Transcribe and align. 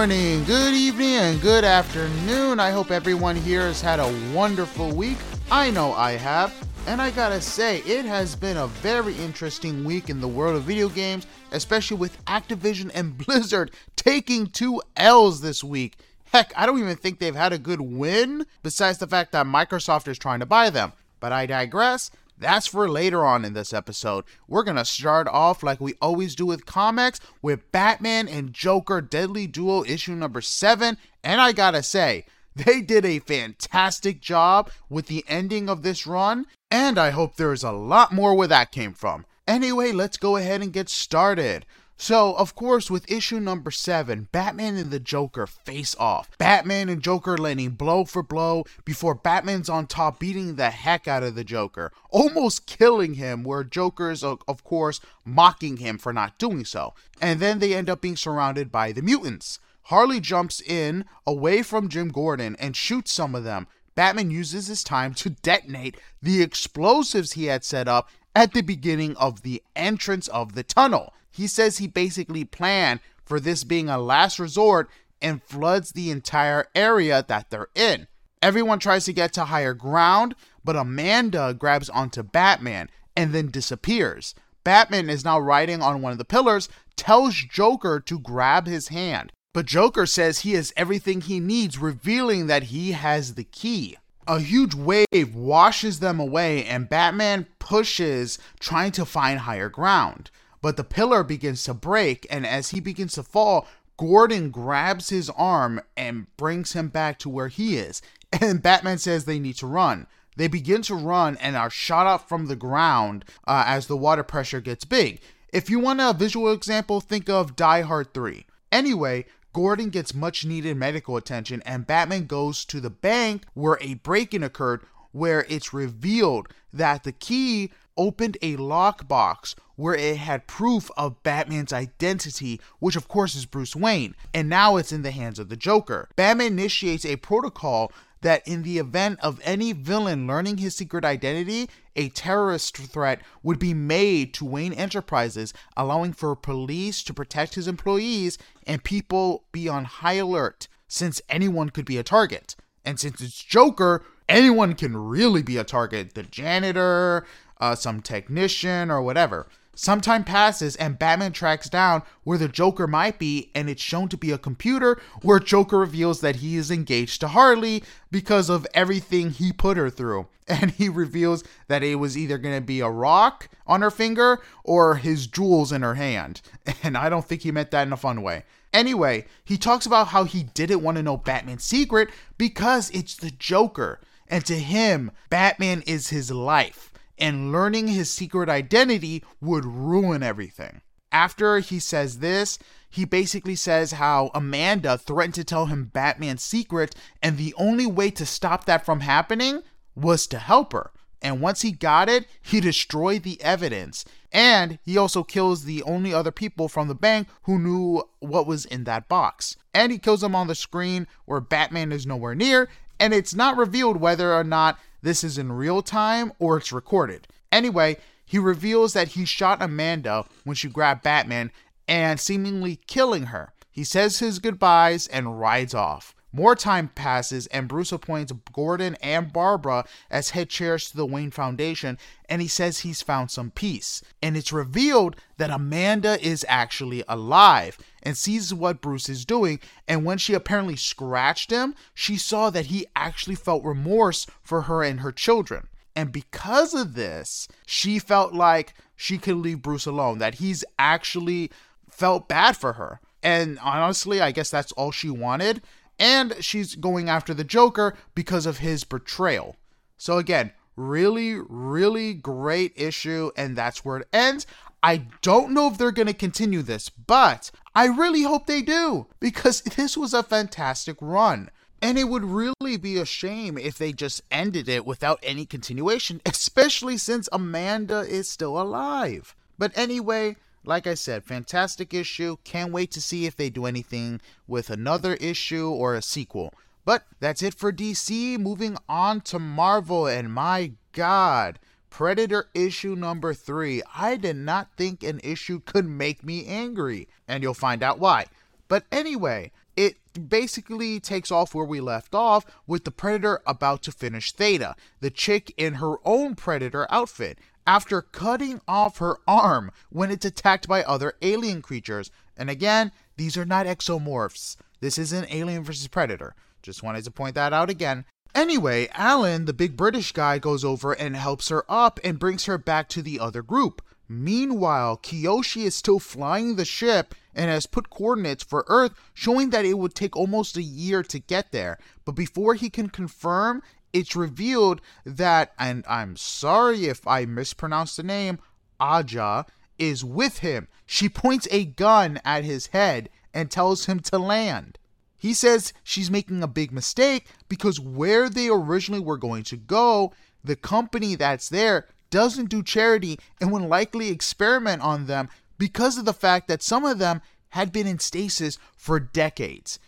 morning, 0.00 0.42
good 0.44 0.72
evening, 0.72 1.16
and 1.16 1.42
good 1.42 1.62
afternoon. 1.62 2.58
I 2.58 2.70
hope 2.70 2.90
everyone 2.90 3.36
here 3.36 3.66
has 3.66 3.82
had 3.82 4.00
a 4.00 4.32
wonderful 4.34 4.90
week. 4.92 5.18
I 5.50 5.70
know 5.70 5.92
I 5.92 6.12
have. 6.12 6.54
And 6.86 7.02
I 7.02 7.10
gotta 7.10 7.38
say, 7.38 7.80
it 7.80 8.06
has 8.06 8.34
been 8.34 8.56
a 8.56 8.66
very 8.66 9.14
interesting 9.16 9.84
week 9.84 10.08
in 10.08 10.22
the 10.22 10.26
world 10.26 10.56
of 10.56 10.62
video 10.62 10.88
games, 10.88 11.26
especially 11.52 11.98
with 11.98 12.24
Activision 12.24 12.90
and 12.94 13.18
Blizzard 13.26 13.72
taking 13.94 14.46
two 14.46 14.80
L's 14.96 15.42
this 15.42 15.62
week. 15.62 15.98
Heck, 16.32 16.50
I 16.56 16.64
don't 16.64 16.78
even 16.78 16.96
think 16.96 17.18
they've 17.18 17.34
had 17.34 17.52
a 17.52 17.58
good 17.58 17.82
win, 17.82 18.46
besides 18.62 18.96
the 18.96 19.06
fact 19.06 19.32
that 19.32 19.44
Microsoft 19.44 20.08
is 20.08 20.18
trying 20.18 20.40
to 20.40 20.46
buy 20.46 20.70
them. 20.70 20.94
But 21.20 21.32
I 21.32 21.44
digress. 21.44 22.10
That's 22.40 22.66
for 22.66 22.88
later 22.88 23.24
on 23.24 23.44
in 23.44 23.52
this 23.52 23.74
episode. 23.74 24.24
We're 24.48 24.62
gonna 24.62 24.86
start 24.86 25.28
off 25.28 25.62
like 25.62 25.78
we 25.78 25.94
always 26.00 26.34
do 26.34 26.46
with 26.46 26.64
comics 26.64 27.20
with 27.42 27.70
Batman 27.70 28.28
and 28.28 28.54
Joker 28.54 29.02
Deadly 29.02 29.46
Duo 29.46 29.84
issue 29.84 30.14
number 30.14 30.40
7. 30.40 30.96
And 31.22 31.40
I 31.40 31.52
gotta 31.52 31.82
say, 31.82 32.24
they 32.56 32.80
did 32.80 33.04
a 33.04 33.18
fantastic 33.18 34.20
job 34.20 34.70
with 34.88 35.06
the 35.06 35.22
ending 35.28 35.68
of 35.68 35.82
this 35.82 36.06
run, 36.06 36.46
and 36.70 36.98
I 36.98 37.10
hope 37.10 37.36
there's 37.36 37.62
a 37.62 37.72
lot 37.72 38.10
more 38.10 38.34
where 38.34 38.48
that 38.48 38.72
came 38.72 38.94
from. 38.94 39.26
Anyway, 39.46 39.92
let's 39.92 40.16
go 40.16 40.36
ahead 40.36 40.62
and 40.62 40.72
get 40.72 40.88
started. 40.88 41.66
So, 42.02 42.32
of 42.36 42.54
course, 42.54 42.90
with 42.90 43.10
issue 43.12 43.40
number 43.40 43.70
seven, 43.70 44.28
Batman 44.32 44.76
and 44.76 44.90
the 44.90 44.98
Joker 44.98 45.46
face 45.46 45.94
off. 45.98 46.30
Batman 46.38 46.88
and 46.88 47.02
Joker 47.02 47.36
landing 47.36 47.72
blow 47.72 48.06
for 48.06 48.22
blow 48.22 48.64
before 48.86 49.14
Batman's 49.14 49.68
on 49.68 49.86
top 49.86 50.18
beating 50.18 50.56
the 50.56 50.70
heck 50.70 51.06
out 51.06 51.22
of 51.22 51.34
the 51.34 51.44
Joker, 51.44 51.92
almost 52.08 52.64
killing 52.64 53.14
him, 53.14 53.44
where 53.44 53.64
Joker's, 53.64 54.24
of 54.24 54.64
course, 54.64 55.02
mocking 55.26 55.76
him 55.76 55.98
for 55.98 56.10
not 56.10 56.38
doing 56.38 56.64
so. 56.64 56.94
And 57.20 57.38
then 57.38 57.58
they 57.58 57.74
end 57.74 57.90
up 57.90 58.00
being 58.00 58.16
surrounded 58.16 58.72
by 58.72 58.92
the 58.92 59.02
mutants. 59.02 59.58
Harley 59.82 60.20
jumps 60.20 60.62
in 60.62 61.04
away 61.26 61.62
from 61.62 61.90
Jim 61.90 62.08
Gordon 62.08 62.56
and 62.58 62.74
shoots 62.74 63.12
some 63.12 63.34
of 63.34 63.44
them. 63.44 63.66
Batman 63.94 64.30
uses 64.30 64.68
his 64.68 64.82
time 64.82 65.12
to 65.16 65.28
detonate 65.28 65.98
the 66.22 66.40
explosives 66.40 67.34
he 67.34 67.44
had 67.44 67.62
set 67.62 67.88
up 67.88 68.08
at 68.34 68.54
the 68.54 68.62
beginning 68.62 69.14
of 69.18 69.42
the 69.42 69.62
entrance 69.76 70.28
of 70.28 70.54
the 70.54 70.62
tunnel. 70.62 71.12
He 71.30 71.46
says 71.46 71.78
he 71.78 71.86
basically 71.86 72.44
planned 72.44 73.00
for 73.24 73.38
this 73.40 73.64
being 73.64 73.88
a 73.88 73.98
last 73.98 74.38
resort 74.38 74.90
and 75.22 75.42
floods 75.42 75.92
the 75.92 76.10
entire 76.10 76.66
area 76.74 77.24
that 77.28 77.50
they're 77.50 77.68
in. 77.74 78.08
Everyone 78.42 78.78
tries 78.78 79.04
to 79.04 79.12
get 79.12 79.32
to 79.34 79.44
higher 79.44 79.74
ground, 79.74 80.34
but 80.64 80.76
Amanda 80.76 81.54
grabs 81.54 81.88
onto 81.90 82.22
Batman 82.22 82.88
and 83.16 83.32
then 83.32 83.50
disappears. 83.50 84.34
Batman 84.64 85.10
is 85.10 85.24
now 85.24 85.38
riding 85.38 85.82
on 85.82 86.02
one 86.02 86.12
of 86.12 86.18
the 86.18 86.24
pillars, 86.24 86.68
tells 86.96 87.34
Joker 87.34 88.00
to 88.00 88.18
grab 88.18 88.66
his 88.66 88.88
hand. 88.88 89.32
But 89.52 89.66
Joker 89.66 90.06
says 90.06 90.40
he 90.40 90.52
has 90.54 90.72
everything 90.76 91.20
he 91.20 91.40
needs, 91.40 91.78
revealing 91.78 92.46
that 92.46 92.64
he 92.64 92.92
has 92.92 93.34
the 93.34 93.44
key. 93.44 93.96
A 94.26 94.38
huge 94.38 94.74
wave 94.74 95.34
washes 95.34 96.00
them 96.00 96.20
away, 96.20 96.64
and 96.64 96.88
Batman 96.88 97.46
pushes, 97.58 98.38
trying 98.58 98.92
to 98.92 99.04
find 99.04 99.40
higher 99.40 99.68
ground 99.68 100.30
but 100.62 100.76
the 100.76 100.84
pillar 100.84 101.22
begins 101.22 101.64
to 101.64 101.74
break, 101.74 102.26
and 102.30 102.46
as 102.46 102.70
he 102.70 102.80
begins 102.80 103.14
to 103.14 103.22
fall, 103.22 103.66
Gordon 103.96 104.50
grabs 104.50 105.10
his 105.10 105.28
arm 105.30 105.80
and 105.96 106.34
brings 106.36 106.72
him 106.72 106.88
back 106.88 107.18
to 107.20 107.28
where 107.28 107.48
he 107.48 107.76
is. 107.76 108.02
And 108.40 108.62
Batman 108.62 108.98
says 108.98 109.24
they 109.24 109.40
need 109.40 109.56
to 109.56 109.66
run. 109.66 110.06
They 110.36 110.46
begin 110.46 110.82
to 110.82 110.94
run 110.94 111.36
and 111.38 111.56
are 111.56 111.68
shot 111.68 112.06
up 112.06 112.28
from 112.28 112.46
the 112.46 112.54
ground 112.54 113.24
uh, 113.44 113.64
as 113.66 113.88
the 113.88 113.96
water 113.96 114.22
pressure 114.22 114.60
gets 114.60 114.84
big. 114.84 115.20
If 115.52 115.68
you 115.68 115.80
want 115.80 116.00
a 116.00 116.12
visual 116.16 116.52
example, 116.52 117.00
think 117.00 117.28
of 117.28 117.56
Die 117.56 117.80
Hard 117.82 118.14
3. 118.14 118.46
Anyway, 118.70 119.26
Gordon 119.52 119.90
gets 119.90 120.14
much 120.14 120.44
needed 120.44 120.76
medical 120.76 121.16
attention, 121.16 121.60
and 121.66 121.86
Batman 121.86 122.26
goes 122.26 122.64
to 122.66 122.80
the 122.80 122.88
bank 122.88 123.42
where 123.54 123.78
a 123.80 123.94
break 123.94 124.32
in 124.32 124.44
occurred, 124.44 124.82
where 125.10 125.44
it's 125.48 125.74
revealed 125.74 126.48
that 126.72 127.02
the 127.02 127.12
key 127.12 127.72
opened 127.96 128.38
a 128.40 128.56
lockbox 128.56 129.56
where 129.80 129.94
it 129.94 130.18
had 130.18 130.46
proof 130.46 130.90
of 130.96 131.22
Batman's 131.22 131.72
identity, 131.72 132.60
which 132.78 132.96
of 132.96 133.08
course 133.08 133.34
is 133.34 133.46
Bruce 133.46 133.74
Wayne, 133.74 134.14
and 134.34 134.48
now 134.48 134.76
it's 134.76 134.92
in 134.92 135.02
the 135.02 135.10
hands 135.10 135.38
of 135.38 135.48
the 135.48 135.56
Joker. 135.56 136.08
Batman 136.16 136.48
initiates 136.48 137.06
a 137.06 137.16
protocol 137.16 137.90
that 138.20 138.46
in 138.46 138.62
the 138.62 138.78
event 138.78 139.18
of 139.22 139.40
any 139.42 139.72
villain 139.72 140.26
learning 140.26 140.58
his 140.58 140.76
secret 140.76 141.04
identity, 141.04 141.70
a 141.96 142.10
terrorist 142.10 142.76
threat 142.76 143.20
would 143.42 143.58
be 143.58 143.72
made 143.74 144.34
to 144.34 144.44
Wayne 144.44 144.74
Enterprises, 144.74 145.54
allowing 145.76 146.12
for 146.12 146.36
police 146.36 147.02
to 147.04 147.14
protect 147.14 147.54
his 147.54 147.66
employees 147.66 148.36
and 148.66 148.84
people 148.84 149.44
be 149.52 149.68
on 149.68 149.86
high 149.86 150.14
alert, 150.14 150.68
since 150.86 151.22
anyone 151.28 151.70
could 151.70 151.86
be 151.86 151.96
a 151.96 152.02
target. 152.02 152.56
And 152.84 153.00
since 153.00 153.20
it's 153.20 153.42
Joker, 153.42 154.04
anyone 154.28 154.74
can 154.74 154.96
really 154.96 155.42
be 155.42 155.56
a 155.56 155.64
target 155.64 156.14
the 156.14 156.22
janitor, 156.22 157.26
uh, 157.60 157.74
some 157.74 158.00
technician, 158.00 158.90
or 158.90 159.02
whatever. 159.02 159.46
Some 159.82 160.02
time 160.02 160.24
passes 160.24 160.76
and 160.76 160.98
Batman 160.98 161.32
tracks 161.32 161.70
down 161.70 162.02
where 162.22 162.36
the 162.36 162.48
Joker 162.48 162.86
might 162.86 163.18
be, 163.18 163.50
and 163.54 163.70
it's 163.70 163.80
shown 163.80 164.10
to 164.10 164.18
be 164.18 164.30
a 164.30 164.36
computer 164.36 165.00
where 165.22 165.40
Joker 165.40 165.78
reveals 165.78 166.20
that 166.20 166.36
he 166.36 166.56
is 166.56 166.70
engaged 166.70 167.22
to 167.22 167.28
Harley 167.28 167.82
because 168.10 168.50
of 168.50 168.66
everything 168.74 169.30
he 169.30 169.54
put 169.54 169.78
her 169.78 169.88
through. 169.88 170.26
And 170.48 170.72
he 170.72 170.90
reveals 170.90 171.44
that 171.68 171.82
it 171.82 171.94
was 171.94 172.18
either 172.18 172.36
going 172.36 172.56
to 172.56 172.60
be 172.60 172.80
a 172.80 172.90
rock 172.90 173.48
on 173.66 173.80
her 173.80 173.90
finger 173.90 174.42
or 174.64 174.96
his 174.96 175.26
jewels 175.26 175.72
in 175.72 175.80
her 175.80 175.94
hand. 175.94 176.42
And 176.82 176.98
I 176.98 177.08
don't 177.08 177.24
think 177.24 177.40
he 177.40 177.50
meant 177.50 177.70
that 177.70 177.86
in 177.86 177.92
a 177.94 177.96
fun 177.96 178.20
way. 178.20 178.44
Anyway, 178.74 179.24
he 179.46 179.56
talks 179.56 179.86
about 179.86 180.08
how 180.08 180.24
he 180.24 180.42
didn't 180.42 180.82
want 180.82 180.98
to 180.98 181.02
know 181.02 181.16
Batman's 181.16 181.64
secret 181.64 182.10
because 182.36 182.90
it's 182.90 183.14
the 183.14 183.30
Joker. 183.30 183.98
And 184.28 184.44
to 184.44 184.58
him, 184.58 185.10
Batman 185.30 185.82
is 185.86 186.10
his 186.10 186.30
life 186.30 186.89
and 187.20 187.52
learning 187.52 187.88
his 187.88 188.10
secret 188.10 188.48
identity 188.48 189.22
would 189.40 189.64
ruin 189.64 190.22
everything. 190.22 190.80
After 191.12 191.58
he 191.58 191.78
says 191.78 192.18
this, 192.20 192.58
he 192.88 193.04
basically 193.04 193.56
says 193.56 193.92
how 193.92 194.30
Amanda 194.34 194.96
threatened 194.98 195.34
to 195.34 195.44
tell 195.44 195.66
him 195.66 195.90
Batman's 195.92 196.42
secret, 196.42 196.94
and 197.22 197.36
the 197.36 197.54
only 197.56 197.86
way 197.86 198.10
to 198.10 198.26
stop 198.26 198.64
that 198.64 198.84
from 198.84 199.00
happening 199.00 199.62
was 199.94 200.26
to 200.28 200.38
help 200.38 200.72
her. 200.72 200.90
And 201.22 201.40
once 201.40 201.62
he 201.62 201.72
got 201.72 202.08
it, 202.08 202.26
he 202.40 202.60
destroyed 202.60 203.24
the 203.24 203.40
evidence. 203.42 204.04
And 204.32 204.78
he 204.82 204.96
also 204.96 205.22
kills 205.22 205.64
the 205.64 205.82
only 205.82 206.14
other 206.14 206.30
people 206.30 206.68
from 206.68 206.88
the 206.88 206.94
bank 206.94 207.28
who 207.42 207.58
knew 207.58 208.02
what 208.20 208.46
was 208.46 208.64
in 208.64 208.84
that 208.84 209.08
box. 209.08 209.56
And 209.74 209.92
he 209.92 209.98
kills 209.98 210.22
them 210.22 210.34
on 210.34 210.46
the 210.46 210.54
screen 210.54 211.06
where 211.26 211.40
Batman 211.40 211.92
is 211.92 212.06
nowhere 212.06 212.34
near, 212.34 212.68
and 212.98 213.12
it's 213.12 213.34
not 213.34 213.56
revealed 213.56 213.98
whether 213.98 214.32
or 214.32 214.44
not 214.44 214.78
this 215.02 215.24
is 215.24 215.38
in 215.38 215.52
real 215.52 215.82
time 215.82 216.32
or 216.38 216.56
it's 216.56 216.72
recorded. 216.72 217.26
Anyway, 217.52 217.96
he 218.24 218.38
reveals 218.38 218.92
that 218.92 219.08
he 219.08 219.24
shot 219.24 219.60
Amanda 219.60 220.24
when 220.44 220.54
she 220.54 220.68
grabbed 220.68 221.02
Batman 221.02 221.50
and 221.88 222.20
seemingly 222.20 222.76
killing 222.86 223.24
her. 223.26 223.52
He 223.70 223.84
says 223.84 224.18
his 224.18 224.38
goodbyes 224.38 225.06
and 225.08 225.40
rides 225.40 225.74
off. 225.74 226.14
More 226.32 226.54
time 226.54 226.88
passes, 226.94 227.48
and 227.48 227.66
Bruce 227.66 227.90
appoints 227.90 228.32
Gordon 228.52 228.94
and 229.02 229.32
Barbara 229.32 229.84
as 230.10 230.30
head 230.30 230.48
chairs 230.48 230.88
to 230.90 230.96
the 230.96 231.06
Wayne 231.06 231.32
Foundation, 231.32 231.98
and 232.28 232.40
he 232.40 232.46
says 232.46 232.80
he's 232.80 233.02
found 233.02 233.32
some 233.32 233.50
peace. 233.50 234.00
And 234.22 234.36
it's 234.36 234.52
revealed 234.52 235.16
that 235.38 235.50
Amanda 235.50 236.24
is 236.24 236.46
actually 236.48 237.02
alive 237.08 237.78
and 238.02 238.16
sees 238.16 238.52
what 238.52 238.80
Bruce 238.80 239.08
is 239.08 239.24
doing. 239.24 239.60
And 239.88 240.04
when 240.04 240.18
she 240.18 240.34
apparently 240.34 240.76
scratched 240.76 241.50
him, 241.50 241.74
she 241.94 242.16
saw 242.16 242.50
that 242.50 242.66
he 242.66 242.86
actually 242.96 243.36
felt 243.36 243.64
remorse 243.64 244.26
for 244.42 244.62
her 244.62 244.82
and 244.82 245.00
her 245.00 245.12
children. 245.12 245.68
And 245.96 246.12
because 246.12 246.74
of 246.74 246.94
this, 246.94 247.48
she 247.66 247.98
felt 247.98 248.32
like 248.32 248.74
she 248.96 249.18
could 249.18 249.36
leave 249.36 249.62
Bruce 249.62 249.86
alone, 249.86 250.18
that 250.18 250.36
he's 250.36 250.64
actually 250.78 251.50
felt 251.90 252.28
bad 252.28 252.56
for 252.56 252.74
her. 252.74 253.00
And 253.22 253.58
honestly, 253.58 254.20
I 254.20 254.30
guess 254.30 254.50
that's 254.50 254.72
all 254.72 254.92
she 254.92 255.10
wanted 255.10 255.62
and 256.00 256.34
she's 256.40 256.74
going 256.74 257.10
after 257.10 257.34
the 257.34 257.44
Joker 257.44 257.94
because 258.14 258.46
of 258.46 258.58
his 258.58 258.82
betrayal. 258.82 259.56
So, 259.98 260.16
again, 260.16 260.52
really, 260.74 261.34
really 261.36 262.14
great 262.14 262.72
issue, 262.74 263.30
and 263.36 263.54
that's 263.54 263.84
where 263.84 263.98
it 263.98 264.08
ends. 264.12 264.46
I 264.82 265.06
don't 265.22 265.52
know 265.52 265.68
if 265.68 265.76
they're 265.76 265.90
going 265.90 266.06
to 266.06 266.14
continue 266.14 266.62
this, 266.62 266.88
but 266.88 267.50
I 267.74 267.86
really 267.86 268.22
hope 268.22 268.46
they 268.46 268.62
do 268.62 269.06
because 269.20 269.60
this 269.76 269.96
was 269.96 270.14
a 270.14 270.22
fantastic 270.22 270.96
run. 271.00 271.50
And 271.82 271.98
it 271.98 272.08
would 272.08 272.24
really 272.24 272.76
be 272.76 272.98
a 272.98 273.06
shame 273.06 273.56
if 273.56 273.78
they 273.78 273.92
just 273.92 274.22
ended 274.30 274.68
it 274.68 274.84
without 274.84 275.18
any 275.22 275.46
continuation, 275.46 276.20
especially 276.26 276.98
since 276.98 277.28
Amanda 277.32 278.00
is 278.00 278.28
still 278.28 278.60
alive. 278.60 279.34
But 279.58 279.76
anyway, 279.76 280.36
like 280.64 280.86
I 280.86 280.94
said, 280.94 281.24
fantastic 281.24 281.94
issue. 281.94 282.36
Can't 282.44 282.72
wait 282.72 282.90
to 282.92 283.00
see 283.00 283.24
if 283.24 283.36
they 283.36 283.48
do 283.48 283.64
anything 283.64 284.20
with 284.46 284.68
another 284.68 285.14
issue 285.14 285.70
or 285.70 285.94
a 285.94 286.02
sequel. 286.02 286.52
But 286.84 287.04
that's 287.18 287.42
it 287.42 287.54
for 287.54 287.72
DC. 287.72 288.38
Moving 288.38 288.76
on 288.88 289.20
to 289.22 289.38
Marvel, 289.38 290.06
and 290.06 290.32
my 290.32 290.72
God, 290.92 291.58
Predator 291.90 292.48
issue 292.54 292.94
number 292.94 293.34
three. 293.34 293.82
I 293.94 294.16
did 294.16 294.36
not 294.36 294.70
think 294.76 295.02
an 295.02 295.20
issue 295.22 295.60
could 295.60 295.86
make 295.86 296.24
me 296.24 296.46
angry, 296.46 297.08
and 297.28 297.42
you'll 297.42 297.54
find 297.54 297.82
out 297.82 297.98
why. 297.98 298.26
But 298.68 298.84
anyway, 298.90 299.52
it 299.76 299.96
basically 300.28 301.00
takes 301.00 301.30
off 301.30 301.54
where 301.54 301.64
we 301.64 301.80
left 301.80 302.14
off 302.14 302.46
with 302.66 302.84
the 302.84 302.90
Predator 302.90 303.42
about 303.46 303.82
to 303.82 303.92
finish 303.92 304.32
Theta, 304.32 304.74
the 305.00 305.10
chick 305.10 305.52
in 305.56 305.74
her 305.74 305.96
own 306.04 306.34
Predator 306.36 306.86
outfit, 306.90 307.38
after 307.66 308.02
cutting 308.02 308.60
off 308.66 308.98
her 308.98 309.18
arm 309.28 309.70
when 309.90 310.10
it's 310.10 310.24
attacked 310.24 310.66
by 310.66 310.82
other 310.82 311.14
alien 311.22 311.62
creatures. 311.62 312.10
And 312.36 312.48
again, 312.48 312.92
these 313.16 313.36
are 313.36 313.44
not 313.44 313.66
xenomorphs. 313.66 314.56
This 314.80 314.96
isn't 314.96 315.32
Alien 315.32 315.62
vs. 315.62 315.88
Predator. 315.88 316.34
Just 316.62 316.82
wanted 316.82 317.04
to 317.04 317.10
point 317.10 317.34
that 317.34 317.52
out 317.52 317.70
again. 317.70 318.04
Anyway, 318.34 318.88
Alan, 318.92 319.44
the 319.44 319.52
big 319.52 319.76
British 319.76 320.12
guy, 320.12 320.38
goes 320.38 320.64
over 320.64 320.92
and 320.92 321.16
helps 321.16 321.48
her 321.48 321.64
up 321.68 321.98
and 322.04 322.18
brings 322.18 322.44
her 322.44 322.58
back 322.58 322.88
to 322.88 323.02
the 323.02 323.18
other 323.18 323.42
group. 323.42 323.82
Meanwhile, 324.08 324.98
Kiyoshi 325.02 325.64
is 325.64 325.74
still 325.74 325.98
flying 326.00 326.56
the 326.56 326.64
ship 326.64 327.14
and 327.34 327.48
has 327.48 327.66
put 327.66 327.90
coordinates 327.90 328.42
for 328.42 328.64
Earth 328.66 328.92
showing 329.14 329.50
that 329.50 329.64
it 329.64 329.78
would 329.78 329.94
take 329.94 330.16
almost 330.16 330.56
a 330.56 330.62
year 330.62 331.02
to 331.04 331.18
get 331.18 331.52
there. 331.52 331.78
But 332.04 332.12
before 332.16 332.54
he 332.54 332.70
can 332.70 332.88
confirm, 332.88 333.62
it's 333.92 334.16
revealed 334.16 334.80
that, 335.04 335.52
and 335.58 335.84
I'm 335.88 336.16
sorry 336.16 336.86
if 336.86 337.06
I 337.06 337.24
mispronounced 337.24 337.96
the 337.96 338.02
name, 338.02 338.38
Aja 338.80 339.44
is 339.78 340.04
with 340.04 340.38
him. 340.38 340.68
She 340.86 341.08
points 341.08 341.46
a 341.50 341.64
gun 341.64 342.20
at 342.24 342.44
his 342.44 342.68
head 342.68 343.10
and 343.32 343.50
tells 343.50 343.86
him 343.86 344.00
to 344.00 344.18
land. 344.18 344.78
He 345.20 345.34
says 345.34 345.74
she's 345.84 346.10
making 346.10 346.42
a 346.42 346.48
big 346.48 346.72
mistake 346.72 347.26
because 347.46 347.78
where 347.78 348.30
they 348.30 348.48
originally 348.48 349.02
were 349.02 349.18
going 349.18 349.42
to 349.44 349.56
go, 349.58 350.14
the 350.42 350.56
company 350.56 351.14
that's 351.14 351.50
there 351.50 351.86
doesn't 352.08 352.48
do 352.48 352.62
charity 352.62 353.18
and 353.38 353.52
would 353.52 353.62
likely 353.62 354.08
experiment 354.08 354.80
on 354.80 355.06
them 355.06 355.28
because 355.58 355.98
of 355.98 356.06
the 356.06 356.14
fact 356.14 356.48
that 356.48 356.62
some 356.62 356.86
of 356.86 356.98
them 356.98 357.20
had 357.50 357.70
been 357.70 357.86
in 357.86 357.98
stasis 357.98 358.56
for 358.78 358.98
decades 358.98 359.78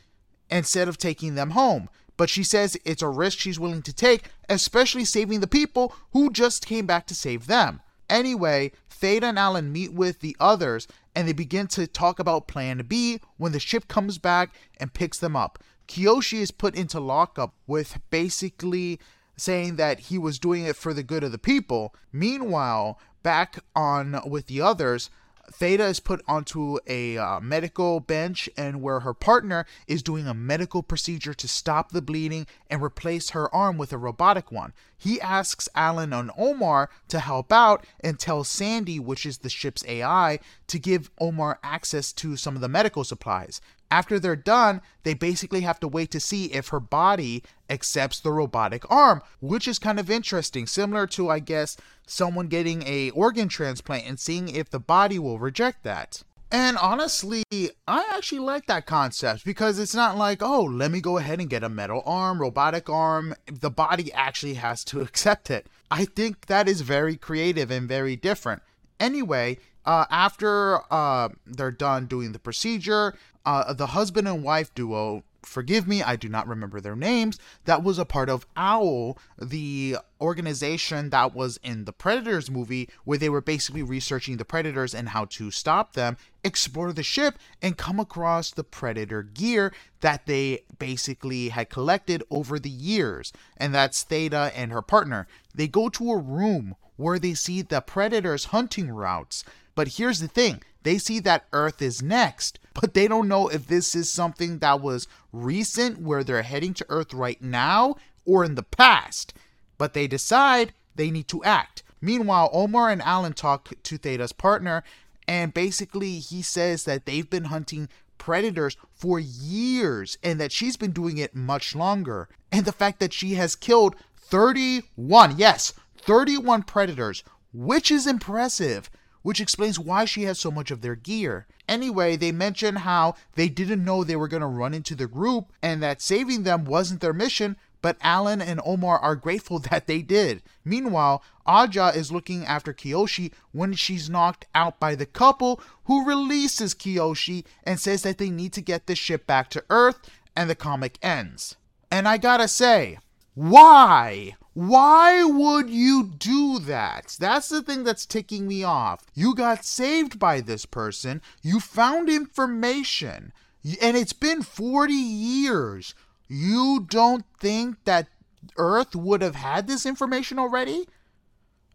instead 0.50 0.86
of 0.86 0.98
taking 0.98 1.34
them 1.34 1.50
home. 1.52 1.88
But 2.18 2.28
she 2.28 2.44
says 2.44 2.76
it's 2.84 3.00
a 3.00 3.08
risk 3.08 3.38
she's 3.38 3.58
willing 3.58 3.82
to 3.82 3.92
take, 3.92 4.24
especially 4.50 5.06
saving 5.06 5.40
the 5.40 5.46
people 5.46 5.94
who 6.12 6.30
just 6.30 6.66
came 6.66 6.84
back 6.84 7.06
to 7.06 7.14
save 7.14 7.46
them. 7.46 7.80
Anyway, 8.10 8.72
Theta 8.90 9.28
and 9.28 9.38
Alan 9.38 9.72
meet 9.72 9.94
with 9.94 10.20
the 10.20 10.36
others 10.38 10.86
and 11.14 11.28
they 11.28 11.32
begin 11.32 11.66
to 11.68 11.86
talk 11.86 12.18
about 12.18 12.48
Plan 12.48 12.84
B 12.86 13.20
when 13.36 13.52
the 13.52 13.60
ship 13.60 13.88
comes 13.88 14.18
back 14.18 14.54
and 14.78 14.94
picks 14.94 15.18
them 15.18 15.36
up. 15.36 15.58
Kiyoshi 15.88 16.38
is 16.38 16.50
put 16.50 16.74
into 16.74 17.00
lockup 17.00 17.54
with 17.66 17.98
basically 18.10 18.98
saying 19.36 19.76
that 19.76 20.00
he 20.00 20.18
was 20.18 20.38
doing 20.38 20.64
it 20.64 20.76
for 20.76 20.94
the 20.94 21.02
good 21.02 21.24
of 21.24 21.32
the 21.32 21.38
people. 21.38 21.94
Meanwhile, 22.12 22.98
back 23.22 23.58
on 23.74 24.20
with 24.26 24.46
the 24.46 24.60
others, 24.60 25.10
Theta 25.52 25.84
is 25.84 26.00
put 26.00 26.22
onto 26.26 26.78
a 26.86 27.18
uh, 27.18 27.40
medical 27.40 28.00
bench, 28.00 28.48
and 28.56 28.82
where 28.82 29.00
her 29.00 29.14
partner 29.14 29.66
is 29.86 30.02
doing 30.02 30.26
a 30.26 30.34
medical 30.34 30.82
procedure 30.82 31.34
to 31.34 31.48
stop 31.48 31.92
the 31.92 32.02
bleeding 32.02 32.46
and 32.70 32.82
replace 32.82 33.30
her 33.30 33.52
arm 33.54 33.76
with 33.76 33.92
a 33.92 33.98
robotic 33.98 34.50
one. 34.50 34.72
He 34.96 35.20
asks 35.20 35.68
Alan 35.74 36.12
and 36.12 36.30
Omar 36.38 36.90
to 37.08 37.20
help 37.20 37.52
out 37.52 37.86
and 38.00 38.18
tells 38.18 38.48
Sandy, 38.48 38.98
which 38.98 39.26
is 39.26 39.38
the 39.38 39.50
ship's 39.50 39.84
AI, 39.86 40.38
to 40.68 40.78
give 40.78 41.10
Omar 41.20 41.58
access 41.62 42.12
to 42.14 42.36
some 42.36 42.54
of 42.54 42.60
the 42.60 42.68
medical 42.68 43.04
supplies. 43.04 43.60
After 43.92 44.18
they're 44.18 44.36
done, 44.36 44.80
they 45.02 45.12
basically 45.12 45.60
have 45.60 45.78
to 45.80 45.86
wait 45.86 46.10
to 46.12 46.18
see 46.18 46.46
if 46.46 46.68
her 46.68 46.80
body 46.80 47.42
accepts 47.68 48.20
the 48.20 48.32
robotic 48.32 48.90
arm, 48.90 49.20
which 49.42 49.68
is 49.68 49.78
kind 49.78 50.00
of 50.00 50.10
interesting, 50.10 50.66
similar 50.66 51.06
to, 51.08 51.28
I 51.28 51.40
guess, 51.40 51.76
someone 52.06 52.48
getting 52.48 52.82
a 52.86 53.10
organ 53.10 53.48
transplant 53.48 54.06
and 54.06 54.18
seeing 54.18 54.48
if 54.48 54.70
the 54.70 54.80
body 54.80 55.18
will 55.18 55.38
reject 55.38 55.82
that. 55.82 56.22
And 56.50 56.78
honestly, 56.78 57.42
I 57.86 58.10
actually 58.14 58.38
like 58.38 58.64
that 58.64 58.86
concept 58.86 59.44
because 59.44 59.78
it's 59.78 59.94
not 59.94 60.16
like, 60.16 60.42
oh, 60.42 60.62
let 60.62 60.90
me 60.90 61.02
go 61.02 61.18
ahead 61.18 61.38
and 61.38 61.50
get 61.50 61.62
a 61.62 61.68
metal 61.68 62.02
arm, 62.06 62.40
robotic 62.40 62.88
arm. 62.88 63.34
The 63.44 63.70
body 63.70 64.10
actually 64.14 64.54
has 64.54 64.84
to 64.84 65.00
accept 65.02 65.50
it. 65.50 65.66
I 65.90 66.06
think 66.06 66.46
that 66.46 66.66
is 66.66 66.80
very 66.80 67.16
creative 67.18 67.70
and 67.70 67.86
very 67.86 68.16
different. 68.16 68.62
Anyway, 68.98 69.58
uh, 69.84 70.06
after 70.10 70.80
uh, 70.92 71.30
they're 71.46 71.70
done 71.70 72.06
doing 72.06 72.32
the 72.32 72.38
procedure, 72.38 73.14
uh, 73.44 73.72
the 73.72 73.88
husband 73.88 74.28
and 74.28 74.44
wife 74.44 74.74
duo 74.74 75.24
forgive 75.44 75.86
me, 75.88 76.02
I 76.02 76.16
do 76.16 76.28
not 76.28 76.46
remember 76.46 76.80
their 76.80 76.96
names, 76.96 77.38
that 77.64 77.82
was 77.82 77.98
a 77.98 78.04
part 78.04 78.28
of 78.28 78.46
OWL, 78.56 79.18
the 79.38 79.96
organization 80.20 81.10
that 81.10 81.34
was 81.34 81.58
in 81.62 81.84
the 81.84 81.92
Predators 81.92 82.50
movie, 82.50 82.88
where 83.04 83.18
they 83.18 83.28
were 83.28 83.40
basically 83.40 83.82
researching 83.82 84.36
the 84.36 84.44
Predators 84.44 84.94
and 84.94 85.10
how 85.10 85.24
to 85.26 85.50
stop 85.50 85.94
them, 85.94 86.16
explore 86.44 86.92
the 86.92 87.02
ship, 87.02 87.38
and 87.60 87.76
come 87.76 87.98
across 87.98 88.50
the 88.50 88.64
Predator 88.64 89.22
gear 89.22 89.72
that 90.00 90.26
they 90.26 90.64
basically 90.78 91.48
had 91.50 91.70
collected 91.70 92.22
over 92.30 92.58
the 92.58 92.70
years. 92.70 93.32
And 93.56 93.74
that's 93.74 94.02
Theta 94.02 94.52
and 94.54 94.72
her 94.72 94.82
partner. 94.82 95.26
They 95.54 95.68
go 95.68 95.88
to 95.90 96.12
a 96.12 96.18
room 96.18 96.76
where 96.96 97.18
they 97.18 97.34
see 97.34 97.62
the 97.62 97.80
Predators' 97.80 98.46
hunting 98.46 98.90
routes. 98.90 99.44
But 99.74 99.88
here's 99.88 100.20
the 100.20 100.28
thing 100.28 100.62
they 100.82 100.98
see 100.98 101.20
that 101.20 101.46
Earth 101.52 101.80
is 101.80 102.02
next, 102.02 102.58
but 102.74 102.94
they 102.94 103.08
don't 103.08 103.28
know 103.28 103.48
if 103.48 103.66
this 103.66 103.94
is 103.94 104.10
something 104.10 104.58
that 104.58 104.80
was 104.80 105.08
recent 105.32 106.00
where 106.00 106.24
they're 106.24 106.42
heading 106.42 106.74
to 106.74 106.86
Earth 106.88 107.14
right 107.14 107.40
now 107.40 107.96
or 108.24 108.44
in 108.44 108.54
the 108.54 108.62
past. 108.62 109.34
But 109.78 109.94
they 109.94 110.06
decide 110.06 110.72
they 110.94 111.10
need 111.10 111.28
to 111.28 111.44
act. 111.44 111.82
Meanwhile, 112.00 112.50
Omar 112.52 112.90
and 112.90 113.02
Alan 113.02 113.32
talk 113.32 113.72
to 113.82 113.98
Theta's 113.98 114.32
partner, 114.32 114.82
and 115.28 115.54
basically 115.54 116.18
he 116.18 116.42
says 116.42 116.84
that 116.84 117.06
they've 117.06 117.28
been 117.28 117.44
hunting 117.44 117.88
predators 118.18 118.76
for 118.92 119.18
years 119.18 120.18
and 120.22 120.40
that 120.40 120.52
she's 120.52 120.76
been 120.76 120.92
doing 120.92 121.18
it 121.18 121.34
much 121.34 121.74
longer. 121.74 122.28
And 122.50 122.64
the 122.64 122.72
fact 122.72 123.00
that 123.00 123.12
she 123.12 123.34
has 123.34 123.56
killed 123.56 123.96
31, 124.16 125.38
yes, 125.38 125.72
31 125.96 126.64
predators, 126.64 127.22
which 127.52 127.90
is 127.90 128.06
impressive 128.06 128.90
which 129.22 129.40
explains 129.40 129.78
why 129.78 130.04
she 130.04 130.22
has 130.22 130.38
so 130.38 130.50
much 130.50 130.70
of 130.70 130.80
their 130.80 130.94
gear. 130.94 131.46
Anyway, 131.68 132.16
they 132.16 132.32
mention 132.32 132.76
how 132.76 133.14
they 133.34 133.48
didn't 133.48 133.84
know 133.84 134.04
they 134.04 134.16
were 134.16 134.28
going 134.28 134.40
to 134.40 134.46
run 134.46 134.74
into 134.74 134.94
the 134.94 135.06
group 135.06 135.52
and 135.62 135.82
that 135.82 136.02
saving 136.02 136.42
them 136.42 136.64
wasn't 136.64 137.00
their 137.00 137.12
mission, 137.12 137.56
but 137.80 137.96
Alan 138.00 138.40
and 138.40 138.60
Omar 138.64 138.98
are 138.98 139.16
grateful 139.16 139.58
that 139.70 139.86
they 139.86 140.02
did. 140.02 140.42
Meanwhile, 140.64 141.22
Aja 141.46 141.88
is 141.88 142.12
looking 142.12 142.44
after 142.44 142.72
Kiyoshi 142.72 143.32
when 143.52 143.74
she's 143.74 144.10
knocked 144.10 144.46
out 144.54 144.78
by 144.78 144.94
the 144.94 145.06
couple 145.06 145.60
who 145.84 146.06
releases 146.06 146.74
Kiyoshi 146.74 147.44
and 147.64 147.80
says 147.80 148.02
that 148.02 148.18
they 148.18 148.30
need 148.30 148.52
to 148.52 148.60
get 148.60 148.86
the 148.86 148.94
ship 148.94 149.26
back 149.26 149.50
to 149.50 149.64
Earth, 149.70 149.98
and 150.34 150.48
the 150.48 150.54
comic 150.54 150.98
ends. 151.02 151.56
And 151.90 152.08
I 152.08 152.16
gotta 152.16 152.48
say, 152.48 152.98
why? 153.34 154.34
Why 154.54 155.24
would 155.24 155.70
you 155.70 156.04
do 156.04 156.58
that? 156.60 157.16
That's 157.18 157.48
the 157.48 157.62
thing 157.62 157.84
that's 157.84 158.04
ticking 158.04 158.46
me 158.46 158.62
off. 158.62 159.06
You 159.14 159.34
got 159.34 159.64
saved 159.64 160.18
by 160.18 160.40
this 160.40 160.66
person, 160.66 161.22
you 161.42 161.58
found 161.58 162.10
information, 162.10 163.32
and 163.80 163.96
it's 163.96 164.12
been 164.12 164.42
40 164.42 164.92
years. 164.92 165.94
You 166.28 166.86
don't 166.88 167.24
think 167.40 167.84
that 167.84 168.08
Earth 168.56 168.94
would 168.94 169.22
have 169.22 169.36
had 169.36 169.66
this 169.66 169.86
information 169.86 170.38
already? 170.38 170.86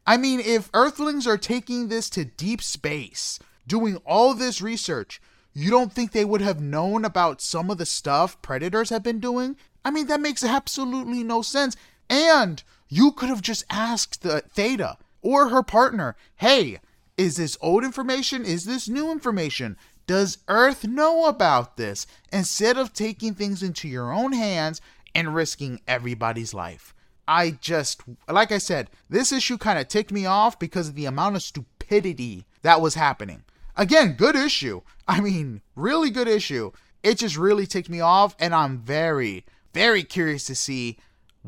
I 0.06 0.18
mean, 0.18 0.40
if 0.40 0.70
Earthlings 0.74 1.28
are 1.28 1.38
taking 1.38 1.88
this 1.88 2.10
to 2.12 2.26
deep 2.26 2.62
space, 2.62 3.40
doing 3.66 3.98
all 4.06 4.34
this 4.34 4.62
research, 4.62 5.20
you 5.54 5.72
don't 5.72 5.92
think 5.92 6.12
they 6.12 6.26
would 6.26 6.42
have 6.42 6.62
known 6.62 7.04
about 7.04 7.42
some 7.42 7.72
of 7.72 7.78
the 7.80 7.86
stuff 7.86 8.40
predators 8.42 8.92
have 8.92 9.04
been 9.04 9.20
doing? 9.20 9.58
I 9.84 9.90
mean, 9.90 10.08
that 10.08 10.22
makes 10.22 10.44
absolutely 10.44 11.24
no 11.24 11.42
sense. 11.42 11.76
And 12.10 12.64
you 12.90 13.12
could 13.12 13.30
have 13.30 13.42
just 13.42 13.66
asked 13.70 14.22
the 14.22 14.42
Theta 14.42 14.98
or 15.22 15.50
her 15.50 15.64
partner, 15.64 16.16
hey, 16.36 16.80
is 17.18 17.38
this 17.38 17.58
old 17.62 17.84
information? 17.84 18.46
Is 18.46 18.66
this 18.66 18.88
new 18.88 19.12
information? 19.12 19.78
Does 20.06 20.38
Earth 20.48 20.86
know 20.86 21.26
about 21.26 21.76
this? 21.76 22.08
Instead 22.32 22.78
of 22.78 22.94
taking 22.94 23.34
things 23.34 23.62
into 23.62 23.88
your 23.88 24.14
own 24.14 24.32
hands 24.32 24.80
and 25.14 25.36
risking 25.36 25.82
everybody's 25.88 26.54
life. 26.54 26.94
I 27.28 27.52
just, 27.60 28.04
like 28.30 28.52
I 28.54 28.58
said, 28.58 28.90
this 29.10 29.34
issue 29.34 29.58
kind 29.58 29.78
of 29.78 29.90
ticked 29.90 30.14
me 30.14 30.26
off 30.26 30.58
because 30.58 30.88
of 30.88 30.96
the 30.96 31.06
amount 31.06 31.36
of 31.36 31.44
stupidity 31.44 32.46
that 32.62 32.80
was 32.80 32.96
happening. 32.96 33.44
Again, 33.76 34.14
good 34.14 34.36
issue. 34.36 34.82
I 35.08 35.20
mean, 35.20 35.62
really 35.76 36.10
good 36.10 36.28
issue. 36.28 36.72
It 37.04 37.18
just 37.18 37.38
really 37.38 37.66
ticked 37.66 37.90
me 37.90 38.00
off, 38.00 38.36
and 38.40 38.56
I'm 38.56 38.80
very, 38.80 39.46
very 39.74 40.04
curious 40.04 40.46
to 40.46 40.56
see 40.56 40.98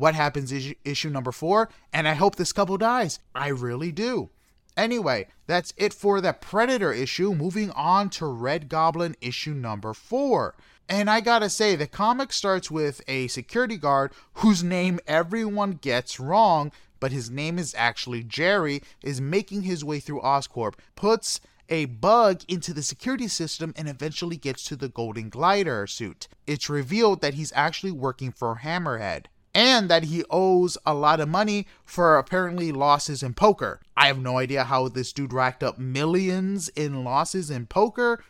what 0.00 0.14
happens 0.14 0.50
is 0.50 0.74
issue 0.82 1.10
number 1.10 1.30
four, 1.30 1.68
and 1.92 2.08
I 2.08 2.14
hope 2.14 2.36
this 2.36 2.54
couple 2.54 2.78
dies. 2.78 3.20
I 3.34 3.48
really 3.48 3.92
do. 3.92 4.30
Anyway, 4.74 5.26
that's 5.46 5.74
it 5.76 5.92
for 5.92 6.22
the 6.22 6.32
Predator 6.32 6.90
issue. 6.90 7.34
Moving 7.34 7.70
on 7.72 8.08
to 8.10 8.24
Red 8.24 8.70
Goblin 8.70 9.14
issue 9.20 9.52
number 9.52 9.92
four. 9.92 10.54
And 10.88 11.10
I 11.10 11.20
gotta 11.20 11.50
say, 11.50 11.76
the 11.76 11.86
comic 11.86 12.32
starts 12.32 12.70
with 12.70 13.02
a 13.06 13.28
security 13.28 13.76
guard 13.76 14.12
whose 14.34 14.64
name 14.64 15.00
everyone 15.06 15.72
gets 15.72 16.18
wrong, 16.18 16.72
but 16.98 17.12
his 17.12 17.30
name 17.30 17.58
is 17.58 17.74
actually 17.76 18.22
Jerry, 18.22 18.82
is 19.02 19.20
making 19.20 19.62
his 19.62 19.84
way 19.84 20.00
through 20.00 20.22
Oscorp, 20.22 20.76
puts 20.96 21.40
a 21.68 21.84
bug 21.84 22.40
into 22.48 22.72
the 22.72 22.82
security 22.82 23.28
system 23.28 23.74
and 23.76 23.86
eventually 23.86 24.38
gets 24.38 24.64
to 24.64 24.76
the 24.76 24.88
Golden 24.88 25.28
Glider 25.28 25.86
suit. 25.86 26.26
It's 26.46 26.70
revealed 26.70 27.20
that 27.20 27.34
he's 27.34 27.52
actually 27.54 27.92
working 27.92 28.32
for 28.32 28.60
Hammerhead 28.64 29.26
and 29.54 29.88
that 29.90 30.04
he 30.04 30.24
owes 30.30 30.78
a 30.86 30.94
lot 30.94 31.20
of 31.20 31.28
money 31.28 31.66
for 31.84 32.16
apparently 32.16 32.72
losses 32.72 33.22
in 33.22 33.34
poker. 33.34 33.80
I 33.96 34.06
have 34.06 34.18
no 34.18 34.38
idea 34.38 34.64
how 34.64 34.88
this 34.88 35.12
dude 35.12 35.32
racked 35.32 35.62
up 35.62 35.78
millions 35.78 36.68
in 36.70 37.04
losses 37.04 37.50
in 37.50 37.66
poker, 37.66 38.22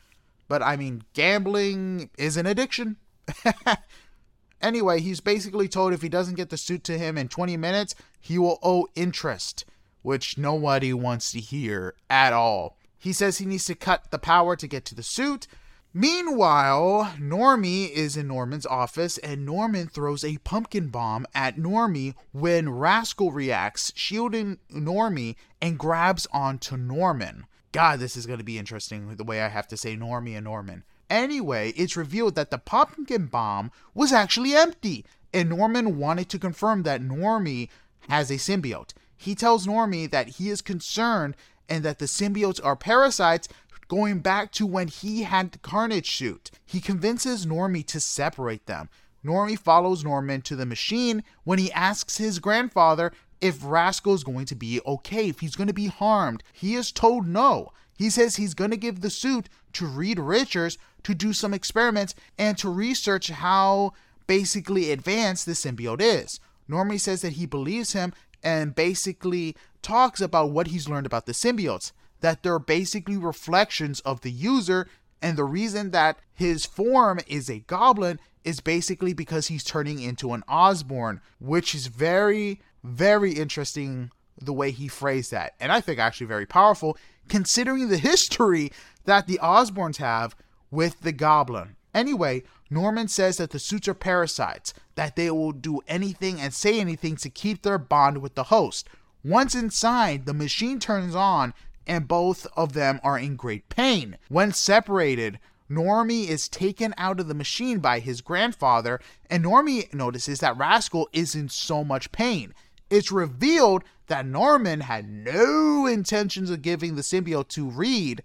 but 0.49 0.62
I 0.62 0.77
mean, 0.77 1.05
gambling 1.12 2.11
is 2.17 2.37
an 2.37 2.47
addiction. 2.47 2.97
anyway, 4.62 5.00
he's 5.00 5.21
basically 5.21 5.69
told 5.69 5.93
if 5.93 6.03
he 6.03 6.09
doesn't 6.09 6.37
get 6.37 6.50
the 6.50 6.57
suit 6.57 6.85
to 6.85 6.99
him 6.99 7.19
in 7.19 7.29
20 7.29 7.57
minutes, 7.57 7.95
he 8.19 8.39
will 8.39 8.59
owe 8.62 8.89
interest, 8.95 9.65
which 10.03 10.39
nobody 10.39 10.93
wants 10.93 11.33
to 11.33 11.41
hear 11.41 11.95
at 12.09 12.33
all. 12.33 12.79
He 12.99 13.12
says 13.12 13.39
he 13.39 13.47
needs 13.47 13.65
to 13.67 13.75
cut 13.75 14.11
the 14.11 14.19
power 14.19 14.57
to 14.57 14.67
get 14.67 14.85
to 14.87 14.95
the 14.95 15.03
suit. 15.03 15.47
Meanwhile, 15.92 17.14
Normie 17.18 17.90
is 17.90 18.16
in 18.16 18.28
Norman's 18.28 18.64
office 18.64 19.18
and 19.18 19.44
Norman 19.44 19.88
throws 19.88 20.23
a 20.23 20.38
pumpkin 20.38 20.88
bomb 20.88 21.26
at 21.35 21.56
Normie 21.56 22.14
when 22.30 22.70
Rascal 22.70 23.32
reacts, 23.32 23.92
shielding 23.97 24.59
Normie 24.73 25.35
and 25.61 25.76
grabs 25.76 26.28
onto 26.32 26.76
Norman. 26.76 27.47
God, 27.73 27.99
this 27.99 28.16
is 28.16 28.26
going 28.26 28.38
to 28.38 28.44
be 28.44 28.59
interesting 28.59 29.16
the 29.16 29.25
way 29.25 29.42
I 29.42 29.49
have 29.49 29.66
to 29.68 29.76
say 29.76 29.97
Normie 29.97 30.37
and 30.37 30.44
Norman. 30.44 30.85
Anyway, 31.09 31.73
it's 31.76 31.97
revealed 31.97 32.37
that 32.37 32.52
the 32.52 32.59
pumpkin 32.59 33.26
bomb 33.26 33.73
was 33.92 34.12
actually 34.12 34.54
empty, 34.54 35.04
and 35.35 35.49
Norman 35.49 35.99
wanted 35.99 36.28
to 36.28 36.38
confirm 36.38 36.85
that 36.85 37.02
Normie 37.02 37.68
has 38.09 38.30
a 38.30 38.35
symbiote. 38.35 38.92
He 39.16 39.35
tells 39.35 39.66
Normie 39.66 40.09
that 40.12 40.28
he 40.28 40.50
is 40.50 40.61
concerned 40.61 41.35
and 41.68 41.85
that 41.85 41.99
the 41.99 42.06
symbiotes 42.06 42.64
are 42.64 42.76
parasites 42.76 43.49
going 43.90 44.20
back 44.20 44.52
to 44.52 44.64
when 44.64 44.87
he 44.87 45.25
had 45.25 45.50
the 45.50 45.59
Carnage 45.59 46.16
suit. 46.16 46.52
He 46.64 46.80
convinces 46.80 47.44
Normie 47.44 47.85
to 47.88 47.99
separate 47.99 48.66
them. 48.66 48.88
Normie 49.25 49.59
follows 49.59 50.04
Norman 50.04 50.42
to 50.42 50.54
the 50.54 50.64
machine 50.64 51.25
when 51.42 51.59
he 51.59 51.73
asks 51.73 52.16
his 52.16 52.38
grandfather 52.38 53.12
if 53.40 53.59
Rascal 53.64 54.14
is 54.14 54.23
going 54.23 54.47
to 54.47 54.54
be 54.54 54.80
okay, 54.87 55.28
if 55.28 55.40
he's 55.40 55.56
going 55.56 55.66
to 55.66 55.75
be 55.75 55.88
harmed. 55.88 56.44
He 56.52 56.76
is 56.76 56.92
told 56.92 57.26
no. 57.26 57.73
He 57.99 58.11
says 58.11 58.37
he's 58.37 58.54
going 58.54 58.70
to 58.70 58.76
give 58.76 59.00
the 59.00 59.11
suit 59.11 59.49
to 59.73 59.87
Reed 59.87 60.20
Richards 60.20 60.78
to 61.02 61.12
do 61.12 61.32
some 61.32 61.52
experiments 61.52 62.14
and 62.38 62.56
to 62.59 62.70
research 62.70 63.28
how 63.28 63.92
basically 64.28 64.92
advanced 64.92 65.47
the 65.47 65.52
symbiote 65.52 66.00
is. 66.00 66.38
Normie 66.70 67.00
says 67.00 67.23
that 67.23 67.32
he 67.32 67.44
believes 67.44 67.92
him 67.92 68.12
and 68.40 68.73
basically 68.73 69.56
talks 69.82 70.20
about 70.20 70.50
what 70.50 70.68
he's 70.68 70.88
learned 70.88 71.06
about 71.06 71.26
the 71.26 71.32
symbiotes, 71.32 71.90
that 72.21 72.43
they're 72.43 72.59
basically 72.59 73.17
reflections 73.17 74.00
of 74.00 74.21
the 74.21 74.31
user, 74.31 74.89
and 75.23 75.37
the 75.37 75.45
reason 75.45 75.91
that 75.91 76.19
his 76.33 76.65
form 76.65 77.21
is 77.27 77.50
a 77.50 77.61
goblin 77.61 78.19
is 78.45 78.61
basically 78.61 79.12
because 79.12 79.49
he's 79.49 79.65
turning 79.65 80.00
into 80.00 80.33
an 80.33 80.43
Osborn, 80.49 81.21
which 81.39 81.75
is 81.75 81.89
very, 81.89 82.61
very 82.83 83.33
interesting 83.33 84.11
the 84.41 84.53
way 84.53 84.71
he 84.71 84.89
phrased 84.89 85.31
that. 85.31 85.55
And 85.61 85.71
I 85.71 85.81
think 85.81 85.99
actually 85.99 86.27
very 86.27 86.47
powerful 86.47 86.97
considering 87.29 87.89
the 87.89 87.99
history 87.99 88.73
that 89.05 89.27
the 89.27 89.39
Osborns 89.43 89.99
have 89.99 90.35
with 90.71 91.00
the 91.03 91.12
goblin. 91.12 91.77
Anyway, 91.95 92.43
Norman 92.71 93.09
says 93.09 93.37
that 93.39 93.50
the 93.50 93.59
suits 93.59 93.89
are 93.89 93.95
parasites, 93.95 94.73
that 94.95 95.17
they 95.17 95.31
will 95.31 95.53
do 95.53 95.81
anything 95.89 96.41
and 96.41 96.55
say 96.55 96.79
anything 96.79 97.17
to 97.17 97.29
keep 97.29 97.62
their 97.62 97.79
bond 97.79 98.19
with 98.19 98.35
the 98.35 98.45
host. 98.45 98.89
Once 99.25 99.55
inside, 99.55 100.25
the 100.25 100.33
machine 100.33 100.79
turns 100.79 101.15
on 101.15 101.53
and 101.90 102.06
both 102.06 102.47
of 102.56 102.73
them 102.73 103.00
are 103.02 103.18
in 103.18 103.35
great 103.35 103.68
pain. 103.68 104.16
When 104.28 104.52
separated, 104.52 105.40
Normie 105.68 106.28
is 106.28 106.49
taken 106.49 106.94
out 106.97 107.18
of 107.18 107.26
the 107.26 107.35
machine 107.35 107.80
by 107.80 107.99
his 107.99 108.20
grandfather, 108.20 109.00
and 109.28 109.44
Normie 109.44 109.92
notices 109.92 110.38
that 110.38 110.56
Rascal 110.56 111.09
is 111.12 111.35
in 111.35 111.49
so 111.49 111.82
much 111.82 112.12
pain. 112.12 112.54
It's 112.90 113.11
revealed 113.11 113.82
that 114.06 114.25
Norman 114.25 114.82
had 114.82 115.11
no 115.11 115.87
intentions 115.87 116.49
of 116.49 116.62
giving 116.62 116.94
the 116.94 117.02
symbiote 117.02 117.49
to 117.49 117.68
Reed, 117.68 118.23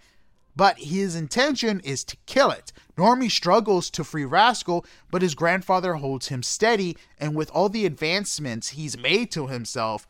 but 0.56 0.78
his 0.78 1.16
intention 1.16 1.80
is 1.80 2.04
to 2.04 2.18
kill 2.28 2.52
it. 2.52 2.72
Normie 2.96 3.32
struggles 3.32 3.90
to 3.90 4.04
free 4.04 4.26
Rascal, 4.26 4.86
but 5.10 5.24
his 5.24 5.34
grandfather 5.34 5.96
holds 5.96 6.28
him 6.28 6.44
steady, 6.44 6.98
and 7.18 7.34
with 7.34 7.50
all 7.50 7.70
the 7.70 7.88
advancements 7.88 8.70
he's 8.70 8.96
made 8.96 9.32
to 9.32 9.48
himself, 9.48 10.08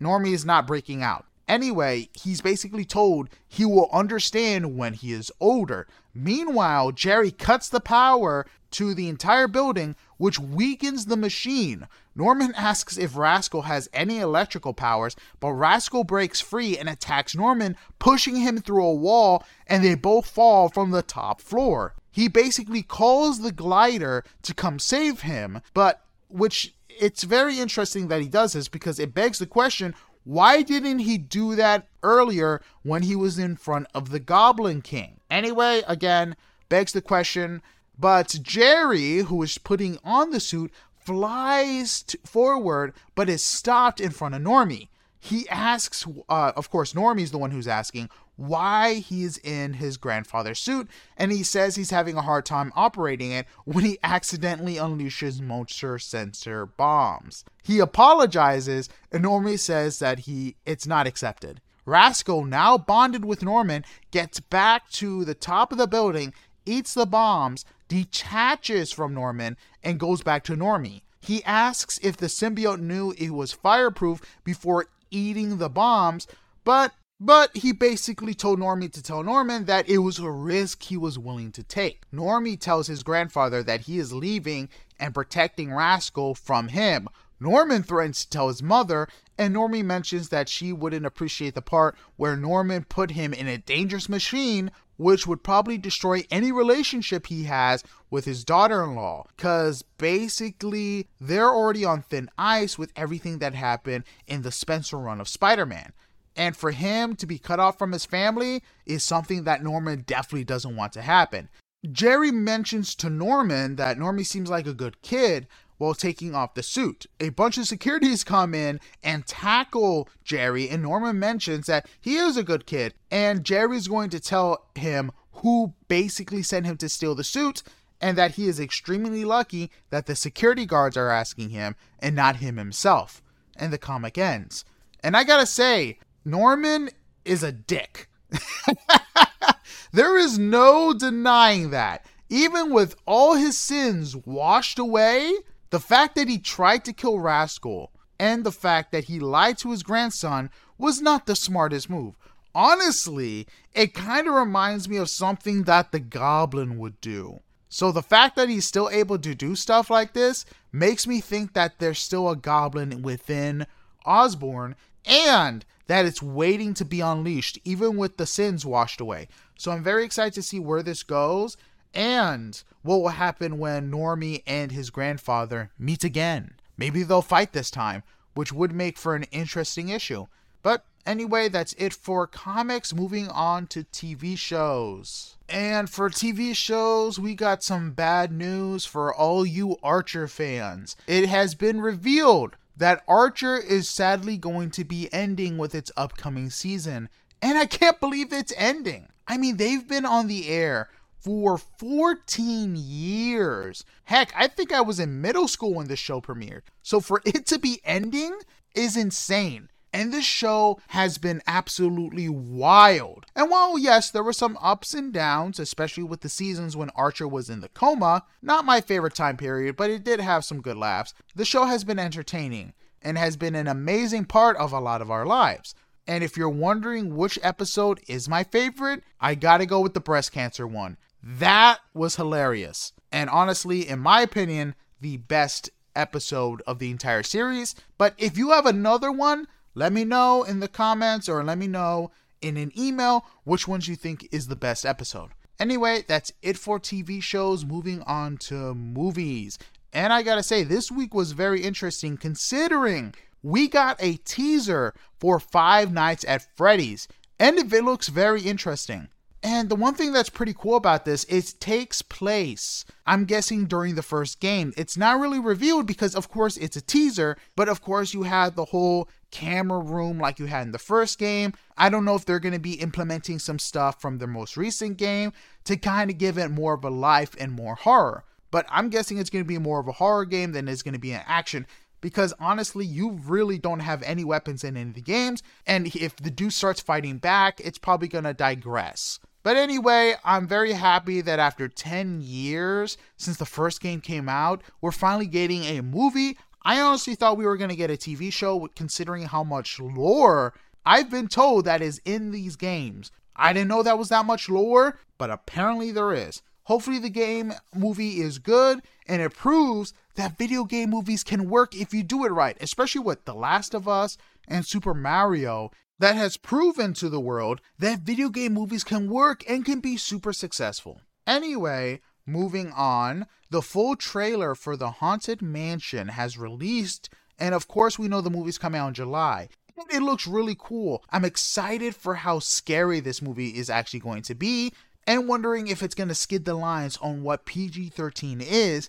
Normie 0.00 0.32
is 0.32 0.46
not 0.46 0.66
breaking 0.66 1.02
out. 1.02 1.26
Anyway, 1.48 2.08
he's 2.12 2.40
basically 2.40 2.84
told 2.84 3.28
he 3.46 3.64
will 3.64 3.88
understand 3.92 4.76
when 4.76 4.94
he 4.94 5.12
is 5.12 5.30
older. 5.38 5.86
Meanwhile, 6.12 6.92
Jerry 6.92 7.30
cuts 7.30 7.68
the 7.68 7.80
power 7.80 8.46
to 8.72 8.94
the 8.94 9.08
entire 9.08 9.46
building, 9.46 9.94
which 10.16 10.40
weakens 10.40 11.06
the 11.06 11.16
machine. 11.16 11.86
Norman 12.16 12.52
asks 12.56 12.98
if 12.98 13.16
Rascal 13.16 13.62
has 13.62 13.88
any 13.92 14.18
electrical 14.18 14.74
powers, 14.74 15.14
but 15.38 15.52
Rascal 15.52 16.04
breaks 16.04 16.40
free 16.40 16.76
and 16.76 16.88
attacks 16.88 17.34
Norman, 17.34 17.76
pushing 17.98 18.36
him 18.36 18.58
through 18.58 18.84
a 18.84 18.94
wall, 18.94 19.44
and 19.66 19.84
they 19.84 19.94
both 19.94 20.28
fall 20.28 20.68
from 20.68 20.90
the 20.90 21.02
top 21.02 21.40
floor. 21.40 21.94
He 22.10 22.28
basically 22.28 22.82
calls 22.82 23.40
the 23.40 23.52
glider 23.52 24.24
to 24.42 24.54
come 24.54 24.78
save 24.78 25.20
him, 25.20 25.60
but 25.74 26.02
which 26.28 26.74
it's 26.88 27.24
very 27.24 27.58
interesting 27.58 28.08
that 28.08 28.22
he 28.22 28.28
does 28.28 28.54
this 28.54 28.68
because 28.68 28.98
it 28.98 29.14
begs 29.14 29.38
the 29.38 29.46
question 29.46 29.94
why 30.26 30.62
didn't 30.62 30.98
he 30.98 31.18
do 31.18 31.54
that 31.54 31.86
earlier 32.02 32.60
when 32.82 33.02
he 33.02 33.14
was 33.14 33.38
in 33.38 33.54
front 33.54 33.86
of 33.94 34.10
the 34.10 34.18
Goblin 34.18 34.82
King? 34.82 35.20
Anyway, 35.30 35.84
again, 35.86 36.34
begs 36.68 36.92
the 36.92 37.00
question. 37.00 37.62
But 37.96 38.36
Jerry, 38.42 39.18
who 39.18 39.40
is 39.44 39.56
putting 39.56 39.98
on 40.02 40.30
the 40.30 40.40
suit, 40.40 40.72
flies 40.98 42.02
t- 42.02 42.18
forward 42.24 42.92
but 43.14 43.28
is 43.28 43.44
stopped 43.44 44.00
in 44.00 44.10
front 44.10 44.34
of 44.34 44.42
Normie. 44.42 44.88
He 45.20 45.48
asks, 45.48 46.04
uh, 46.28 46.50
of 46.56 46.70
course, 46.70 46.92
Normie's 46.92 47.30
the 47.30 47.38
one 47.38 47.52
who's 47.52 47.68
asking 47.68 48.10
why 48.36 48.94
he's 48.94 49.38
in 49.38 49.74
his 49.74 49.96
grandfather's 49.96 50.58
suit, 50.58 50.88
and 51.16 51.32
he 51.32 51.42
says 51.42 51.74
he's 51.74 51.90
having 51.90 52.16
a 52.16 52.22
hard 52.22 52.46
time 52.46 52.72
operating 52.76 53.32
it 53.32 53.46
when 53.64 53.84
he 53.84 53.98
accidentally 54.02 54.74
unleashes 54.74 55.40
moisture 55.40 55.98
sensor 55.98 56.66
bombs. 56.66 57.44
He 57.62 57.78
apologizes, 57.78 58.88
and 59.10 59.24
Normie 59.24 59.58
says 59.58 59.98
that 59.98 60.20
he 60.20 60.56
it's 60.64 60.86
not 60.86 61.06
accepted. 61.06 61.60
Rascal, 61.86 62.44
now 62.44 62.76
bonded 62.76 63.24
with 63.24 63.42
Norman, 63.42 63.84
gets 64.10 64.40
back 64.40 64.90
to 64.90 65.24
the 65.24 65.34
top 65.34 65.72
of 65.72 65.78
the 65.78 65.86
building, 65.86 66.34
eats 66.66 66.94
the 66.94 67.06
bombs, 67.06 67.64
detaches 67.88 68.92
from 68.92 69.14
Norman, 69.14 69.56
and 69.82 70.00
goes 70.00 70.20
back 70.22 70.42
to 70.44 70.56
Normie. 70.56 71.02
He 71.20 71.42
asks 71.44 71.98
if 72.02 72.16
the 72.16 72.26
symbiote 72.26 72.80
knew 72.80 73.14
it 73.16 73.30
was 73.30 73.52
fireproof 73.52 74.20
before 74.44 74.86
eating 75.10 75.58
the 75.58 75.70
bombs, 75.70 76.26
but 76.64 76.92
but 77.18 77.56
he 77.56 77.72
basically 77.72 78.34
told 78.34 78.58
Normie 78.58 78.92
to 78.92 79.02
tell 79.02 79.22
Norman 79.22 79.64
that 79.64 79.88
it 79.88 79.98
was 79.98 80.18
a 80.18 80.30
risk 80.30 80.82
he 80.82 80.96
was 80.96 81.18
willing 81.18 81.50
to 81.52 81.62
take. 81.62 82.02
Normie 82.12 82.60
tells 82.60 82.86
his 82.86 83.02
grandfather 83.02 83.62
that 83.62 83.82
he 83.82 83.98
is 83.98 84.12
leaving 84.12 84.68
and 84.98 85.14
protecting 85.14 85.72
Rascal 85.72 86.34
from 86.34 86.68
him. 86.68 87.08
Norman 87.40 87.82
threatens 87.82 88.24
to 88.24 88.30
tell 88.30 88.48
his 88.48 88.62
mother, 88.62 89.08
and 89.38 89.54
Normie 89.54 89.84
mentions 89.84 90.30
that 90.30 90.48
she 90.48 90.72
wouldn't 90.72 91.06
appreciate 91.06 91.54
the 91.54 91.62
part 91.62 91.96
where 92.16 92.36
Norman 92.36 92.84
put 92.84 93.10
him 93.10 93.32
in 93.34 93.46
a 93.46 93.58
dangerous 93.58 94.08
machine, 94.08 94.70
which 94.96 95.26
would 95.26 95.42
probably 95.42 95.76
destroy 95.76 96.24
any 96.30 96.50
relationship 96.50 97.26
he 97.26 97.44
has 97.44 97.84
with 98.10 98.24
his 98.24 98.44
daughter 98.44 98.82
in 98.82 98.94
law. 98.94 99.26
Because 99.36 99.82
basically, 99.98 101.08
they're 101.20 101.50
already 101.50 101.84
on 101.84 102.02
thin 102.02 102.30
ice 102.38 102.78
with 102.78 102.92
everything 102.96 103.38
that 103.38 103.54
happened 103.54 104.04
in 104.26 104.40
the 104.40 104.52
Spencer 104.52 104.96
run 104.98 105.20
of 105.20 105.28
Spider 105.28 105.66
Man. 105.66 105.92
And 106.36 106.56
for 106.56 106.70
him 106.70 107.16
to 107.16 107.26
be 107.26 107.38
cut 107.38 107.58
off 107.58 107.78
from 107.78 107.92
his 107.92 108.04
family 108.04 108.62
is 108.84 109.02
something 109.02 109.44
that 109.44 109.62
Norman 109.62 110.04
definitely 110.06 110.44
doesn't 110.44 110.76
want 110.76 110.92
to 110.92 111.02
happen. 111.02 111.48
Jerry 111.90 112.30
mentions 112.30 112.94
to 112.96 113.10
Norman 113.10 113.76
that 113.76 113.96
Normie 113.96 114.26
seems 114.26 114.50
like 114.50 114.66
a 114.66 114.74
good 114.74 115.00
kid 115.02 115.46
while 115.78 115.94
taking 115.94 116.34
off 116.34 116.54
the 116.54 116.62
suit. 116.62 117.06
A 117.20 117.30
bunch 117.30 117.58
of 117.58 117.66
securities 117.66 118.24
come 118.24 118.54
in 118.54 118.80
and 119.02 119.26
tackle 119.26 120.08
Jerry, 120.24 120.68
and 120.68 120.82
Norman 120.82 121.18
mentions 121.18 121.66
that 121.66 121.86
he 122.00 122.16
is 122.16 122.36
a 122.36 122.42
good 122.42 122.66
kid, 122.66 122.94
and 123.10 123.44
Jerry's 123.44 123.88
going 123.88 124.10
to 124.10 124.20
tell 124.20 124.66
him 124.74 125.12
who 125.32 125.74
basically 125.88 126.42
sent 126.42 126.66
him 126.66 126.76
to 126.78 126.88
steal 126.88 127.14
the 127.14 127.24
suit, 127.24 127.62
and 128.00 128.16
that 128.18 128.32
he 128.32 128.46
is 128.48 128.60
extremely 128.60 129.24
lucky 129.24 129.70
that 129.90 130.06
the 130.06 130.16
security 130.16 130.66
guards 130.66 130.96
are 130.96 131.10
asking 131.10 131.50
him 131.50 131.76
and 131.98 132.14
not 132.14 132.36
him 132.36 132.56
himself. 132.56 133.22
And 133.58 133.72
the 133.72 133.78
comic 133.78 134.18
ends. 134.18 134.66
And 135.02 135.16
I 135.16 135.24
gotta 135.24 135.46
say, 135.46 135.98
Norman 136.26 136.90
is 137.24 137.44
a 137.44 137.52
dick. 137.52 138.08
there 139.92 140.18
is 140.18 140.38
no 140.38 140.92
denying 140.92 141.70
that. 141.70 142.04
Even 142.28 142.72
with 142.72 142.96
all 143.06 143.34
his 143.34 143.56
sins 143.56 144.16
washed 144.16 144.80
away, 144.80 145.32
the 145.70 145.78
fact 145.78 146.16
that 146.16 146.26
he 146.26 146.38
tried 146.38 146.84
to 146.84 146.92
kill 146.92 147.20
Rascal 147.20 147.92
and 148.18 148.42
the 148.42 148.50
fact 148.50 148.90
that 148.90 149.04
he 149.04 149.20
lied 149.20 149.56
to 149.58 149.70
his 149.70 149.84
grandson 149.84 150.50
was 150.76 151.00
not 151.00 151.26
the 151.26 151.36
smartest 151.36 151.88
move. 151.88 152.16
honestly, 152.52 153.46
it 153.72 153.94
kind 153.94 154.26
of 154.26 154.34
reminds 154.34 154.88
me 154.88 154.96
of 154.96 155.10
something 155.10 155.64
that 155.64 155.92
the 155.92 156.00
Goblin 156.00 156.78
would 156.78 157.00
do. 157.00 157.40
So 157.68 157.92
the 157.92 158.02
fact 158.02 158.34
that 158.36 158.48
he's 158.48 158.66
still 158.66 158.88
able 158.90 159.18
to 159.18 159.34
do 159.34 159.54
stuff 159.54 159.90
like 159.90 160.12
this 160.14 160.44
makes 160.72 161.06
me 161.06 161.20
think 161.20 161.52
that 161.52 161.78
there's 161.78 161.98
still 161.98 162.30
a 162.30 162.34
goblin 162.34 163.02
within 163.02 163.66
Osborn 164.06 164.74
and 165.04 165.64
that 165.86 166.04
it's 166.04 166.22
waiting 166.22 166.74
to 166.74 166.84
be 166.84 167.00
unleashed, 167.00 167.58
even 167.64 167.96
with 167.96 168.16
the 168.16 168.26
sins 168.26 168.66
washed 168.66 169.00
away. 169.00 169.28
So 169.56 169.70
I'm 169.70 169.82
very 169.82 170.04
excited 170.04 170.34
to 170.34 170.42
see 170.42 170.58
where 170.58 170.82
this 170.82 171.02
goes 171.02 171.56
and 171.94 172.62
what 172.82 172.98
will 172.98 173.08
happen 173.08 173.58
when 173.58 173.90
Normie 173.90 174.42
and 174.46 174.72
his 174.72 174.90
grandfather 174.90 175.70
meet 175.78 176.04
again. 176.04 176.54
Maybe 176.76 177.02
they'll 177.02 177.22
fight 177.22 177.52
this 177.52 177.70
time, 177.70 178.02
which 178.34 178.52
would 178.52 178.72
make 178.72 178.98
for 178.98 179.14
an 179.14 179.24
interesting 179.24 179.88
issue. 179.88 180.26
But 180.62 180.84
anyway, 181.06 181.48
that's 181.48 181.74
it 181.74 181.94
for 181.94 182.26
comics. 182.26 182.94
Moving 182.94 183.28
on 183.28 183.66
to 183.68 183.84
TV 183.84 184.36
shows. 184.36 185.36
And 185.48 185.88
for 185.88 186.10
TV 186.10 186.54
shows, 186.54 187.18
we 187.18 187.34
got 187.34 187.62
some 187.62 187.92
bad 187.92 188.32
news 188.32 188.84
for 188.84 189.14
all 189.14 189.46
you 189.46 189.76
Archer 189.82 190.28
fans. 190.28 190.96
It 191.06 191.28
has 191.28 191.54
been 191.54 191.80
revealed 191.80 192.56
that 192.76 193.02
Archer 193.08 193.56
is 193.56 193.88
sadly 193.88 194.36
going 194.36 194.70
to 194.72 194.84
be 194.84 195.12
ending 195.12 195.58
with 195.58 195.74
its 195.74 195.90
upcoming 195.96 196.50
season. 196.50 197.08
And 197.40 197.58
I 197.58 197.66
can't 197.66 198.00
believe 198.00 198.32
it's 198.32 198.52
ending. 198.56 199.08
I 199.26 199.38
mean, 199.38 199.56
they've 199.56 199.86
been 199.86 200.06
on 200.06 200.26
the 200.26 200.48
air 200.48 200.90
for 201.18 201.58
14 201.58 202.76
years. 202.76 203.84
Heck, 204.04 204.32
I 204.36 204.46
think 204.46 204.72
I 204.72 204.80
was 204.80 205.00
in 205.00 205.20
middle 205.20 205.48
school 205.48 205.74
when 205.74 205.88
this 205.88 205.98
show 205.98 206.20
premiered. 206.20 206.62
So 206.82 207.00
for 207.00 207.20
it 207.24 207.46
to 207.46 207.58
be 207.58 207.80
ending 207.84 208.38
is 208.74 208.96
insane. 208.96 209.70
And 209.96 210.12
this 210.12 210.26
show 210.26 210.78
has 210.88 211.16
been 211.16 211.40
absolutely 211.46 212.28
wild. 212.28 213.24
And 213.34 213.50
while, 213.50 213.78
yes, 213.78 214.10
there 214.10 214.22
were 214.22 214.34
some 214.34 214.58
ups 214.60 214.92
and 214.92 215.10
downs, 215.10 215.58
especially 215.58 216.02
with 216.02 216.20
the 216.20 216.28
seasons 216.28 216.76
when 216.76 216.90
Archer 216.90 217.26
was 217.26 217.48
in 217.48 217.60
the 217.60 217.70
coma, 217.70 218.24
not 218.42 218.66
my 218.66 218.82
favorite 218.82 219.14
time 219.14 219.38
period, 219.38 219.74
but 219.74 219.88
it 219.88 220.04
did 220.04 220.20
have 220.20 220.44
some 220.44 220.60
good 220.60 220.76
laughs, 220.76 221.14
the 221.34 221.46
show 221.46 221.64
has 221.64 221.82
been 221.82 221.98
entertaining 221.98 222.74
and 223.00 223.16
has 223.16 223.38
been 223.38 223.54
an 223.54 223.66
amazing 223.66 224.26
part 224.26 224.58
of 224.58 224.70
a 224.70 224.80
lot 224.80 225.00
of 225.00 225.10
our 225.10 225.24
lives. 225.24 225.74
And 226.06 226.22
if 226.22 226.36
you're 226.36 226.50
wondering 226.50 227.16
which 227.16 227.38
episode 227.42 228.00
is 228.06 228.28
my 228.28 228.44
favorite, 228.44 229.02
I 229.18 229.34
gotta 229.34 229.64
go 229.64 229.80
with 229.80 229.94
the 229.94 230.00
breast 230.00 230.30
cancer 230.30 230.66
one. 230.66 230.98
That 231.22 231.78
was 231.94 232.16
hilarious. 232.16 232.92
And 233.10 233.30
honestly, 233.30 233.88
in 233.88 234.00
my 234.00 234.20
opinion, 234.20 234.74
the 235.00 235.16
best 235.16 235.70
episode 235.94 236.62
of 236.66 236.80
the 236.80 236.90
entire 236.90 237.22
series. 237.22 237.74
But 237.96 238.14
if 238.18 238.36
you 238.36 238.50
have 238.50 238.66
another 238.66 239.10
one 239.10 239.48
let 239.76 239.92
me 239.92 240.04
know 240.04 240.42
in 240.42 240.60
the 240.60 240.68
comments 240.68 241.28
or 241.28 241.44
let 241.44 241.58
me 241.58 241.66
know 241.66 242.10
in 242.40 242.56
an 242.56 242.72
email 242.76 243.26
which 243.44 243.68
ones 243.68 243.86
you 243.86 243.94
think 243.94 244.26
is 244.32 244.48
the 244.48 244.56
best 244.56 244.86
episode. 244.86 245.30
Anyway, 245.60 246.02
that's 246.08 246.32
it 246.40 246.56
for 246.56 246.80
TV 246.80 247.22
shows. 247.22 247.64
Moving 247.64 248.00
on 248.02 248.38
to 248.38 248.74
movies. 248.74 249.58
And 249.92 250.14
I 250.14 250.22
gotta 250.22 250.42
say, 250.42 250.62
this 250.62 250.90
week 250.90 251.12
was 251.12 251.32
very 251.32 251.60
interesting 251.62 252.16
considering 252.16 253.14
we 253.42 253.68
got 253.68 254.02
a 254.02 254.16
teaser 254.16 254.94
for 255.20 255.38
Five 255.38 255.92
Nights 255.92 256.24
at 256.26 256.56
Freddy's, 256.56 257.06
and 257.38 257.58
it 257.58 257.84
looks 257.84 258.08
very 258.08 258.40
interesting. 258.40 259.08
And 259.46 259.68
the 259.68 259.76
one 259.76 259.94
thing 259.94 260.10
that's 260.10 260.28
pretty 260.28 260.52
cool 260.58 260.74
about 260.74 261.04
this 261.04 261.22
is 261.26 261.52
it 261.52 261.60
takes 261.60 262.02
place, 262.02 262.84
I'm 263.06 263.26
guessing, 263.26 263.66
during 263.66 263.94
the 263.94 264.02
first 264.02 264.40
game. 264.40 264.72
It's 264.76 264.96
not 264.96 265.20
really 265.20 265.38
revealed 265.38 265.86
because, 265.86 266.16
of 266.16 266.28
course, 266.28 266.56
it's 266.56 266.76
a 266.76 266.80
teaser, 266.80 267.36
but 267.54 267.68
of 267.68 267.80
course, 267.80 268.12
you 268.12 268.24
had 268.24 268.56
the 268.56 268.64
whole 268.64 269.08
camera 269.30 269.78
room 269.78 270.18
like 270.18 270.40
you 270.40 270.46
had 270.46 270.66
in 270.66 270.72
the 270.72 270.80
first 270.80 271.20
game. 271.20 271.52
I 271.78 271.90
don't 271.90 272.04
know 272.04 272.16
if 272.16 272.24
they're 272.24 272.40
going 272.40 272.54
to 272.54 272.58
be 272.58 272.80
implementing 272.80 273.38
some 273.38 273.60
stuff 273.60 274.00
from 274.00 274.18
the 274.18 274.26
most 274.26 274.56
recent 274.56 274.96
game 274.96 275.32
to 275.62 275.76
kind 275.76 276.10
of 276.10 276.18
give 276.18 276.38
it 276.38 276.48
more 276.48 276.74
of 276.74 276.82
a 276.82 276.90
life 276.90 277.36
and 277.38 277.52
more 277.52 277.76
horror. 277.76 278.24
But 278.50 278.66
I'm 278.68 278.88
guessing 278.88 279.16
it's 279.16 279.30
going 279.30 279.44
to 279.44 279.48
be 279.48 279.58
more 279.58 279.78
of 279.78 279.86
a 279.86 279.92
horror 279.92 280.24
game 280.24 280.50
than 280.50 280.66
it's 280.66 280.82
going 280.82 280.94
to 280.94 281.00
be 281.00 281.12
an 281.12 281.22
action 281.24 281.68
because 282.00 282.34
honestly, 282.40 282.84
you 282.84 283.12
really 283.24 283.58
don't 283.58 283.80
have 283.80 284.02
any 284.02 284.24
weapons 284.24 284.64
in 284.64 284.76
any 284.76 284.90
of 284.90 284.94
the 284.94 285.00
games. 285.00 285.42
And 285.66 285.94
if 285.94 286.16
the 286.16 286.30
dude 286.30 286.52
starts 286.52 286.80
fighting 286.80 287.18
back, 287.18 287.60
it's 287.60 287.78
probably 287.78 288.08
going 288.08 288.24
to 288.24 288.34
digress. 288.34 289.20
But 289.46 289.56
anyway, 289.56 290.16
I'm 290.24 290.48
very 290.48 290.72
happy 290.72 291.20
that 291.20 291.38
after 291.38 291.68
10 291.68 292.20
years 292.20 292.98
since 293.16 293.36
the 293.36 293.46
first 293.46 293.80
game 293.80 294.00
came 294.00 294.28
out, 294.28 294.60
we're 294.80 294.90
finally 294.90 295.28
getting 295.28 295.62
a 295.62 295.82
movie. 295.82 296.36
I 296.64 296.80
honestly 296.80 297.14
thought 297.14 297.36
we 297.36 297.46
were 297.46 297.56
going 297.56 297.70
to 297.70 297.76
get 297.76 297.88
a 297.88 297.92
TV 297.92 298.32
show 298.32 298.68
considering 298.74 299.22
how 299.22 299.44
much 299.44 299.78
lore 299.78 300.52
I've 300.84 301.12
been 301.12 301.28
told 301.28 301.64
that 301.64 301.80
is 301.80 302.02
in 302.04 302.32
these 302.32 302.56
games. 302.56 303.12
I 303.36 303.52
didn't 303.52 303.68
know 303.68 303.84
that 303.84 304.00
was 304.00 304.08
that 304.08 304.26
much 304.26 304.48
lore, 304.48 304.98
but 305.16 305.30
apparently 305.30 305.92
there 305.92 306.12
is. 306.12 306.42
Hopefully, 306.64 306.98
the 306.98 307.08
game 307.08 307.52
movie 307.72 308.20
is 308.20 308.40
good 308.40 308.82
and 309.06 309.22
it 309.22 309.32
proves 309.32 309.94
that 310.16 310.36
video 310.36 310.64
game 310.64 310.90
movies 310.90 311.22
can 311.22 311.48
work 311.48 311.72
if 311.72 311.94
you 311.94 312.02
do 312.02 312.24
it 312.24 312.32
right, 312.32 312.56
especially 312.60 313.02
with 313.02 313.24
The 313.26 313.34
Last 313.34 313.74
of 313.74 313.86
Us 313.86 314.18
and 314.48 314.66
Super 314.66 314.92
Mario, 314.92 315.70
that 315.98 316.16
has 316.16 316.36
proven 316.36 316.92
to 316.94 317.08
the 317.08 317.20
world 317.20 317.60
that 317.78 318.00
video 318.00 318.28
game 318.28 318.54
movies 318.54 318.84
can 318.84 319.10
work 319.10 319.42
and 319.48 319.64
can 319.64 319.80
be 319.80 319.96
super 319.96 320.32
successful. 320.32 321.00
Anyway, 321.26 322.00
moving 322.26 322.72
on, 322.72 323.26
the 323.50 323.62
full 323.62 323.96
trailer 323.96 324.54
for 324.54 324.76
The 324.76 324.90
Haunted 324.90 325.40
Mansion 325.40 326.08
has 326.08 326.38
released, 326.38 327.08
and 327.38 327.54
of 327.54 327.68
course, 327.68 327.98
we 327.98 328.08
know 328.08 328.20
the 328.20 328.30
movie's 328.30 328.58
coming 328.58 328.80
out 328.80 328.88
in 328.88 328.94
July. 328.94 329.48
It 329.90 330.00
looks 330.00 330.26
really 330.26 330.56
cool. 330.58 331.04
I'm 331.10 331.24
excited 331.24 331.94
for 331.94 332.14
how 332.14 332.38
scary 332.38 333.00
this 333.00 333.20
movie 333.20 333.50
is 333.50 333.68
actually 333.68 334.00
going 334.00 334.22
to 334.22 334.34
be 334.34 334.72
and 335.06 335.28
wondering 335.28 335.68
if 335.68 335.82
it's 335.82 335.94
going 335.94 336.08
to 336.08 336.14
skid 336.14 336.44
the 336.44 336.54
lines 336.54 336.96
on 336.98 337.22
what 337.22 337.44
PG 337.44 337.90
13 337.90 338.40
is. 338.40 338.88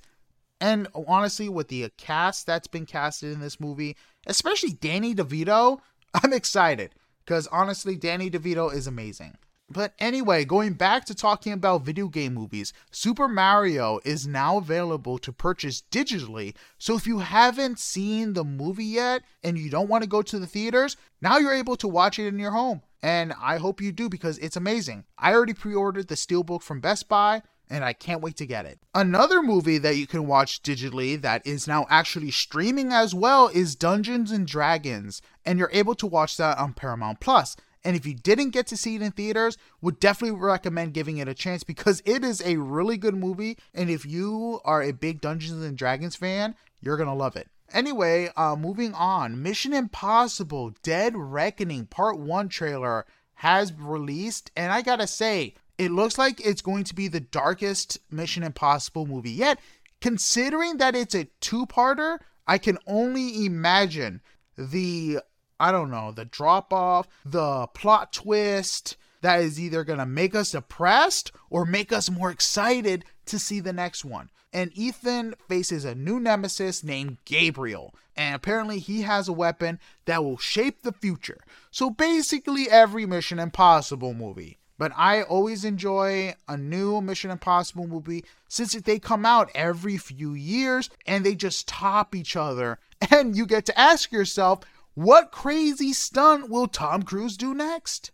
And 0.60 0.88
honestly, 0.96 1.50
with 1.50 1.68
the 1.68 1.92
cast 1.98 2.46
that's 2.46 2.68
been 2.68 2.86
casted 2.86 3.34
in 3.34 3.42
this 3.42 3.60
movie, 3.60 3.96
especially 4.26 4.74
Danny 4.74 5.14
DeVito, 5.14 5.80
I'm 6.24 6.34
excited 6.34 6.96
because 7.26 7.48
honestly, 7.48 7.96
Danny 7.96 8.30
DeVito 8.30 8.74
is 8.74 8.88
amazing. 8.88 9.38
But 9.70 9.94
anyway, 10.00 10.46
going 10.46 10.74
back 10.74 11.04
to 11.06 11.16
talking 11.16 11.52
about 11.52 11.84
video 11.84 12.08
game 12.08 12.34
movies, 12.34 12.72
Super 12.90 13.28
Mario 13.28 14.00
is 14.06 14.26
now 14.26 14.58
available 14.58 15.18
to 15.18 15.34
purchase 15.34 15.84
digitally. 15.92 16.56
So 16.78 16.96
if 16.96 17.06
you 17.06 17.20
haven't 17.20 17.78
seen 17.78 18.32
the 18.32 18.46
movie 18.46 18.86
yet 18.86 19.24
and 19.44 19.58
you 19.58 19.70
don't 19.70 19.90
want 19.90 20.04
to 20.04 20.10
go 20.10 20.22
to 20.22 20.40
the 20.40 20.48
theaters, 20.48 20.96
now 21.22 21.38
you're 21.38 21.54
able 21.54 21.76
to 21.78 21.88
watch 21.88 22.18
it 22.18 22.28
in 22.28 22.40
your 22.40 22.52
home. 22.52 22.82
And 23.04 23.34
I 23.42 23.58
hope 23.58 23.82
you 23.82 23.92
do 23.92 24.08
because 24.08 24.38
it's 24.38 24.56
amazing. 24.56 25.04
I 25.18 25.34
already 25.34 25.54
pre 25.54 25.76
ordered 25.76 26.08
the 26.08 26.16
Steelbook 26.16 26.64
from 26.64 26.80
Best 26.80 27.10
Buy 27.10 27.42
and 27.70 27.84
I 27.84 27.94
can't 27.94 28.22
wait 28.22 28.38
to 28.38 28.46
get 28.46 28.66
it. 28.66 28.80
Another 28.94 29.42
movie 29.42 29.78
that 29.78 29.98
you 29.98 30.08
can 30.08 30.28
watch 30.28 30.62
digitally 30.62 31.20
that 31.22 31.46
is 31.46 31.68
now 31.68 31.86
actually 31.90 32.32
streaming 32.32 32.92
as 32.92 33.14
well 33.14 33.48
is 33.48 33.76
Dungeons 33.76 34.32
and 34.32 34.48
Dragons, 34.48 35.22
and 35.46 35.60
you're 35.60 35.70
able 35.74 35.96
to 35.96 36.08
watch 36.08 36.38
that 36.38 36.58
on 36.58 36.74
Paramount 36.74 37.20
Plus. 37.20 37.56
And 37.84 37.96
if 37.96 38.06
you 38.06 38.16
didn't 38.16 38.50
get 38.50 38.68
to 38.68 38.78
see 38.78 38.96
it 38.96 39.02
in 39.02 39.12
theaters, 39.12 39.58
would 39.82 40.00
definitely 40.00 40.38
recommend 40.38 40.94
giving 40.94 41.18
it 41.18 41.28
a 41.28 41.34
chance 41.34 41.64
because 41.64 42.02
it 42.06 42.24
is 42.24 42.42
a 42.42 42.58
really 42.58 42.98
good 42.98 43.16
movie. 43.16 43.58
And 43.74 43.90
if 43.90 44.06
you 44.06 44.60
are 44.66 44.82
a 44.82 44.92
big 44.92 45.22
Dungeons 45.22 45.64
and 45.64 45.78
Dragons 45.78 46.16
fan, 46.16 46.56
you're 46.82 46.98
gonna 46.98 47.16
love 47.16 47.36
it. 47.36 47.50
Anyway, 47.72 48.30
uh, 48.36 48.56
moving 48.56 48.94
on. 48.94 49.42
Mission 49.42 49.74
Impossible 49.74 50.74
Dead 50.84 51.14
Reckoning 51.16 51.86
Part 51.86 52.18
1 52.18 52.50
trailer 52.50 53.06
has 53.36 53.72
released, 53.74 54.52
and 54.56 54.72
I 54.72 54.82
gotta 54.82 55.08
say, 55.08 55.54
it 55.78 55.92
looks 55.92 56.18
like 56.18 56.46
it's 56.46 56.62
going 56.62 56.84
to 56.86 56.96
be 56.96 57.08
the 57.08 57.20
darkest 57.20 58.00
Mission 58.12 58.44
Impossible 58.44 59.06
movie 59.06 59.32
yet. 59.32 59.60
Considering 60.02 60.78
that 60.78 60.96
it's 60.96 61.16
a 61.16 61.28
two 61.40 61.66
parter, 61.66 62.20
I 62.46 62.58
can 62.58 62.78
only 62.88 63.46
imagine 63.46 64.22
the 64.58 65.20
I 65.60 65.72
don't 65.72 65.90
know, 65.90 66.12
the 66.12 66.26
drop 66.26 66.72
off, 66.72 67.08
the 67.26 67.68
plot 67.74 68.14
twist 68.14 68.96
that 69.22 69.42
is 69.42 69.60
either 69.60 69.84
going 69.84 70.00
to 70.00 70.06
make 70.06 70.36
us 70.36 70.52
depressed 70.52 71.32
or 71.50 71.66
make 71.66 71.92
us 71.92 72.10
more 72.10 72.30
excited 72.30 73.06
to 73.26 73.40
see 73.40 73.60
the 73.60 73.74
next 73.74 74.06
one. 74.06 74.30
And 74.54 74.72
Ethan 74.76 75.36
faces 75.50 75.84
a 75.84 75.96
new 75.96 76.20
nemesis 76.20 76.84
named 76.84 77.18
Gabriel. 77.26 77.94
And 78.16 78.36
apparently, 78.36 78.80
he 78.80 79.02
has 79.02 79.28
a 79.28 79.34
weapon 79.34 79.80
that 80.06 80.24
will 80.24 80.38
shape 80.38 80.82
the 80.82 80.94
future. 80.94 81.40
So, 81.70 81.90
basically, 81.90 82.70
every 82.70 83.06
Mission 83.06 83.40
Impossible 83.40 84.14
movie. 84.14 84.58
But 84.78 84.92
I 84.96 85.24
always 85.24 85.66
enjoy 85.66 86.36
a 86.48 86.58
new 86.58 87.02
Mission 87.02 87.32
Impossible 87.32 87.88
movie 87.88 88.26
since 88.48 88.74
they 88.74 89.00
come 89.00 89.26
out 89.26 89.50
every 89.56 89.98
few 89.98 90.34
years 90.34 90.90
and 91.06 91.26
they 91.26 91.36
just 91.36 91.68
top 91.68 92.16
each 92.16 92.36
other. 92.36 92.80
And 93.12 93.38
you 93.38 93.46
get 93.46 93.68
to 93.68 93.80
ask 93.80 94.12
yourself, 94.12 94.62
what 94.96 95.32
crazy 95.32 95.94
stunt 95.94 96.50
will 96.50 96.68
Tom 96.68 97.04
Cruise 97.04 97.38
do 97.38 97.54
next? 97.54 98.10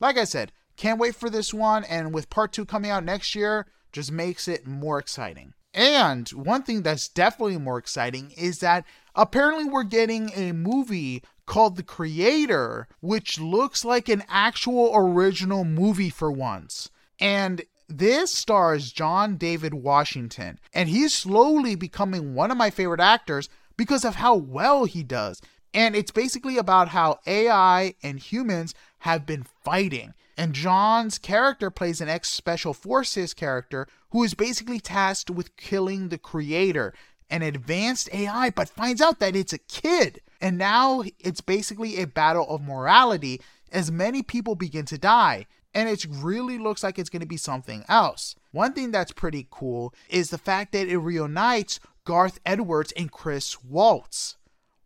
Like 0.00 0.18
I 0.18 0.24
said, 0.24 0.50
can't 0.76 0.98
wait 0.98 1.14
for 1.14 1.30
this 1.30 1.54
one, 1.54 1.84
and 1.84 2.12
with 2.12 2.28
part 2.28 2.52
two 2.52 2.64
coming 2.64 2.90
out 2.90 3.04
next 3.04 3.36
year, 3.36 3.68
just 3.92 4.10
makes 4.10 4.48
it 4.48 4.66
more 4.66 4.98
exciting. 4.98 5.54
And 5.72 6.28
one 6.30 6.64
thing 6.64 6.82
that's 6.82 7.08
definitely 7.08 7.58
more 7.58 7.78
exciting 7.78 8.32
is 8.36 8.58
that 8.58 8.84
apparently 9.14 9.64
we're 9.64 9.84
getting 9.84 10.32
a 10.34 10.50
movie 10.50 11.22
called 11.52 11.76
The 11.76 11.82
Creator, 11.82 12.88
which 13.02 13.38
looks 13.38 13.84
like 13.84 14.08
an 14.08 14.22
actual 14.26 14.90
original 14.94 15.64
movie 15.64 16.08
for 16.08 16.32
once. 16.32 16.88
And 17.20 17.60
this 17.86 18.32
stars 18.32 18.90
John 18.90 19.36
David 19.36 19.74
Washington, 19.74 20.58
and 20.72 20.88
he's 20.88 21.12
slowly 21.12 21.74
becoming 21.74 22.34
one 22.34 22.50
of 22.50 22.56
my 22.56 22.70
favorite 22.70 23.00
actors 23.00 23.50
because 23.76 24.02
of 24.02 24.14
how 24.14 24.34
well 24.34 24.86
he 24.86 25.02
does. 25.02 25.42
And 25.74 25.94
it's 25.94 26.10
basically 26.10 26.56
about 26.56 26.88
how 26.88 27.18
AI 27.26 27.96
and 28.02 28.18
humans 28.18 28.74
have 29.00 29.26
been 29.26 29.42
fighting. 29.42 30.14
And 30.38 30.54
John's 30.54 31.18
character 31.18 31.70
plays 31.70 32.00
an 32.00 32.08
ex 32.08 32.30
special 32.30 32.72
forces 32.72 33.34
character 33.34 33.86
who 34.12 34.24
is 34.24 34.32
basically 34.32 34.80
tasked 34.80 35.28
with 35.28 35.54
killing 35.58 36.08
the 36.08 36.16
creator, 36.16 36.94
an 37.28 37.42
advanced 37.42 38.08
AI, 38.14 38.48
but 38.48 38.70
finds 38.70 39.02
out 39.02 39.18
that 39.18 39.36
it's 39.36 39.52
a 39.52 39.58
kid. 39.58 40.22
And 40.42 40.58
now 40.58 41.04
it's 41.20 41.40
basically 41.40 41.98
a 41.98 42.06
battle 42.06 42.46
of 42.48 42.60
morality 42.60 43.40
as 43.70 43.90
many 43.90 44.22
people 44.22 44.56
begin 44.56 44.84
to 44.86 44.98
die. 44.98 45.46
And 45.72 45.88
it 45.88 46.04
really 46.10 46.58
looks 46.58 46.82
like 46.82 46.98
it's 46.98 47.08
going 47.08 47.20
to 47.20 47.26
be 47.26 47.38
something 47.38 47.84
else. 47.88 48.34
One 48.50 48.74
thing 48.74 48.90
that's 48.90 49.12
pretty 49.12 49.46
cool 49.50 49.94
is 50.10 50.28
the 50.28 50.36
fact 50.36 50.72
that 50.72 50.88
it 50.88 50.98
reunites 50.98 51.80
Garth 52.04 52.40
Edwards 52.44 52.92
and 52.96 53.10
Chris 53.10 53.62
Waltz. 53.64 54.36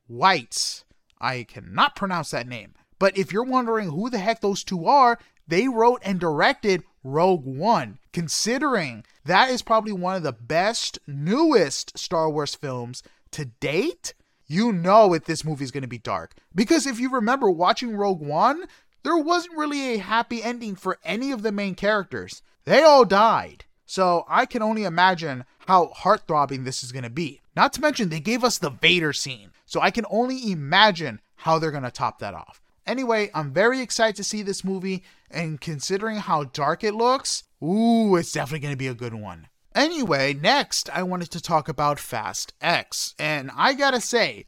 Weitz. 0.08 0.84
I 1.20 1.44
cannot 1.44 1.96
pronounce 1.96 2.30
that 2.30 2.46
name. 2.46 2.74
But 2.98 3.16
if 3.18 3.32
you're 3.32 3.42
wondering 3.42 3.88
who 3.90 4.10
the 4.10 4.18
heck 4.18 4.42
those 4.42 4.62
two 4.62 4.86
are, 4.86 5.18
they 5.48 5.68
wrote 5.68 6.02
and 6.04 6.20
directed 6.20 6.82
Rogue 7.02 7.46
One, 7.46 7.98
considering 8.12 9.04
that 9.24 9.50
is 9.50 9.62
probably 9.62 9.92
one 9.92 10.16
of 10.16 10.22
the 10.22 10.32
best, 10.32 10.98
newest 11.06 11.98
Star 11.98 12.30
Wars 12.30 12.54
films 12.54 13.02
to 13.32 13.46
date. 13.46 14.14
You 14.46 14.72
know 14.72 15.12
if 15.12 15.24
this 15.24 15.44
movie 15.44 15.64
is 15.64 15.70
going 15.70 15.82
to 15.82 15.88
be 15.88 15.98
dark. 15.98 16.34
Because 16.54 16.86
if 16.86 17.00
you 17.00 17.10
remember 17.10 17.50
watching 17.50 17.96
Rogue 17.96 18.20
One, 18.20 18.64
there 19.02 19.16
wasn't 19.16 19.56
really 19.56 19.94
a 19.94 19.98
happy 19.98 20.42
ending 20.42 20.76
for 20.76 20.98
any 21.04 21.30
of 21.30 21.42
the 21.42 21.52
main 21.52 21.74
characters. 21.74 22.42
They 22.64 22.82
all 22.82 23.04
died. 23.04 23.64
So 23.86 24.24
I 24.28 24.46
can 24.46 24.62
only 24.62 24.84
imagine 24.84 25.44
how 25.66 25.88
heart-throbbing 25.88 26.64
this 26.64 26.82
is 26.82 26.92
going 26.92 27.04
to 27.04 27.10
be. 27.10 27.40
Not 27.54 27.72
to 27.74 27.80
mention 27.80 28.08
they 28.08 28.20
gave 28.20 28.42
us 28.42 28.58
the 28.58 28.70
Vader 28.70 29.12
scene. 29.12 29.50
So 29.64 29.80
I 29.80 29.90
can 29.90 30.06
only 30.10 30.50
imagine 30.50 31.20
how 31.36 31.58
they're 31.58 31.70
going 31.70 31.82
to 31.82 31.90
top 31.90 32.18
that 32.18 32.34
off. 32.34 32.60
Anyway, 32.86 33.30
I'm 33.34 33.52
very 33.52 33.80
excited 33.80 34.14
to 34.16 34.24
see 34.24 34.42
this 34.42 34.64
movie, 34.64 35.02
and 35.28 35.60
considering 35.60 36.16
how 36.16 36.44
dark 36.44 36.84
it 36.84 36.94
looks, 36.94 37.42
ooh, 37.62 38.14
it's 38.14 38.30
definitely 38.30 38.60
going 38.60 38.74
to 38.74 38.78
be 38.78 38.86
a 38.86 38.94
good 38.94 39.14
one. 39.14 39.48
Anyway, 39.76 40.32
next 40.32 40.88
I 40.88 41.02
wanted 41.02 41.30
to 41.32 41.40
talk 41.40 41.68
about 41.68 42.00
Fast 42.00 42.54
X, 42.62 43.14
and 43.18 43.50
I 43.54 43.74
gotta 43.74 44.00
say, 44.00 44.46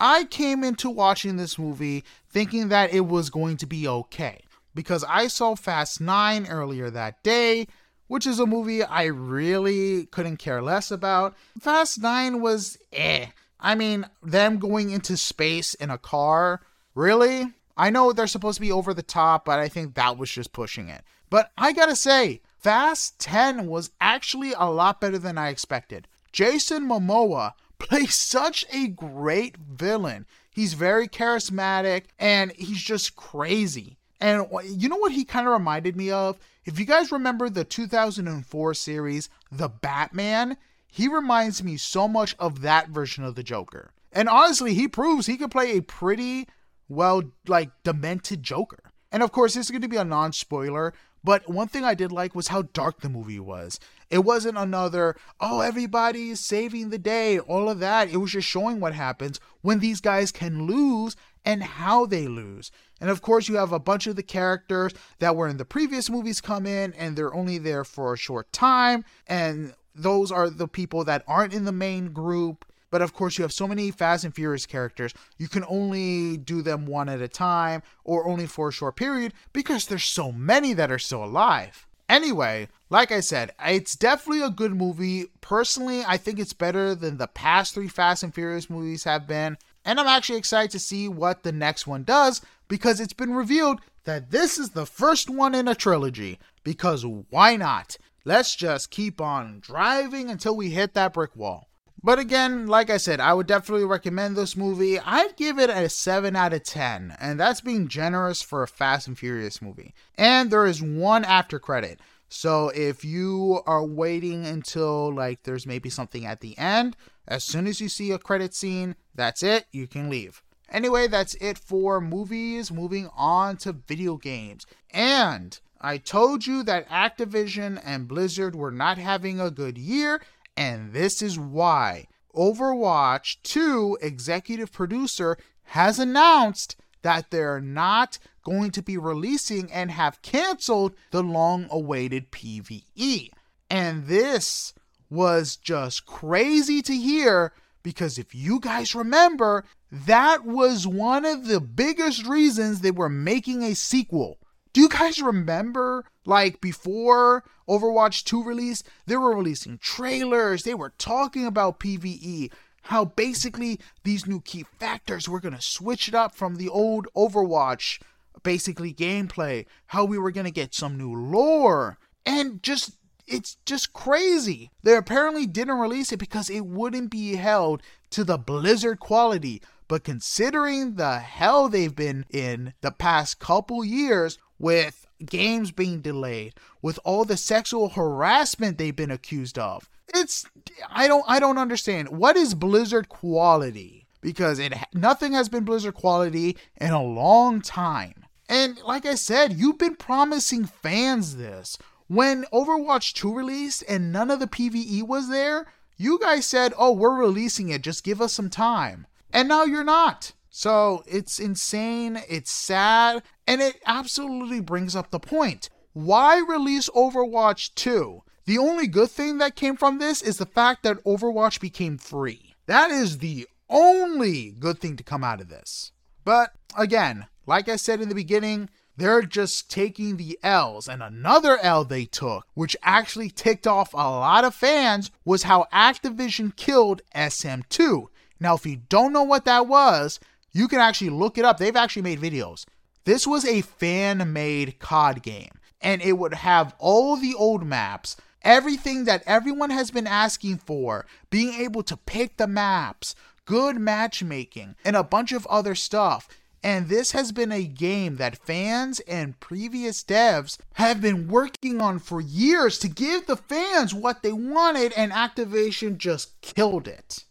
I 0.00 0.24
came 0.24 0.64
into 0.64 0.90
watching 0.90 1.36
this 1.36 1.56
movie 1.56 2.02
thinking 2.28 2.70
that 2.70 2.92
it 2.92 3.06
was 3.06 3.30
going 3.30 3.56
to 3.58 3.66
be 3.66 3.86
okay 3.86 4.40
because 4.74 5.04
I 5.08 5.28
saw 5.28 5.54
Fast 5.54 6.00
9 6.00 6.48
earlier 6.48 6.90
that 6.90 7.22
day, 7.22 7.68
which 8.08 8.26
is 8.26 8.40
a 8.40 8.46
movie 8.46 8.82
I 8.82 9.04
really 9.04 10.06
couldn't 10.06 10.38
care 10.38 10.60
less 10.60 10.90
about. 10.90 11.36
Fast 11.60 12.02
9 12.02 12.40
was 12.40 12.76
eh. 12.92 13.26
I 13.60 13.76
mean, 13.76 14.06
them 14.24 14.58
going 14.58 14.90
into 14.90 15.16
space 15.16 15.74
in 15.74 15.88
a 15.88 15.98
car, 15.98 16.62
really? 16.96 17.46
I 17.76 17.90
know 17.90 18.12
they're 18.12 18.26
supposed 18.26 18.56
to 18.56 18.60
be 18.60 18.72
over 18.72 18.92
the 18.92 19.04
top, 19.04 19.44
but 19.44 19.60
I 19.60 19.68
think 19.68 19.94
that 19.94 20.18
was 20.18 20.32
just 20.32 20.52
pushing 20.52 20.88
it. 20.88 21.04
But 21.30 21.52
I 21.56 21.72
gotta 21.72 21.94
say, 21.94 22.40
Fast 22.64 23.18
10 23.18 23.66
was 23.66 23.90
actually 24.00 24.54
a 24.56 24.70
lot 24.70 24.98
better 24.98 25.18
than 25.18 25.36
I 25.36 25.50
expected. 25.50 26.08
Jason 26.32 26.88
Momoa 26.88 27.52
plays 27.78 28.14
such 28.14 28.64
a 28.72 28.88
great 28.88 29.58
villain. 29.58 30.24
He's 30.50 30.72
very 30.72 31.06
charismatic 31.06 32.04
and 32.18 32.52
he's 32.52 32.80
just 32.80 33.16
crazy. 33.16 33.98
And 34.18 34.46
you 34.64 34.88
know 34.88 34.96
what 34.96 35.12
he 35.12 35.26
kind 35.26 35.46
of 35.46 35.52
reminded 35.52 35.94
me 35.94 36.10
of? 36.10 36.38
If 36.64 36.78
you 36.78 36.86
guys 36.86 37.12
remember 37.12 37.50
the 37.50 37.64
2004 37.64 38.72
series, 38.72 39.28
The 39.52 39.68
Batman, 39.68 40.56
he 40.86 41.06
reminds 41.06 41.62
me 41.62 41.76
so 41.76 42.08
much 42.08 42.34
of 42.38 42.62
that 42.62 42.88
version 42.88 43.24
of 43.24 43.34
the 43.34 43.42
Joker. 43.42 43.90
And 44.10 44.26
honestly, 44.26 44.72
he 44.72 44.88
proves 44.88 45.26
he 45.26 45.36
could 45.36 45.50
play 45.50 45.76
a 45.76 45.82
pretty 45.82 46.48
well, 46.88 47.24
like 47.46 47.72
demented 47.82 48.42
Joker. 48.42 48.84
And 49.12 49.22
of 49.22 49.32
course, 49.32 49.52
this 49.52 49.66
is 49.66 49.70
going 49.70 49.82
to 49.82 49.88
be 49.88 49.98
a 49.98 50.04
non 50.04 50.32
spoiler, 50.32 50.94
but 51.24 51.48
one 51.48 51.68
thing 51.68 51.84
I 51.84 51.94
did 51.94 52.12
like 52.12 52.34
was 52.34 52.48
how 52.48 52.62
dark 52.62 53.00
the 53.00 53.08
movie 53.08 53.40
was. 53.40 53.80
It 54.10 54.18
wasn't 54.18 54.58
another, 54.58 55.16
oh, 55.40 55.60
everybody's 55.60 56.38
saving 56.40 56.90
the 56.90 56.98
day, 56.98 57.38
all 57.38 57.70
of 57.70 57.80
that. 57.80 58.10
It 58.10 58.18
was 58.18 58.32
just 58.32 58.46
showing 58.46 58.78
what 58.78 58.94
happens 58.94 59.40
when 59.62 59.80
these 59.80 60.02
guys 60.02 60.30
can 60.30 60.66
lose 60.66 61.16
and 61.44 61.62
how 61.62 62.06
they 62.06 62.28
lose. 62.28 62.70
And 63.00 63.10
of 63.10 63.22
course, 63.22 63.48
you 63.48 63.56
have 63.56 63.72
a 63.72 63.78
bunch 63.78 64.06
of 64.06 64.16
the 64.16 64.22
characters 64.22 64.92
that 65.18 65.34
were 65.34 65.48
in 65.48 65.56
the 65.56 65.64
previous 65.64 66.10
movies 66.10 66.40
come 66.40 66.66
in 66.66 66.92
and 66.92 67.16
they're 67.16 67.34
only 67.34 67.58
there 67.58 67.84
for 67.84 68.12
a 68.12 68.18
short 68.18 68.52
time. 68.52 69.04
And 69.26 69.74
those 69.94 70.30
are 70.30 70.50
the 70.50 70.68
people 70.68 71.04
that 71.04 71.24
aren't 71.26 71.54
in 71.54 71.64
the 71.64 71.72
main 71.72 72.12
group. 72.12 72.64
But 72.94 73.02
of 73.02 73.12
course, 73.12 73.38
you 73.38 73.42
have 73.42 73.52
so 73.52 73.66
many 73.66 73.90
Fast 73.90 74.22
and 74.22 74.32
Furious 74.32 74.66
characters, 74.66 75.12
you 75.36 75.48
can 75.48 75.64
only 75.68 76.36
do 76.36 76.62
them 76.62 76.86
one 76.86 77.08
at 77.08 77.20
a 77.20 77.26
time 77.26 77.82
or 78.04 78.28
only 78.28 78.46
for 78.46 78.68
a 78.68 78.72
short 78.72 78.94
period 78.94 79.32
because 79.52 79.86
there's 79.86 80.04
so 80.04 80.30
many 80.30 80.74
that 80.74 80.92
are 80.92 80.98
still 81.00 81.24
alive. 81.24 81.88
Anyway, 82.08 82.68
like 82.90 83.10
I 83.10 83.18
said, 83.18 83.50
it's 83.66 83.96
definitely 83.96 84.42
a 84.42 84.48
good 84.48 84.76
movie. 84.76 85.24
Personally, 85.40 86.04
I 86.06 86.16
think 86.16 86.38
it's 86.38 86.52
better 86.52 86.94
than 86.94 87.16
the 87.16 87.26
past 87.26 87.74
three 87.74 87.88
Fast 87.88 88.22
and 88.22 88.32
Furious 88.32 88.70
movies 88.70 89.02
have 89.02 89.26
been. 89.26 89.58
And 89.84 89.98
I'm 89.98 90.06
actually 90.06 90.38
excited 90.38 90.70
to 90.70 90.78
see 90.78 91.08
what 91.08 91.42
the 91.42 91.50
next 91.50 91.88
one 91.88 92.04
does 92.04 92.42
because 92.68 93.00
it's 93.00 93.12
been 93.12 93.34
revealed 93.34 93.80
that 94.04 94.30
this 94.30 94.56
is 94.56 94.70
the 94.70 94.86
first 94.86 95.28
one 95.28 95.56
in 95.56 95.66
a 95.66 95.74
trilogy. 95.74 96.38
Because 96.62 97.04
why 97.04 97.56
not? 97.56 97.96
Let's 98.24 98.54
just 98.54 98.92
keep 98.92 99.20
on 99.20 99.58
driving 99.58 100.30
until 100.30 100.56
we 100.56 100.70
hit 100.70 100.94
that 100.94 101.14
brick 101.14 101.34
wall. 101.34 101.66
But 102.04 102.18
again, 102.18 102.66
like 102.66 102.90
I 102.90 102.98
said, 102.98 103.18
I 103.18 103.32
would 103.32 103.46
definitely 103.46 103.86
recommend 103.86 104.36
this 104.36 104.58
movie. 104.58 105.00
I'd 105.00 105.38
give 105.38 105.58
it 105.58 105.70
a 105.70 105.88
7 105.88 106.36
out 106.36 106.52
of 106.52 106.62
10, 106.62 107.16
and 107.18 107.40
that's 107.40 107.62
being 107.62 107.88
generous 107.88 108.42
for 108.42 108.62
a 108.62 108.68
Fast 108.68 109.08
and 109.08 109.18
Furious 109.18 109.62
movie. 109.62 109.94
And 110.18 110.50
there 110.50 110.66
is 110.66 110.82
one 110.82 111.24
after 111.24 111.58
credit. 111.58 112.00
So 112.28 112.68
if 112.74 113.06
you 113.06 113.62
are 113.66 113.86
waiting 113.86 114.44
until 114.44 115.14
like 115.14 115.44
there's 115.44 115.66
maybe 115.66 115.88
something 115.88 116.26
at 116.26 116.42
the 116.42 116.58
end, 116.58 116.94
as 117.26 117.42
soon 117.42 117.66
as 117.66 117.80
you 117.80 117.88
see 117.88 118.10
a 118.10 118.18
credit 118.18 118.54
scene, 118.54 118.96
that's 119.14 119.42
it, 119.42 119.64
you 119.72 119.86
can 119.86 120.10
leave. 120.10 120.42
Anyway, 120.68 121.06
that's 121.06 121.34
it 121.36 121.56
for 121.56 122.02
movies. 122.02 122.70
Moving 122.70 123.08
on 123.16 123.56
to 123.58 123.72
video 123.72 124.18
games. 124.18 124.66
And 124.90 125.58
I 125.80 125.96
told 125.96 126.46
you 126.46 126.62
that 126.64 126.88
Activision 126.90 127.80
and 127.82 128.08
Blizzard 128.08 128.54
were 128.54 128.70
not 128.70 128.98
having 128.98 129.40
a 129.40 129.50
good 129.50 129.78
year, 129.78 130.20
and 130.56 130.92
this 130.92 131.22
is 131.22 131.38
why 131.38 132.06
Overwatch 132.34 133.36
2 133.42 133.98
executive 134.00 134.72
producer 134.72 135.36
has 135.68 135.98
announced 135.98 136.76
that 137.02 137.30
they're 137.30 137.60
not 137.60 138.18
going 138.42 138.70
to 138.70 138.82
be 138.82 138.96
releasing 138.96 139.70
and 139.72 139.90
have 139.90 140.22
canceled 140.22 140.94
the 141.10 141.22
long 141.22 141.66
awaited 141.70 142.30
PvE. 142.30 143.30
And 143.70 144.06
this 144.06 144.74
was 145.10 145.56
just 145.56 146.06
crazy 146.06 146.82
to 146.82 146.94
hear 146.94 147.52
because 147.82 148.18
if 148.18 148.34
you 148.34 148.58
guys 148.60 148.94
remember, 148.94 149.64
that 149.90 150.44
was 150.44 150.86
one 150.86 151.24
of 151.24 151.46
the 151.46 151.60
biggest 151.60 152.26
reasons 152.26 152.80
they 152.80 152.90
were 152.90 153.08
making 153.08 153.62
a 153.62 153.74
sequel. 153.74 154.38
Do 154.74 154.80
you 154.80 154.88
guys 154.88 155.22
remember, 155.22 156.04
like, 156.26 156.60
before 156.60 157.44
Overwatch 157.68 158.24
2 158.24 158.42
release, 158.42 158.82
they 159.06 159.16
were 159.16 159.36
releasing 159.36 159.78
trailers, 159.78 160.64
they 160.64 160.74
were 160.74 160.92
talking 160.98 161.46
about 161.46 161.78
PvE, 161.78 162.50
how 162.82 163.04
basically 163.04 163.78
these 164.02 164.26
new 164.26 164.40
key 164.40 164.64
factors 164.80 165.28
were 165.28 165.38
going 165.38 165.54
to 165.54 165.62
switch 165.62 166.08
it 166.08 166.14
up 166.14 166.34
from 166.34 166.56
the 166.56 166.68
old 166.68 167.06
Overwatch, 167.16 168.00
basically 168.42 168.92
gameplay, 168.92 169.64
how 169.86 170.04
we 170.04 170.18
were 170.18 170.32
going 170.32 170.44
to 170.44 170.50
get 170.50 170.74
some 170.74 170.98
new 170.98 171.14
lore, 171.14 171.96
and 172.26 172.60
just 172.60 172.96
it's 173.26 173.56
just 173.64 173.92
crazy. 173.92 174.70
They 174.82 174.96
apparently 174.96 175.46
didn't 175.46 175.78
release 175.78 176.12
it 176.12 176.18
because 176.18 176.50
it 176.50 176.66
wouldn't 176.66 177.10
be 177.10 177.36
held 177.36 177.80
to 178.10 178.24
the 178.24 178.36
Blizzard 178.36 178.98
quality. 179.00 179.62
But 179.88 180.04
considering 180.04 180.94
the 180.94 181.18
hell 181.18 181.68
they've 181.68 181.94
been 181.94 182.24
in 182.30 182.74
the 182.80 182.90
past 182.90 183.38
couple 183.38 183.84
years 183.84 184.38
with 184.64 185.06
games 185.26 185.72
being 185.72 186.00
delayed, 186.00 186.54
with 186.80 186.98
all 187.04 187.26
the 187.26 187.36
sexual 187.36 187.90
harassment 187.90 188.78
they've 188.78 188.96
been 188.96 189.10
accused 189.10 189.58
of. 189.58 189.90
It's 190.14 190.46
I 190.90 191.06
don't 191.06 191.24
I 191.28 191.38
don't 191.38 191.58
understand. 191.58 192.08
What 192.08 192.34
is 192.36 192.54
Blizzard 192.54 193.10
quality? 193.10 194.06
Because 194.22 194.58
it 194.58 194.72
nothing 194.94 195.34
has 195.34 195.50
been 195.50 195.64
Blizzard 195.64 195.94
quality 195.94 196.56
in 196.80 196.92
a 196.92 197.02
long 197.02 197.60
time. 197.60 198.24
And 198.48 198.78
like 198.86 199.04
I 199.04 199.16
said, 199.16 199.52
you've 199.52 199.78
been 199.78 199.96
promising 199.96 200.64
fans 200.64 201.36
this. 201.36 201.76
When 202.06 202.44
Overwatch 202.50 203.12
2 203.12 203.34
released 203.34 203.84
and 203.86 204.12
none 204.12 204.30
of 204.30 204.40
the 204.40 204.46
PvE 204.46 205.06
was 205.06 205.28
there, 205.28 205.66
you 205.98 206.18
guys 206.18 206.46
said, 206.46 206.72
"Oh, 206.78 206.92
we're 206.92 207.20
releasing 207.20 207.68
it. 207.68 207.82
Just 207.82 208.02
give 208.02 208.22
us 208.22 208.32
some 208.32 208.48
time." 208.48 209.06
And 209.30 209.46
now 209.46 209.64
you're 209.64 209.84
not. 209.84 210.32
So 210.56 211.02
it's 211.08 211.40
insane, 211.40 212.16
it's 212.28 212.52
sad, 212.52 213.24
and 213.44 213.60
it 213.60 213.82
absolutely 213.86 214.60
brings 214.60 214.94
up 214.94 215.10
the 215.10 215.18
point. 215.18 215.68
Why 215.94 216.38
release 216.48 216.88
Overwatch 216.90 217.74
2? 217.74 218.22
The 218.44 218.58
only 218.58 218.86
good 218.86 219.10
thing 219.10 219.38
that 219.38 219.56
came 219.56 219.76
from 219.76 219.98
this 219.98 220.22
is 220.22 220.36
the 220.36 220.46
fact 220.46 220.84
that 220.84 221.02
Overwatch 221.02 221.60
became 221.60 221.98
free. 221.98 222.54
That 222.66 222.92
is 222.92 223.18
the 223.18 223.48
only 223.68 224.52
good 224.52 224.78
thing 224.78 224.96
to 224.96 225.02
come 225.02 225.24
out 225.24 225.40
of 225.40 225.48
this. 225.48 225.90
But 226.24 226.52
again, 226.78 227.26
like 227.46 227.68
I 227.68 227.74
said 227.74 228.00
in 228.00 228.08
the 228.08 228.14
beginning, 228.14 228.70
they're 228.96 229.22
just 229.22 229.68
taking 229.68 230.18
the 230.18 230.38
L's. 230.44 230.86
And 230.86 231.02
another 231.02 231.58
L 231.62 231.84
they 231.84 232.04
took, 232.04 232.46
which 232.54 232.76
actually 232.84 233.28
ticked 233.28 233.66
off 233.66 233.92
a 233.92 233.96
lot 233.96 234.44
of 234.44 234.54
fans, 234.54 235.10
was 235.24 235.42
how 235.42 235.66
Activision 235.72 236.54
killed 236.54 237.02
SM2. 237.12 238.06
Now, 238.38 238.54
if 238.54 238.66
you 238.66 238.82
don't 238.88 239.12
know 239.12 239.22
what 239.22 239.46
that 239.46 239.66
was, 239.66 240.20
you 240.54 240.68
can 240.68 240.78
actually 240.78 241.10
look 241.10 241.36
it 241.36 241.44
up. 241.44 241.58
They've 241.58 241.76
actually 241.76 242.02
made 242.02 242.20
videos. 242.20 242.64
This 243.04 243.26
was 243.26 243.44
a 243.44 243.60
fan 243.60 244.32
made 244.32 244.78
COD 244.78 245.22
game, 245.22 245.50
and 245.82 246.00
it 246.00 246.14
would 246.14 246.32
have 246.32 246.74
all 246.78 247.16
the 247.16 247.34
old 247.34 247.66
maps, 247.66 248.16
everything 248.40 249.04
that 249.04 249.22
everyone 249.26 249.70
has 249.70 249.90
been 249.90 250.06
asking 250.06 250.58
for, 250.58 251.04
being 251.28 251.52
able 251.52 251.82
to 251.82 251.98
pick 251.98 252.38
the 252.38 252.46
maps, 252.46 253.14
good 253.44 253.76
matchmaking, 253.76 254.76
and 254.84 254.96
a 254.96 255.04
bunch 255.04 255.32
of 255.32 255.46
other 255.48 255.74
stuff. 255.74 256.28
And 256.62 256.88
this 256.88 257.12
has 257.12 257.30
been 257.30 257.52
a 257.52 257.64
game 257.64 258.16
that 258.16 258.38
fans 258.38 259.00
and 259.00 259.38
previous 259.38 260.02
devs 260.02 260.56
have 260.74 261.02
been 261.02 261.28
working 261.28 261.82
on 261.82 261.98
for 261.98 262.22
years 262.22 262.78
to 262.78 262.88
give 262.88 263.26
the 263.26 263.36
fans 263.36 263.92
what 263.92 264.22
they 264.22 264.32
wanted, 264.32 264.94
and 264.94 265.12
Activision 265.12 265.98
just 265.98 266.40
killed 266.40 266.88
it. 266.88 267.24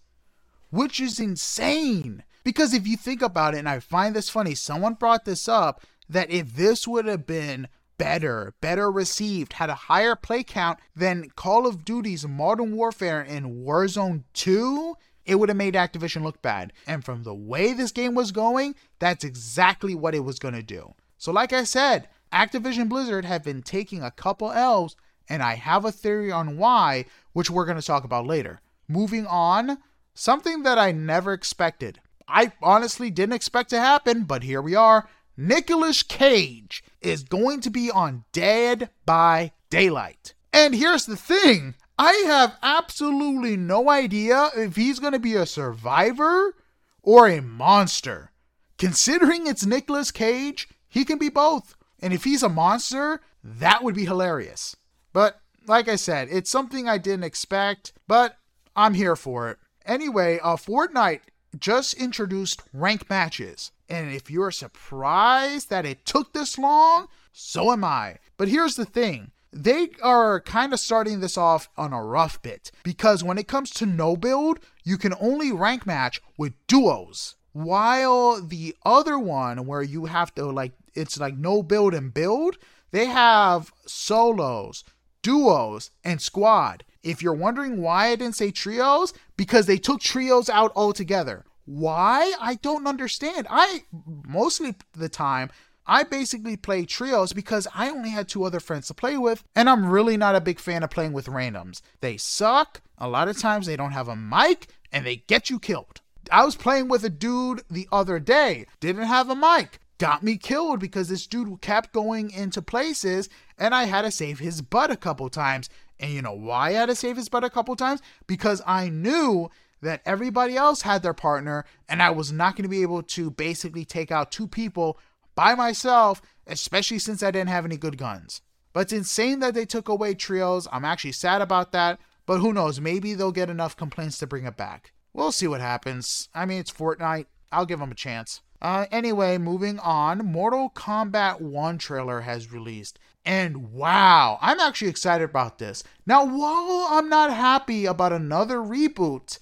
Which 0.69 0.99
is 0.99 1.19
insane. 1.19 2.23
Because 2.43 2.73
if 2.73 2.87
you 2.87 2.97
think 2.97 3.21
about 3.21 3.55
it, 3.55 3.59
and 3.59 3.69
I 3.69 3.79
find 3.79 4.15
this 4.15 4.29
funny, 4.29 4.55
someone 4.55 4.95
brought 4.95 5.25
this 5.25 5.47
up 5.47 5.81
that 6.09 6.29
if 6.29 6.55
this 6.55 6.87
would 6.87 7.05
have 7.05 7.25
been 7.25 7.67
better, 7.97 8.53
better 8.59 8.91
received, 8.91 9.53
had 9.53 9.69
a 9.69 9.75
higher 9.75 10.15
play 10.15 10.43
count 10.43 10.79
than 10.95 11.29
Call 11.35 11.65
of 11.65 11.85
Duty's 11.85 12.27
Modern 12.27 12.75
Warfare 12.75 13.21
and 13.21 13.65
Warzone 13.65 14.23
2, 14.33 14.95
it 15.25 15.35
would 15.35 15.49
have 15.49 15.57
made 15.57 15.73
Activision 15.73 16.23
look 16.23 16.41
bad. 16.41 16.73
And 16.85 17.03
from 17.03 17.23
the 17.23 17.33
way 17.33 17.73
this 17.73 17.91
game 17.91 18.15
was 18.15 18.31
going, 18.31 18.75
that's 18.99 19.23
exactly 19.23 19.95
what 19.95 20.15
it 20.15 20.21
was 20.21 20.39
going 20.39 20.55
to 20.55 20.63
do. 20.63 20.93
So, 21.17 21.31
like 21.31 21.53
I 21.53 21.63
said, 21.63 22.09
Activision 22.33 22.89
Blizzard 22.89 23.25
have 23.25 23.43
been 23.43 23.61
taking 23.61 24.03
a 24.03 24.11
couple 24.11 24.51
L's, 24.51 24.95
and 25.29 25.41
I 25.41 25.55
have 25.55 25.85
a 25.85 25.91
theory 25.91 26.31
on 26.31 26.57
why, 26.57 27.05
which 27.31 27.49
we're 27.49 27.65
going 27.65 27.79
to 27.79 27.85
talk 27.85 28.03
about 28.03 28.27
later. 28.27 28.59
Moving 28.87 29.25
on, 29.25 29.77
something 30.13 30.63
that 30.63 30.77
I 30.77 30.91
never 30.91 31.31
expected. 31.31 32.01
I 32.27 32.51
honestly 32.61 33.11
didn't 33.11 33.33
expect 33.33 33.69
to 33.71 33.79
happen, 33.79 34.23
but 34.23 34.43
here 34.43 34.61
we 34.61 34.75
are. 34.75 35.07
Nicolas 35.35 36.03
Cage 36.03 36.83
is 37.01 37.23
going 37.23 37.61
to 37.61 37.69
be 37.69 37.89
on 37.89 38.23
Dead 38.31 38.89
by 39.05 39.51
Daylight. 39.69 40.33
And 40.51 40.75
here's 40.75 41.05
the 41.05 41.17
thing 41.17 41.75
I 41.97 42.23
have 42.25 42.57
absolutely 42.61 43.57
no 43.57 43.89
idea 43.89 44.49
if 44.55 44.75
he's 44.75 44.99
going 44.99 45.13
to 45.13 45.19
be 45.19 45.35
a 45.35 45.45
survivor 45.45 46.55
or 47.01 47.27
a 47.27 47.41
monster. 47.41 48.31
Considering 48.77 49.47
it's 49.47 49.65
Nicolas 49.65 50.11
Cage, 50.11 50.67
he 50.87 51.05
can 51.05 51.17
be 51.17 51.29
both. 51.29 51.75
And 51.99 52.13
if 52.13 52.23
he's 52.23 52.43
a 52.43 52.49
monster, 52.49 53.21
that 53.43 53.83
would 53.83 53.95
be 53.95 54.05
hilarious. 54.05 54.75
But 55.13 55.39
like 55.67 55.87
I 55.87 55.95
said, 55.95 56.27
it's 56.31 56.49
something 56.49 56.87
I 56.87 56.97
didn't 56.97 57.23
expect, 57.23 57.93
but 58.07 58.37
I'm 58.75 58.93
here 58.93 59.15
for 59.15 59.49
it. 59.49 59.57
Anyway, 59.85 60.39
uh, 60.41 60.55
Fortnite 60.55 61.21
just 61.59 61.93
introduced 61.93 62.61
rank 62.73 63.09
matches. 63.09 63.71
And 63.89 64.11
if 64.11 64.29
you're 64.31 64.51
surprised 64.51 65.69
that 65.69 65.85
it 65.85 66.05
took 66.05 66.33
this 66.33 66.57
long, 66.57 67.07
so 67.31 67.71
am 67.71 67.83
I. 67.83 68.17
But 68.37 68.47
here's 68.47 68.75
the 68.75 68.85
thing 68.85 69.31
they 69.51 69.89
are 70.01 70.41
kind 70.41 70.73
of 70.73 70.79
starting 70.79 71.19
this 71.19 71.37
off 71.37 71.69
on 71.77 71.93
a 71.93 72.03
rough 72.03 72.41
bit 72.41 72.71
because 72.83 73.23
when 73.23 73.37
it 73.37 73.47
comes 73.47 73.69
to 73.71 73.85
no 73.85 74.17
build, 74.17 74.59
you 74.83 74.97
can 74.97 75.13
only 75.21 75.51
rank 75.51 75.85
match 75.85 76.21
with 76.37 76.53
duos. 76.67 77.35
While 77.51 78.41
the 78.41 78.75
other 78.83 79.19
one, 79.19 79.67
where 79.67 79.83
you 79.83 80.05
have 80.05 80.33
to 80.35 80.45
like, 80.45 80.71
it's 80.95 81.19
like 81.19 81.37
no 81.37 81.61
build 81.61 81.93
and 81.93 82.11
build, 82.11 82.57
they 82.89 83.05
have 83.05 83.71
solos, 83.85 84.83
duos, 85.21 85.91
and 86.03 86.19
squad. 86.19 86.83
If 87.03 87.21
you're 87.21 87.33
wondering 87.33 87.81
why 87.81 88.07
I 88.07 88.15
didn't 88.15 88.35
say 88.35 88.49
trios, 88.49 89.13
because 89.37 89.65
they 89.65 89.77
took 89.77 90.01
trios 90.01 90.49
out 90.49 90.71
altogether. 90.75 91.45
Why? 91.65 92.33
I 92.39 92.55
don't 92.55 92.87
understand. 92.87 93.47
I 93.49 93.83
mostly 94.27 94.75
the 94.93 95.09
time 95.09 95.49
I 95.85 96.03
basically 96.03 96.55
play 96.55 96.85
trios 96.85 97.33
because 97.33 97.67
I 97.75 97.89
only 97.89 98.09
had 98.09 98.29
two 98.29 98.43
other 98.43 98.59
friends 98.59 98.87
to 98.87 98.93
play 98.93 99.17
with, 99.17 99.43
and 99.55 99.69
I'm 99.69 99.85
really 99.85 100.15
not 100.15 100.35
a 100.35 100.41
big 100.41 100.59
fan 100.59 100.83
of 100.83 100.89
playing 100.89 101.13
with 101.13 101.25
randoms. 101.25 101.81
They 101.99 102.17
suck. 102.17 102.81
A 102.97 103.09
lot 103.09 103.27
of 103.27 103.37
times 103.37 103.65
they 103.65 103.75
don't 103.75 103.91
have 103.91 104.07
a 104.07 104.15
mic 104.15 104.67
and 104.91 105.05
they 105.05 105.17
get 105.27 105.49
you 105.49 105.59
killed. 105.59 106.01
I 106.31 106.45
was 106.45 106.55
playing 106.55 106.87
with 106.87 107.03
a 107.03 107.09
dude 107.09 107.63
the 107.69 107.87
other 107.91 108.17
day, 108.19 108.65
didn't 108.79 109.03
have 109.03 109.29
a 109.29 109.35
mic, 109.35 109.79
got 109.97 110.23
me 110.23 110.37
killed 110.37 110.79
because 110.79 111.09
this 111.09 111.27
dude 111.27 111.59
kept 111.59 111.91
going 111.91 112.31
into 112.31 112.61
places 112.61 113.27
and 113.57 113.75
I 113.75 113.85
had 113.85 114.03
to 114.03 114.11
save 114.11 114.39
his 114.39 114.61
butt 114.61 114.89
a 114.89 114.95
couple 114.95 115.29
times. 115.29 115.69
And 115.99 116.11
you 116.11 116.21
know 116.21 116.33
why 116.33 116.69
I 116.69 116.71
had 116.73 116.85
to 116.87 116.95
save 116.95 117.17
his 117.17 117.29
butt 117.29 117.43
a 117.43 117.49
couple 117.49 117.75
times? 117.75 118.01
Because 118.27 118.61
I 118.65 118.89
knew 118.89 119.49
that 119.81 120.01
everybody 120.05 120.55
else 120.55 120.81
had 120.81 121.03
their 121.03 121.13
partner, 121.13 121.65
and 121.87 122.01
I 122.01 122.09
was 122.09 122.31
not 122.31 122.55
going 122.55 122.63
to 122.63 122.69
be 122.69 122.81
able 122.81 123.03
to 123.03 123.29
basically 123.29 123.85
take 123.85 124.11
out 124.11 124.31
two 124.31 124.47
people 124.47 124.97
by 125.35 125.55
myself, 125.55 126.21
especially 126.47 126.99
since 126.99 127.21
I 127.21 127.31
didn't 127.31 127.49
have 127.49 127.65
any 127.65 127.77
good 127.77 127.97
guns. 127.97 128.41
But 128.71 128.81
it's 128.81 128.93
insane 128.93 129.39
that 129.39 129.53
they 129.53 129.65
took 129.65 129.87
away 129.87 130.15
trios. 130.15 130.67
I'm 130.71 130.85
actually 130.85 131.11
sad 131.11 131.41
about 131.41 131.71
that, 131.73 131.99
but 132.25 132.39
who 132.39 132.53
knows? 132.53 132.81
Maybe 132.81 133.13
they'll 133.13 133.31
get 133.31 133.49
enough 133.49 133.77
complaints 133.77 134.17
to 134.19 134.27
bring 134.27 134.45
it 134.45 134.57
back. 134.57 134.93
We'll 135.13 135.31
see 135.31 135.47
what 135.47 135.61
happens. 135.61 136.29
I 136.33 136.45
mean, 136.45 136.59
it's 136.59 136.71
Fortnite. 136.71 137.27
I'll 137.51 137.67
give 137.67 137.79
them 137.79 137.91
a 137.91 137.95
chance. 137.95 138.41
Uh, 138.61 138.85
anyway, 138.91 139.37
moving 139.37 139.77
on, 139.79 140.19
Mortal 140.19 140.71
Kombat 140.73 141.41
1 141.41 141.77
trailer 141.77 142.21
has 142.21 142.51
released. 142.51 142.97
And 143.25 143.71
wow, 143.71 144.37
I'm 144.41 144.59
actually 144.59 144.89
excited 144.89 145.23
about 145.23 145.57
this. 145.57 145.83
Now, 146.05 146.25
while 146.25 146.87
I'm 146.89 147.07
not 147.07 147.33
happy 147.33 147.85
about 147.85 148.11
another 148.11 148.57
reboot, 148.57 149.39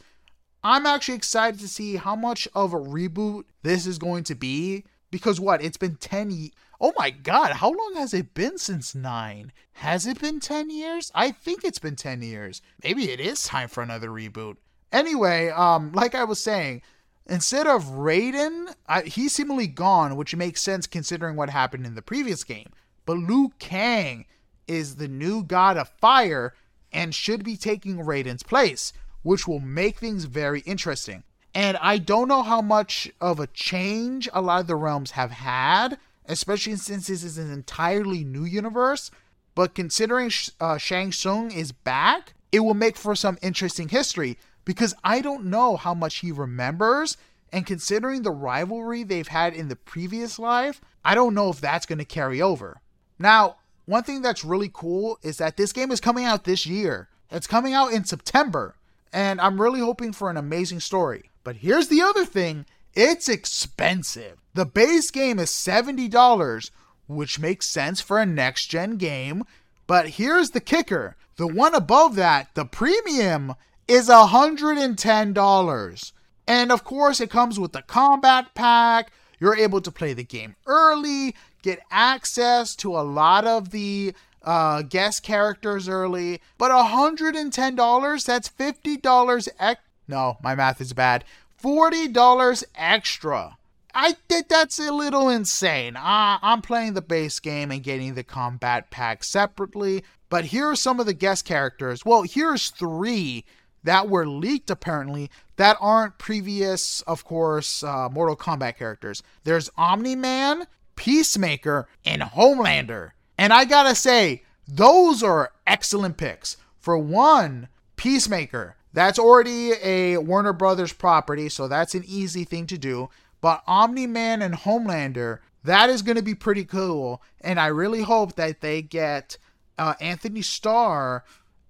I'm 0.63 0.85
actually 0.85 1.15
excited 1.15 1.59
to 1.61 1.67
see 1.67 1.95
how 1.95 2.15
much 2.15 2.47
of 2.53 2.73
a 2.73 2.79
reboot 2.79 3.45
this 3.63 3.87
is 3.87 3.97
going 3.97 4.23
to 4.25 4.35
be. 4.35 4.85
Because 5.09 5.39
what? 5.39 5.63
It's 5.63 5.77
been 5.77 5.95
10 5.95 6.31
years. 6.31 6.51
Oh 6.79 6.93
my 6.97 7.11
god, 7.11 7.53
how 7.53 7.69
long 7.69 7.93
has 7.95 8.13
it 8.13 8.33
been 8.33 8.57
since 8.57 8.95
9? 8.95 9.51
Has 9.73 10.07
it 10.07 10.19
been 10.19 10.39
10 10.39 10.69
years? 10.69 11.11
I 11.13 11.31
think 11.31 11.63
it's 11.63 11.79
been 11.79 11.95
10 11.95 12.21
years. 12.21 12.61
Maybe 12.83 13.11
it 13.11 13.19
is 13.19 13.43
time 13.43 13.67
for 13.67 13.83
another 13.83 14.09
reboot. 14.09 14.57
Anyway, 14.91 15.49
um, 15.49 15.91
like 15.91 16.15
I 16.15 16.23
was 16.23 16.43
saying, 16.43 16.81
Instead 17.27 17.67
of 17.67 17.85
Raiden, 17.85 18.73
I, 18.87 19.03
he's 19.03 19.33
seemingly 19.33 19.67
gone, 19.67 20.15
which 20.15 20.35
makes 20.35 20.61
sense 20.61 20.87
considering 20.87 21.35
what 21.35 21.49
happened 21.49 21.85
in 21.85 21.95
the 21.95 22.01
previous 22.01 22.43
game. 22.43 22.69
But 23.05 23.17
Liu 23.17 23.51
Kang 23.59 24.25
is 24.67 24.95
the 24.95 25.07
new 25.07 25.43
god 25.43 25.77
of 25.77 25.89
fire 25.99 26.53
and 26.91 27.15
should 27.15 27.43
be 27.43 27.57
taking 27.57 27.97
Raiden's 27.97 28.43
place, 28.43 28.93
which 29.23 29.47
will 29.47 29.59
make 29.59 29.97
things 29.97 30.25
very 30.25 30.61
interesting. 30.61 31.23
And 31.53 31.77
I 31.77 31.97
don't 31.97 32.27
know 32.27 32.43
how 32.43 32.61
much 32.61 33.11
of 33.19 33.39
a 33.39 33.47
change 33.47 34.29
a 34.33 34.41
lot 34.41 34.61
of 34.61 34.67
the 34.67 34.75
realms 34.75 35.11
have 35.11 35.31
had, 35.31 35.97
especially 36.25 36.75
since 36.77 37.07
this 37.07 37.23
is 37.23 37.37
an 37.37 37.51
entirely 37.51 38.23
new 38.23 38.45
universe. 38.45 39.11
But 39.53 39.75
considering 39.75 40.31
uh, 40.59 40.77
Shang 40.77 41.11
Tsung 41.11 41.51
is 41.51 41.71
back, 41.71 42.33
it 42.51 42.61
will 42.61 42.73
make 42.73 42.95
for 42.95 43.15
some 43.15 43.37
interesting 43.41 43.89
history 43.89 44.37
because 44.63 44.93
I 45.03 45.21
don't 45.21 45.45
know 45.45 45.75
how 45.75 45.93
much 45.93 46.17
he 46.17 46.31
remembers. 46.31 47.17
And 47.51 47.65
considering 47.65 48.21
the 48.21 48.31
rivalry 48.31 49.03
they've 49.03 49.27
had 49.27 49.53
in 49.53 49.67
the 49.67 49.75
previous 49.75 50.39
life, 50.39 50.79
I 51.03 51.15
don't 51.15 51.33
know 51.33 51.49
if 51.49 51.59
that's 51.59 51.85
going 51.85 51.99
to 51.99 52.05
carry 52.05 52.41
over. 52.41 52.79
Now, 53.21 53.57
one 53.85 54.03
thing 54.03 54.21
that's 54.21 54.43
really 54.43 54.71
cool 54.73 55.19
is 55.21 55.37
that 55.37 55.57
this 55.57 55.71
game 55.71 55.91
is 55.91 55.99
coming 55.99 56.25
out 56.25 56.43
this 56.43 56.65
year. 56.65 57.07
It's 57.29 57.47
coming 57.47 57.73
out 57.73 57.93
in 57.93 58.03
September, 58.03 58.75
and 59.13 59.39
I'm 59.39 59.61
really 59.61 59.79
hoping 59.79 60.11
for 60.11 60.29
an 60.29 60.37
amazing 60.37 60.79
story. 60.79 61.29
But 61.43 61.57
here's 61.57 61.87
the 61.87 62.01
other 62.01 62.25
thing 62.25 62.65
it's 62.93 63.29
expensive. 63.29 64.37
The 64.53 64.65
base 64.65 65.11
game 65.11 65.39
is 65.39 65.49
$70, 65.49 66.71
which 67.07 67.39
makes 67.39 67.67
sense 67.67 68.01
for 68.01 68.19
a 68.19 68.25
next 68.25 68.67
gen 68.67 68.97
game. 68.97 69.43
But 69.87 70.09
here's 70.09 70.51
the 70.51 70.61
kicker 70.61 71.15
the 71.37 71.47
one 71.47 71.73
above 71.73 72.15
that, 72.15 72.53
the 72.53 72.65
premium, 72.65 73.55
is 73.87 74.09
$110. 74.09 76.11
And 76.47 76.71
of 76.71 76.83
course, 76.83 77.21
it 77.21 77.29
comes 77.29 77.59
with 77.59 77.71
the 77.71 77.81
combat 77.81 78.53
pack. 78.55 79.11
You're 79.39 79.55
able 79.55 79.81
to 79.81 79.91
play 79.91 80.13
the 80.13 80.23
game 80.23 80.55
early, 80.67 81.35
get 81.61 81.79
access 81.89 82.75
to 82.77 82.95
a 82.97 83.01
lot 83.01 83.45
of 83.45 83.71
the 83.71 84.13
uh, 84.43 84.81
guest 84.83 85.23
characters 85.23 85.87
early. 85.87 86.41
But 86.57 86.71
$110, 86.71 88.25
that's 88.25 88.49
$50 88.49 89.47
ex- 89.59 89.81
No, 90.07 90.37
my 90.41 90.55
math 90.55 90.81
is 90.81 90.93
bad. 90.93 91.23
$40 91.63 92.63
extra. 92.75 93.57
I 93.93 94.15
think 94.29 94.47
that's 94.47 94.79
a 94.79 94.91
little 94.91 95.29
insane. 95.29 95.95
Uh, 95.97 96.39
I'm 96.41 96.61
playing 96.61 96.93
the 96.93 97.01
base 97.01 97.39
game 97.39 97.71
and 97.71 97.83
getting 97.83 98.13
the 98.15 98.23
combat 98.23 98.89
pack 98.89 99.23
separately, 99.23 100.03
but 100.29 100.45
here 100.45 100.67
are 100.67 100.75
some 100.75 100.99
of 100.99 101.05
the 101.05 101.13
guest 101.13 101.43
characters. 101.45 102.05
Well, 102.05 102.23
here's 102.23 102.69
three 102.69 103.43
that 103.83 104.07
were 104.07 104.27
leaked 104.27 104.69
apparently 104.69 105.29
that 105.57 105.77
aren't 105.79 106.17
previous, 106.17 107.01
of 107.01 107.23
course, 107.25 107.83
uh, 107.83 108.09
Mortal 108.09 108.35
Kombat 108.35 108.77
characters. 108.77 109.21
There's 109.43 109.69
Omni 109.77 110.15
Man, 110.15 110.65
Peacemaker, 111.01 111.87
and 112.05 112.21
Homelander. 112.21 113.13
And 113.35 113.51
I 113.51 113.65
gotta 113.65 113.95
say, 113.95 114.43
those 114.67 115.23
are 115.23 115.51
excellent 115.65 116.17
picks. 116.17 116.57
For 116.77 116.95
one, 116.95 117.69
Peacemaker. 117.95 118.75
That's 118.93 119.17
already 119.17 119.71
a 119.81 120.17
Warner 120.17 120.53
Brothers 120.53 120.93
property, 120.93 121.49
so 121.49 121.67
that's 121.67 121.95
an 121.95 122.03
easy 122.05 122.43
thing 122.43 122.67
to 122.67 122.77
do. 122.77 123.09
But 123.41 123.63
Omni 123.65 124.05
Man 124.05 124.43
and 124.43 124.53
Homelander, 124.53 125.39
that 125.63 125.89
is 125.89 126.03
going 126.03 126.17
to 126.17 126.21
be 126.21 126.35
pretty 126.35 126.65
cool. 126.65 127.23
And 127.39 127.59
I 127.59 127.67
really 127.67 128.03
hope 128.03 128.35
that 128.35 128.61
they 128.61 128.83
get 128.83 129.39
uh, 129.79 129.95
Anthony 129.99 130.43
Starr 130.43 131.23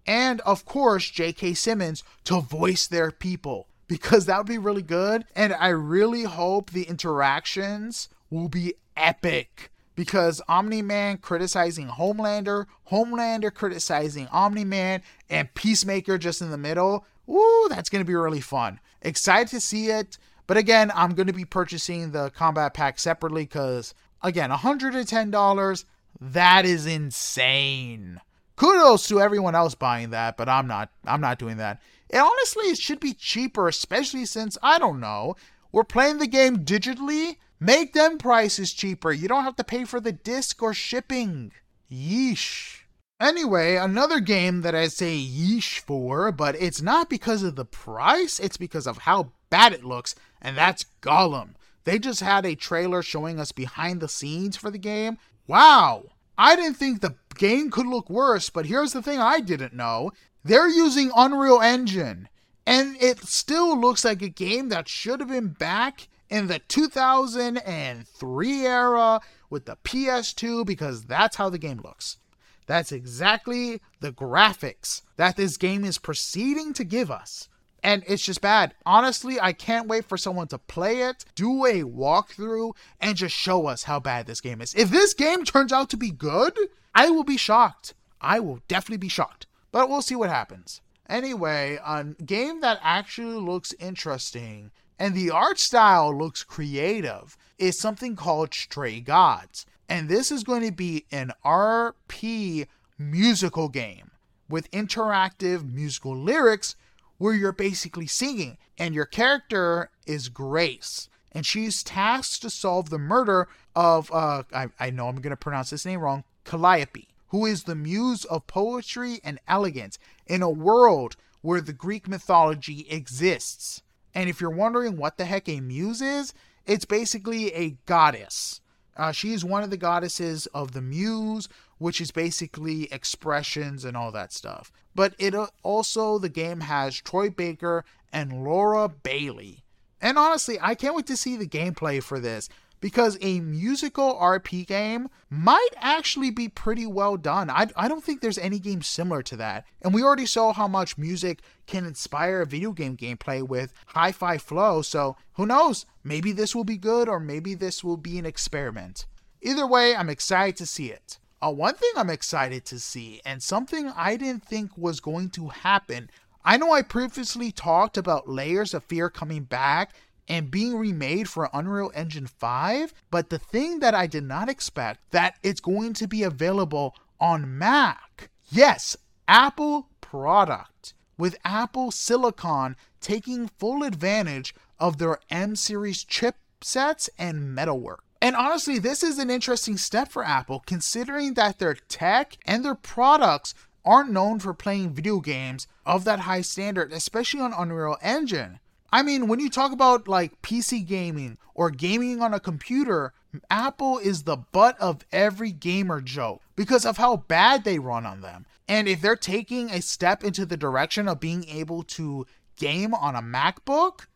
and, 0.06 0.42
of 0.42 0.66
course, 0.66 1.10
J.K. 1.10 1.54
Simmons 1.54 2.04
to 2.26 2.42
voice 2.42 2.86
their 2.86 3.12
people 3.12 3.70
because 3.88 4.26
that 4.26 4.40
would 4.40 4.48
be 4.48 4.58
really 4.58 4.82
good. 4.82 5.24
And 5.38 5.54
I 5.54 5.70
really 5.70 6.24
hope 6.24 6.72
the 6.72 6.84
interactions 6.84 8.10
will 8.30 8.50
be 8.50 8.74
epic 9.02 9.72
because 9.96 10.42
Omni 10.48 10.82
Man 10.82 11.18
criticizing 11.18 11.88
Homelander, 11.88 12.66
Homelander 12.90 13.54
criticizing 13.54 14.28
Omni 14.28 14.66
Man, 14.66 15.02
and 15.30 15.54
Peacemaker 15.54 16.18
just 16.18 16.42
in 16.42 16.52
the 16.52 16.58
middle. 16.58 17.06
Woo, 17.26 17.70
that's 17.70 17.90
going 17.90 18.04
to 18.04 18.08
be 18.08 18.16
really 18.16 18.42
fun. 18.42 18.80
Excited 19.02 19.48
to 19.50 19.60
see 19.60 19.88
it. 19.88 20.18
But 20.48 20.58
again, 20.58 20.92
I'm 20.96 21.14
going 21.14 21.28
to 21.28 21.34
be 21.34 21.46
purchasing 21.46 22.12
the 22.12 22.30
combat 22.32 22.74
pack 22.74 23.00
separately 23.00 23.44
because, 23.44 23.94
again, 24.22 24.50
$110, 24.50 25.86
that 26.20 26.66
is 26.66 26.86
insane. 26.86 28.20
Kudos 28.56 29.08
to 29.08 29.22
everyone 29.22 29.56
else 29.56 29.76
buying 29.76 30.12
that, 30.12 30.38
but 30.38 30.50
I'm 30.50 30.68
not. 30.68 30.92
I'm 31.06 31.22
not 31.22 31.40
doing 31.40 31.58
that. 31.58 31.82
And 32.10 32.22
honestly, 32.22 32.66
it 32.66 32.78
should 32.78 33.00
be 33.00 33.14
cheaper, 33.14 33.68
especially 33.68 34.26
since 34.26 34.58
I 34.62 34.78
don't 34.78 35.00
know. 35.00 35.36
We're 35.72 35.84
playing 35.84 36.18
the 36.18 36.28
game 36.28 36.66
digitally. 36.66 37.38
Make 37.64 37.94
them 37.94 38.18
prices 38.18 38.74
cheaper. 38.74 39.12
You 39.12 39.28
don't 39.28 39.44
have 39.44 39.56
to 39.58 39.64
pay 39.64 39.86
for 39.86 40.00
the 40.00 40.12
disc 40.12 40.64
or 40.64 40.74
shipping. 40.74 41.52
Yeesh. 41.92 42.80
Anyway, 43.20 43.76
another 43.76 44.20
game 44.20 44.62
that 44.62 44.74
I 44.74 44.88
say 44.88 45.16
yeesh 45.16 45.78
for, 45.78 46.32
but 46.32 46.56
it's 46.56 46.82
not 46.82 47.08
because 47.08 47.44
of 47.44 47.56
the 47.56 47.64
price, 47.64 48.40
it's 48.40 48.58
because 48.58 48.88
of 48.88 48.98
how 48.98 49.34
bad 49.52 49.74
it 49.74 49.84
looks, 49.84 50.16
and 50.42 50.58
that's 50.58 50.88
Gollum. 51.04 51.50
They 51.84 52.00
just 52.00 52.22
had 52.22 52.48
a 52.48 52.56
trailer 52.56 53.04
showing 53.04 53.40
us 53.40 53.52
behind 53.52 54.02
the 54.02 54.10
scenes 54.10 54.58
for 54.58 54.72
the 54.72 54.80
game. 54.80 55.20
Wow! 55.46 56.06
I 56.40 56.56
didn't 56.56 56.78
think 56.78 57.02
the 57.02 57.14
game 57.36 57.70
could 57.70 57.86
look 57.86 58.10
worse, 58.10 58.50
but 58.50 58.66
here's 58.66 58.94
the 58.94 59.04
thing 59.04 59.20
I 59.20 59.40
didn't 59.40 59.76
know. 59.76 60.10
They're 60.44 60.68
using 60.68 61.12
Unreal 61.16 61.62
Engine, 61.62 62.28
and 62.66 62.98
it 63.00 63.20
still 63.20 63.80
looks 63.80 64.04
like 64.04 64.24
a 64.24 64.30
game 64.30 64.70
that 64.70 64.90
should 64.90 65.20
have 65.20 65.30
been 65.30 65.50
back 65.50 66.08
in 66.32 66.48
the 66.48 66.58
2003 66.60 68.66
era 68.66 69.20
with 69.50 69.66
the 69.66 69.76
PS2 69.84 70.66
because 70.66 71.04
that's 71.04 71.36
how 71.36 71.50
the 71.50 71.60
game 71.60 71.82
looks. 71.84 72.18
That's 72.66 72.94
exactly 72.94 73.82
the 74.00 74.14
graphics 74.14 75.02
that 75.18 75.36
this 75.36 75.58
game 75.58 75.84
is 75.84 75.98
proceeding 75.98 76.72
to 76.74 76.86
give 76.86 77.12
us. 77.12 77.50
And 77.84 78.04
it's 78.08 78.24
just 78.24 78.42
bad. 78.42 78.76
Honestly, 78.86 79.42
I 79.42 79.54
can't 79.54 79.88
wait 79.88 80.06
for 80.06 80.16
someone 80.16 80.48
to 80.48 80.58
play 80.58 81.02
it, 81.02 81.26
do 81.36 81.66
a 81.66 81.82
walkthrough, 81.82 82.74
and 83.02 83.18
just 83.18 83.36
show 83.36 83.66
us 83.66 83.84
how 83.84 84.00
bad 84.00 84.28
this 84.28 84.40
game 84.40 84.62
is. 84.62 84.74
If 84.76 84.90
this 84.90 85.14
game 85.14 85.44
turns 85.44 85.74
out 85.74 85.90
to 85.90 85.98
be 85.98 86.12
good, 86.12 86.58
I 86.96 87.10
will 87.10 87.24
be 87.24 87.38
shocked. 87.38 87.94
I 88.22 88.40
will 88.40 88.62
definitely 88.68 88.98
be 88.98 89.10
shocked. 89.10 89.48
But 89.72 89.90
we'll 89.90 90.04
see 90.04 90.16
what 90.16 90.30
happens. 90.30 90.80
Anyway, 91.10 91.80
a 91.84 92.04
game 92.04 92.62
that 92.62 92.80
actually 92.82 93.34
looks 93.34 93.74
interesting 93.80 94.70
and 95.02 95.16
the 95.16 95.32
art 95.32 95.58
style 95.58 96.16
looks 96.16 96.44
creative 96.44 97.36
is 97.58 97.80
something 97.80 98.16
called 98.16 98.54
Stray 98.54 99.00
Gods. 99.00 99.66
And 99.90 100.08
this 100.08 100.32
is 100.32 100.44
going 100.44 100.62
to 100.62 100.72
be 100.72 101.06
an 101.12 101.32
RP 101.44 102.68
musical 103.00 103.68
game 103.68 104.12
with 104.48 104.70
interactive 104.70 105.74
musical 105.74 106.16
lyrics 106.16 106.76
where 107.18 107.34
you're 107.34 107.52
basically 107.52 108.06
singing. 108.06 108.60
And 108.78 108.94
your 108.94 109.08
character 109.08 109.90
is 110.06 110.30
Grace. 110.30 111.10
And 111.32 111.48
she's 111.48 111.82
tasked 111.82 112.44
to 112.44 112.52
solve 112.52 112.92
the 112.92 113.00
murder 113.00 113.48
of, 113.76 114.12
uh, 114.12 114.44
I, 114.54 114.68
I 114.80 114.92
know 114.92 115.08
I'm 115.08 115.16
going 115.16 115.32
to 115.32 115.36
pronounce 115.36 115.72
this 115.72 115.84
name 115.84 116.02
wrong, 116.02 116.26
Calliope, 116.44 117.08
who 117.30 117.48
is 117.48 117.64
the 117.64 117.74
muse 117.74 118.24
of 118.26 118.46
poetry 118.46 119.20
and 119.24 119.40
elegance 119.48 119.98
in 120.28 120.44
a 120.44 120.50
world 120.52 121.16
where 121.42 121.60
the 121.60 121.74
Greek 121.74 122.08
mythology 122.08 122.86
exists. 122.88 123.82
And 124.14 124.30
if 124.30 124.42
you're 124.42 124.50
wondering 124.50 124.98
what 124.98 125.18
the 125.18 125.26
heck 125.26 125.48
a 125.48 125.60
muse 125.60 126.02
is, 126.02 126.34
it's 126.66 126.86
basically 126.86 127.54
a 127.54 127.78
goddess 127.86 128.62
uh, 128.98 129.12
she 129.12 129.34
is 129.34 129.46
one 129.46 129.64
of 129.64 129.70
the 129.70 129.78
goddesses 129.78 130.48
of 130.48 130.74
the 130.74 130.82
muse, 130.82 131.48
which 131.78 132.02
is 132.02 132.12
basically 132.12 132.92
expressions 132.92 133.86
and 133.86 133.96
all 133.96 134.12
that 134.12 134.34
stuff. 134.34 134.72
But 134.94 135.16
it 135.18 135.34
uh, 135.34 135.48
also, 135.64 136.18
the 136.18 136.30
game 136.30 136.62
has 136.62 136.96
Troy 136.96 137.30
Baker 137.30 137.86
and 138.12 138.44
Laura 138.44 138.90
Bailey. 138.90 139.64
And 140.02 140.18
honestly, 140.18 140.58
I 140.62 140.76
can't 140.76 140.96
wait 140.96 141.08
to 141.08 141.18
see 141.18 141.38
the 141.38 141.48
gameplay 141.48 142.04
for 142.04 142.20
this 142.20 142.50
because 142.82 143.18
a 143.22 143.40
musical 143.40 144.16
RP 144.16 144.68
game 144.68 145.08
might 145.30 145.70
actually 145.78 146.32
be 146.32 146.50
pretty 146.50 146.86
well 146.86 147.16
done. 147.16 147.50
I, 147.50 147.68
I 147.78 147.88
don't 147.88 148.04
think 148.04 148.20
there's 148.20 148.38
any 148.38 148.60
game 148.60 148.82
similar 148.82 149.22
to 149.24 149.38
that. 149.38 149.66
And 149.82 149.94
we 149.94 150.04
already 150.04 150.26
saw 150.26 150.52
how 150.52 150.68
much 150.68 150.98
music 150.98 151.42
can 151.68 151.86
inspire 151.86 152.44
video 152.44 152.72
game 152.72 152.98
gameplay 152.98 153.48
with 153.48 153.74
hi 153.88 154.12
fi 154.12 154.38
flow, 154.38 154.82
so 154.82 155.16
who 155.34 155.46
knows? 155.46 155.86
Maybe 156.04 156.32
this 156.32 156.54
will 156.56 156.64
be 156.64 156.78
good 156.78 157.08
or 157.08 157.20
maybe 157.20 157.54
this 157.54 157.84
will 157.84 157.98
be 157.98 158.18
an 158.18 158.26
experiment. 158.26 159.06
Either 159.42 159.66
way, 159.66 159.96
I'm 159.96 160.10
excited 160.10 160.58
to 160.58 160.66
see 160.66 160.92
it. 160.92 161.20
Uh, 161.42 161.52
one 161.52 161.74
thing 161.74 161.90
I'm 161.96 162.12
excited 162.12 162.66
to 162.66 162.80
see, 162.80 163.20
and 163.26 163.42
something 163.42 163.92
I 163.96 164.16
didn't 164.16 164.46
think 164.46 164.78
was 164.78 165.00
going 165.00 165.30
to 165.32 165.48
happen. 165.48 166.10
I 166.46 166.58
know 166.58 166.72
I 166.72 166.84
previously 166.84 167.52
talked 167.52 167.98
about 167.98 168.30
Layers 168.30 168.76
of 168.76 168.84
Fear 168.84 169.10
coming 169.10 169.44
back 169.44 169.96
and 170.32 170.50
being 170.50 170.78
remade 170.78 171.28
for 171.28 171.50
Unreal 171.52 171.92
Engine 171.94 172.26
5. 172.26 172.94
But 173.12 173.30
the 173.30 173.38
thing 173.38 173.80
that 173.80 173.94
I 173.94 174.08
did 174.08 174.24
not 174.24 174.48
expect 174.48 175.12
that 175.12 175.36
it's 175.44 175.60
going 175.60 175.92
to 175.96 176.08
be 176.08 176.24
available 176.24 176.96
on 177.20 177.58
Mac. 177.58 178.30
Yes, 178.50 178.96
Apple 179.28 179.90
product 180.00 180.94
with 181.18 181.38
Apple 181.44 181.92
Silicon 181.92 182.78
taking 183.02 183.50
full 183.60 183.84
advantage 183.84 184.56
of 184.80 185.00
their 185.00 185.20
M 185.30 185.58
series 185.58 186.06
chipsets 186.06 187.10
and 187.20 187.54
metalwork. 187.54 188.02
And 188.22 188.38
honestly, 188.38 188.80
this 188.80 189.04
is 189.04 189.20
an 189.20 189.30
interesting 189.30 189.76
step 189.76 190.08
for 190.08 190.24
Apple 190.24 190.64
considering 190.66 191.34
that 191.34 191.60
their 191.60 191.74
tech 191.74 192.38
and 192.46 192.64
their 192.64 192.76
products 192.76 193.54
aren't 193.84 194.12
known 194.12 194.40
for 194.40 194.54
playing 194.54 194.94
video 194.94 195.20
games 195.20 195.68
of 195.86 196.06
that 196.06 196.22
high 196.22 196.42
standard, 196.42 196.94
especially 196.94 197.42
on 197.42 197.52
Unreal 197.52 197.98
Engine. 198.02 198.61
I 198.92 199.04
mean, 199.04 199.28
when 199.28 199.40
you 199.40 199.50
talk 199.50 199.72
about 199.72 200.08
like 200.08 200.42
PC 200.42 200.86
gaming 200.86 201.38
or 201.56 201.72
gaming 201.72 202.22
on 202.22 202.34
a 202.34 202.40
computer, 202.40 203.14
Apple 203.50 203.98
is 203.98 204.24
the 204.24 204.36
butt 204.36 204.80
of 204.80 205.06
every 205.12 205.52
gamer 205.52 206.02
joke 206.02 206.42
because 206.56 206.86
of 206.86 206.98
how 206.98 207.18
bad 207.18 207.64
they 207.64 207.80
run 207.80 208.06
on 208.06 208.22
them. 208.22 208.46
And 208.68 208.88
if 208.88 209.02
they're 209.02 209.16
taking 209.16 209.70
a 209.70 209.82
step 209.82 210.24
into 210.24 210.46
the 210.46 210.58
direction 210.58 211.08
of 211.08 211.20
being 211.20 211.48
able 211.48 211.84
to 211.84 212.26
game 212.58 212.94
on 212.94 213.16
a 213.16 213.22
MacBook, 213.22 214.08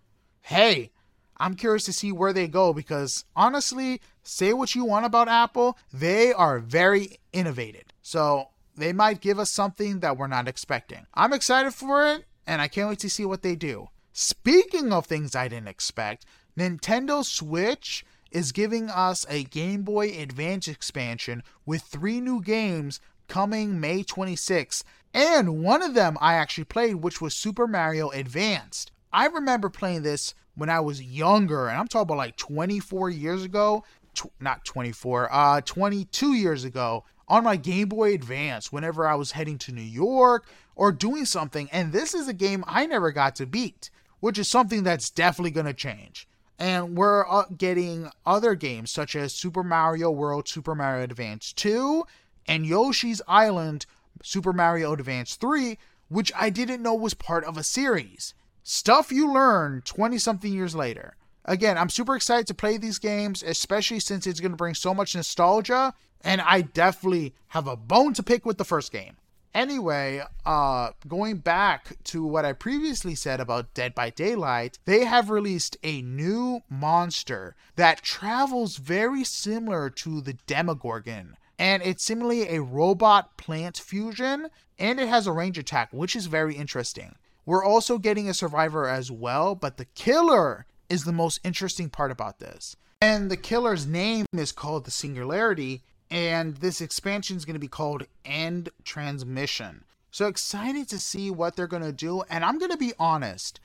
hey, 0.42 0.92
I'm 1.38 1.56
curious 1.56 1.86
to 1.86 1.94
see 1.94 2.12
where 2.12 2.34
they 2.34 2.48
go 2.48 2.74
because 2.74 3.26
honestly, 3.36 4.02
say 4.24 4.54
what 4.54 4.76
you 4.76 4.86
want 4.86 5.06
about 5.06 5.28
Apple, 5.28 5.78
they 5.94 6.34
are 6.34 6.60
very 6.60 7.18
innovative. 7.34 7.86
So 8.02 8.50
they 8.76 8.94
might 8.94 9.22
give 9.22 9.40
us 9.40 9.52
something 9.52 10.00
that 10.02 10.18
we're 10.18 10.28
not 10.28 10.48
expecting. 10.48 11.06
I'm 11.14 11.34
excited 11.34 11.74
for 11.74 12.06
it 12.08 12.26
and 12.46 12.62
I 12.62 12.68
can't 12.68 12.90
wait 12.90 13.00
to 13.00 13.10
see 13.10 13.26
what 13.26 13.42
they 13.42 13.56
do. 13.56 13.90
Speaking 14.18 14.94
of 14.94 15.06
things 15.06 15.36
I 15.36 15.50
didn't 15.50 15.68
expect, 15.68 16.26
Nintendo 16.58 17.22
Switch 17.22 18.06
is 18.32 18.54
giving 18.54 18.90
us 18.90 19.26
a 19.28 19.44
Game 19.44 19.82
Boy 19.82 20.18
Advance 20.18 20.70
expansion 20.70 21.44
with 21.66 21.82
three 21.82 22.22
new 22.22 22.42
games 22.42 23.02
coming 23.28 23.78
May 23.78 24.04
26th. 24.04 24.86
And 25.14 25.62
one 25.62 25.82
of 25.82 25.96
them 25.96 26.18
I 26.22 26.36
actually 26.36 26.64
played, 26.64 26.96
which 26.96 27.20
was 27.20 27.36
Super 27.36 27.68
Mario 27.68 28.08
Advanced. 28.12 28.90
I 29.12 29.26
remember 29.26 29.68
playing 29.68 30.04
this 30.04 30.34
when 30.56 30.70
I 30.70 30.80
was 30.80 31.04
younger, 31.04 31.68
and 31.68 31.78
I'm 31.78 31.90
talking 31.90 32.04
about 32.04 32.16
like 32.16 32.38
24 32.38 33.10
years 33.10 33.44
ago. 33.44 33.84
Tw- 34.14 34.32
not 34.40 34.64
24, 34.64 35.28
uh, 35.30 35.60
22 35.60 36.36
years 36.36 36.64
ago 36.64 37.04
on 37.28 37.44
my 37.44 37.58
Game 37.58 37.90
Boy 37.90 38.14
Advance 38.14 38.72
whenever 38.72 39.06
I 39.06 39.16
was 39.16 39.34
heading 39.34 39.58
to 39.58 39.74
New 39.74 39.82
York 39.82 40.48
or 40.74 40.94
doing 40.94 41.26
something. 41.26 41.68
And 41.74 41.92
this 41.92 42.14
is 42.14 42.30
a 42.30 42.34
game 42.34 42.64
I 42.66 42.86
never 42.86 43.12
got 43.12 43.36
to 43.36 43.46
beat 43.46 43.90
which 44.26 44.40
is 44.40 44.48
something 44.48 44.82
that's 44.82 45.12
definitely 45.12 45.52
going 45.52 45.68
to 45.68 45.72
change. 45.72 46.28
And 46.58 46.98
we're 46.98 47.30
uh, 47.30 47.44
getting 47.56 48.10
other 48.26 48.56
games 48.56 48.90
such 48.90 49.16
as 49.16 49.36
Super 49.36 49.62
Mario 49.62 50.10
World, 50.10 50.48
Super 50.48 50.74
Mario 50.74 51.04
Advance 51.04 51.54
2, 51.54 52.04
and 52.48 52.66
Yoshi's 52.66 53.22
Island, 53.28 53.86
Super 54.24 54.52
Mario 54.52 54.94
Advance 54.94 55.36
3, 55.36 55.78
which 56.10 56.32
I 56.36 56.50
didn't 56.50 56.82
know 56.82 56.96
was 56.96 57.14
part 57.14 57.44
of 57.44 57.56
a 57.56 57.62
series. 57.62 58.34
Stuff 58.64 59.12
you 59.12 59.32
learn 59.32 59.84
20 59.86 60.18
something 60.18 60.52
years 60.52 60.74
later. 60.74 61.18
Again, 61.46 61.78
I'm 61.78 61.90
super 61.90 62.16
excited 62.16 62.48
to 62.48 62.56
play 62.56 62.78
these 62.78 62.98
games, 62.98 63.44
especially 63.44 64.00
since 64.00 64.26
it's 64.26 64.40
going 64.40 64.54
to 64.54 64.58
bring 64.58 64.74
so 64.74 64.96
much 64.96 65.16
nostalgia, 65.16 65.94
and 66.22 66.42
I 66.42 66.62
definitely 66.62 67.36
have 67.50 67.68
a 67.68 67.78
bone 67.78 68.16
to 68.16 68.24
pick 68.24 68.44
with 68.44 68.58
the 68.58 68.66
first 68.66 68.92
game. 68.92 69.18
Anyway, 69.56 70.22
uh, 70.46 70.90
going 71.08 71.38
back 71.38 71.96
to 72.04 72.26
what 72.26 72.44
I 72.44 72.52
previously 72.52 73.16
said 73.16 73.40
about 73.40 73.74
Dead 73.74 73.96
by 73.96 74.10
Daylight, 74.10 74.80
they 74.84 75.06
have 75.06 75.30
released 75.30 75.78
a 75.82 76.02
new 76.02 76.60
monster 76.70 77.56
that 77.78 78.02
travels 78.02 78.76
very 78.76 79.24
similar 79.24 79.90
to 79.92 80.20
the 80.20 80.34
Demogorgon. 80.46 81.38
And 81.58 81.82
it's 81.84 82.04
similarly 82.04 82.50
a 82.50 82.62
robot 82.62 83.38
plant 83.38 83.78
fusion, 83.78 84.50
and 84.78 85.00
it 85.00 85.08
has 85.08 85.26
a 85.26 85.32
range 85.32 85.58
attack, 85.58 85.88
which 85.94 86.18
is 86.18 86.26
very 86.26 86.56
interesting. 86.56 87.16
We're 87.46 87.64
also 87.64 87.98
getting 87.98 88.28
a 88.28 88.34
survivor 88.34 88.90
as 88.90 89.10
well, 89.10 89.56
but 89.56 89.78
the 89.78 89.86
killer 89.86 90.66
is 90.90 91.06
the 91.06 91.14
most 91.14 91.40
interesting 91.46 91.90
part 91.90 92.12
about 92.12 92.40
this. 92.40 92.76
And 93.00 93.32
the 93.32 93.38
killer's 93.38 93.88
name 93.88 94.26
is 94.34 94.52
called 94.52 94.84
the 94.84 94.92
Singularity, 94.92 95.84
and 96.10 96.58
this 96.58 96.82
expansion 96.82 97.38
is 97.38 97.46
going 97.46 97.56
to 97.56 97.60
be 97.60 97.68
called 97.68 98.06
End 98.24 98.70
Transmission. 98.84 99.84
So 100.12 100.28
excited 100.28 100.88
to 100.90 101.00
see 101.00 101.30
what 101.30 101.56
they're 101.56 101.68
going 101.68 101.84
to 101.84 101.92
do. 101.92 102.24
And 102.30 102.46
I'm 102.46 102.58
going 102.58 102.72
to 102.72 102.78
be 102.78 102.94
honest, 102.98 103.60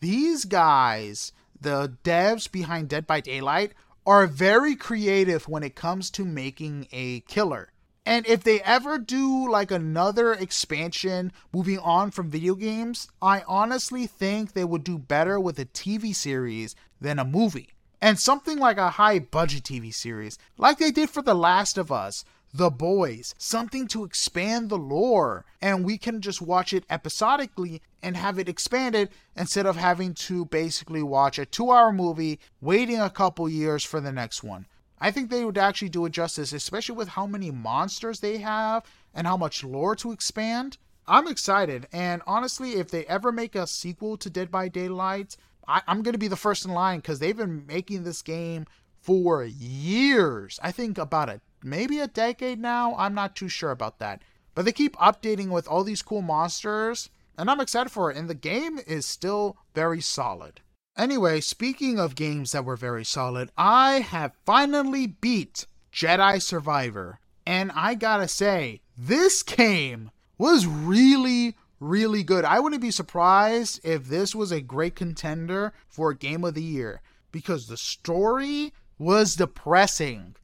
these 0.00 0.44
guys, 0.44 1.32
the 1.60 1.92
devs 2.02 2.50
behind 2.50 2.88
Dead 2.88 3.06
by 3.06 3.20
Daylight, 3.20 3.72
are 4.06 4.26
very 4.26 4.74
creative 4.74 5.48
when 5.48 5.62
it 5.62 5.74
comes 5.74 6.10
to 6.10 6.24
making 6.24 6.88
a 6.92 7.20
killer. 7.20 7.70
And 8.04 8.26
if 8.26 8.42
they 8.42 8.60
ever 8.62 8.98
do 8.98 9.48
like 9.48 9.70
another 9.70 10.32
expansion 10.32 11.30
moving 11.52 11.78
on 11.78 12.10
from 12.10 12.30
video 12.30 12.54
games, 12.56 13.08
I 13.20 13.44
honestly 13.46 14.06
think 14.06 14.52
they 14.52 14.64
would 14.64 14.82
do 14.82 14.98
better 14.98 15.38
with 15.38 15.58
a 15.58 15.66
TV 15.66 16.14
series 16.14 16.74
than 17.00 17.20
a 17.20 17.24
movie 17.24 17.71
and 18.02 18.18
something 18.18 18.58
like 18.58 18.78
a 18.78 18.90
high 18.90 19.20
budget 19.20 19.62
TV 19.62 19.94
series, 19.94 20.36
like 20.58 20.78
they 20.78 20.90
did 20.90 21.08
for 21.08 21.22
The 21.22 21.34
Last 21.34 21.78
of 21.78 21.92
Us, 21.92 22.24
The 22.52 22.68
Boys, 22.68 23.32
something 23.38 23.86
to 23.88 24.02
expand 24.02 24.68
the 24.68 24.76
lore, 24.76 25.44
and 25.62 25.84
we 25.84 25.98
can 25.98 26.20
just 26.20 26.42
watch 26.42 26.72
it 26.72 26.84
episodically 26.90 27.80
and 28.02 28.16
have 28.16 28.40
it 28.40 28.48
expanded 28.48 29.10
instead 29.36 29.66
of 29.66 29.76
having 29.76 30.14
to 30.14 30.46
basically 30.46 31.02
watch 31.04 31.38
a 31.38 31.46
two 31.46 31.70
hour 31.70 31.92
movie, 31.92 32.40
waiting 32.60 33.00
a 33.00 33.08
couple 33.08 33.48
years 33.48 33.84
for 33.84 34.00
the 34.00 34.10
next 34.10 34.42
one. 34.42 34.66
I 34.98 35.12
think 35.12 35.30
they 35.30 35.44
would 35.44 35.58
actually 35.58 35.90
do 35.90 36.04
it 36.06 36.12
justice, 36.12 36.52
especially 36.52 36.96
with 36.96 37.08
how 37.08 37.26
many 37.28 37.52
monsters 37.52 38.18
they 38.18 38.38
have 38.38 38.84
and 39.14 39.28
how 39.28 39.36
much 39.36 39.62
lore 39.62 39.94
to 39.96 40.10
expand. 40.10 40.76
I'm 41.06 41.28
excited, 41.28 41.86
and 41.92 42.22
honestly, 42.26 42.72
if 42.74 42.88
they 42.88 43.04
ever 43.06 43.30
make 43.30 43.54
a 43.54 43.66
sequel 43.66 44.16
to 44.16 44.30
Dead 44.30 44.50
by 44.50 44.68
Daylight, 44.68 45.36
I, 45.72 45.82
am 45.90 46.02
going 46.02 46.12
to 46.12 46.18
be 46.18 46.28
the 46.28 46.36
first 46.36 46.66
in 46.66 46.72
line 46.72 46.98
because 46.98 47.18
they've 47.18 47.36
been 47.36 47.66
making 47.66 48.04
this 48.04 48.20
game 48.20 48.66
for 49.00 49.42
years. 49.42 50.60
I 50.62 50.70
think 50.70 50.98
about 50.98 51.30
a 51.30 51.40
maybe 51.64 51.98
a 51.98 52.06
decade 52.06 52.60
now. 52.60 52.94
I'm 52.96 53.14
not 53.14 53.34
too 53.34 53.48
sure 53.48 53.70
about 53.70 53.98
that. 53.98 54.20
But 54.54 54.66
they 54.66 54.72
keep 54.72 54.96
updating 54.96 55.48
with 55.48 55.66
all 55.66 55.82
these 55.82 56.02
cool 56.02 56.20
monsters, 56.20 57.08
and 57.38 57.50
I'm 57.50 57.60
excited 57.60 57.90
for 57.90 58.10
it. 58.10 58.18
And 58.18 58.28
the 58.28 58.34
game 58.34 58.78
is 58.86 59.06
still 59.06 59.56
very 59.74 60.02
solid. 60.02 60.60
Anyway, 60.96 61.40
speaking 61.40 61.98
of 61.98 62.14
games 62.14 62.52
that 62.52 62.66
were 62.66 62.76
very 62.76 63.04
solid, 63.04 63.50
I 63.56 64.00
have 64.00 64.36
finally 64.44 65.06
beat 65.06 65.66
Jedi 65.90 66.42
Survivor. 66.42 67.18
And 67.46 67.72
I 67.74 67.94
gotta 67.94 68.28
say, 68.28 68.82
this 68.96 69.42
game 69.42 70.10
was 70.36 70.66
really, 70.66 71.56
really 71.82 72.22
good. 72.22 72.44
I 72.44 72.60
wouldn't 72.60 72.80
be 72.80 72.90
surprised 72.90 73.80
if 73.84 74.04
this 74.04 74.34
was 74.34 74.52
a 74.52 74.60
great 74.60 74.94
contender 74.94 75.72
for 75.88 76.14
Game 76.14 76.44
of 76.44 76.54
the 76.54 76.62
Year 76.62 77.02
because 77.32 77.66
the 77.66 77.76
story 77.76 78.72
was 78.98 79.36
depressing. 79.36 80.36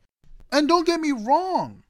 And 0.51 0.67
don't 0.67 0.87
get 0.87 1.01
me 1.01 1.13
wrong, 1.13 1.85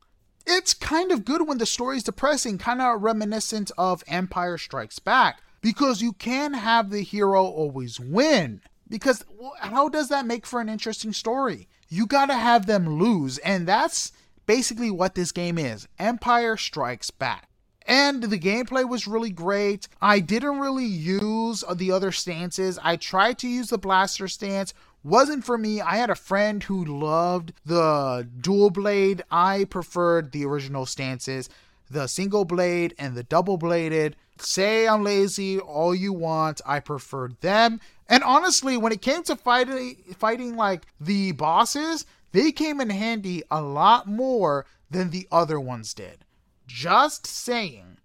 it's 0.46 0.74
kind 0.74 1.10
of 1.10 1.24
good 1.24 1.46
when 1.48 1.58
the 1.58 1.66
story 1.66 1.96
is 1.96 2.02
depressing, 2.02 2.58
kind 2.58 2.82
of 2.82 3.02
reminiscent 3.02 3.70
of 3.78 4.04
Empire 4.06 4.58
Strikes 4.58 4.98
Back, 4.98 5.40
because 5.60 6.02
you 6.02 6.12
can 6.12 6.54
have 6.54 6.90
the 6.90 7.02
hero 7.02 7.44
always 7.44 7.98
win. 7.98 8.60
Because 8.88 9.24
how 9.60 9.88
does 9.88 10.08
that 10.08 10.26
make 10.26 10.46
for 10.46 10.60
an 10.60 10.68
interesting 10.68 11.12
story? 11.12 11.68
You 11.88 12.06
gotta 12.06 12.34
have 12.34 12.66
them 12.66 12.98
lose, 12.98 13.38
and 13.38 13.66
that's 13.66 14.12
basically 14.46 14.90
what 14.90 15.14
this 15.14 15.32
game 15.32 15.58
is 15.58 15.86
Empire 15.98 16.56
Strikes 16.56 17.10
Back 17.10 17.47
and 17.88 18.22
the 18.22 18.38
gameplay 18.38 18.86
was 18.86 19.08
really 19.08 19.30
great. 19.30 19.88
I 20.00 20.20
didn't 20.20 20.60
really 20.60 20.84
use 20.84 21.64
the 21.74 21.90
other 21.90 22.12
stances. 22.12 22.78
I 22.84 22.96
tried 22.96 23.38
to 23.38 23.48
use 23.48 23.70
the 23.70 23.78
blaster 23.78 24.28
stance. 24.28 24.74
Wasn't 25.02 25.44
for 25.44 25.56
me. 25.56 25.80
I 25.80 25.96
had 25.96 26.10
a 26.10 26.14
friend 26.14 26.62
who 26.62 26.84
loved 26.84 27.54
the 27.64 28.28
dual 28.40 28.68
blade. 28.68 29.22
I 29.30 29.64
preferred 29.64 30.32
the 30.32 30.44
original 30.44 30.84
stances, 30.84 31.48
the 31.90 32.08
single 32.08 32.44
blade 32.44 32.94
and 32.98 33.16
the 33.16 33.22
double 33.22 33.56
bladed. 33.56 34.16
Say 34.38 34.86
I'm 34.86 35.02
lazy 35.02 35.58
all 35.58 35.94
you 35.94 36.12
want. 36.12 36.60
I 36.66 36.80
preferred 36.80 37.40
them. 37.40 37.80
And 38.06 38.22
honestly, 38.22 38.76
when 38.76 38.92
it 38.92 39.00
came 39.00 39.22
to 39.24 39.36
fighting 39.36 39.96
fighting 40.18 40.56
like 40.56 40.86
the 41.00 41.32
bosses, 41.32 42.04
they 42.32 42.52
came 42.52 42.82
in 42.82 42.90
handy 42.90 43.42
a 43.50 43.62
lot 43.62 44.06
more 44.06 44.66
than 44.90 45.08
the 45.08 45.26
other 45.32 45.58
ones 45.58 45.94
did. 45.94 46.24
Just 46.68 47.26
saying. 47.26 47.96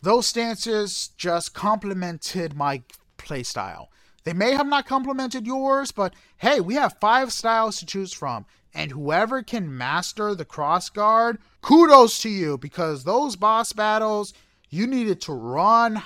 Those 0.00 0.28
stances 0.28 1.10
just 1.16 1.54
complemented 1.54 2.56
my 2.56 2.82
playstyle. 3.18 3.88
They 4.24 4.32
may 4.32 4.52
have 4.52 4.66
not 4.68 4.86
complemented 4.86 5.46
yours, 5.46 5.90
but 5.90 6.14
hey, 6.38 6.60
we 6.60 6.76
have 6.76 6.96
five 7.00 7.32
styles 7.32 7.78
to 7.78 7.86
choose 7.86 8.12
from. 8.12 8.46
And 8.72 8.92
whoever 8.92 9.42
can 9.42 9.76
master 9.76 10.34
the 10.34 10.44
cross 10.44 10.88
guard, 10.88 11.38
kudos 11.60 12.20
to 12.20 12.30
you 12.30 12.56
because 12.56 13.04
those 13.04 13.36
boss 13.36 13.72
battles, 13.72 14.32
you 14.70 14.86
needed 14.86 15.20
to 15.22 15.32
run, 15.32 16.02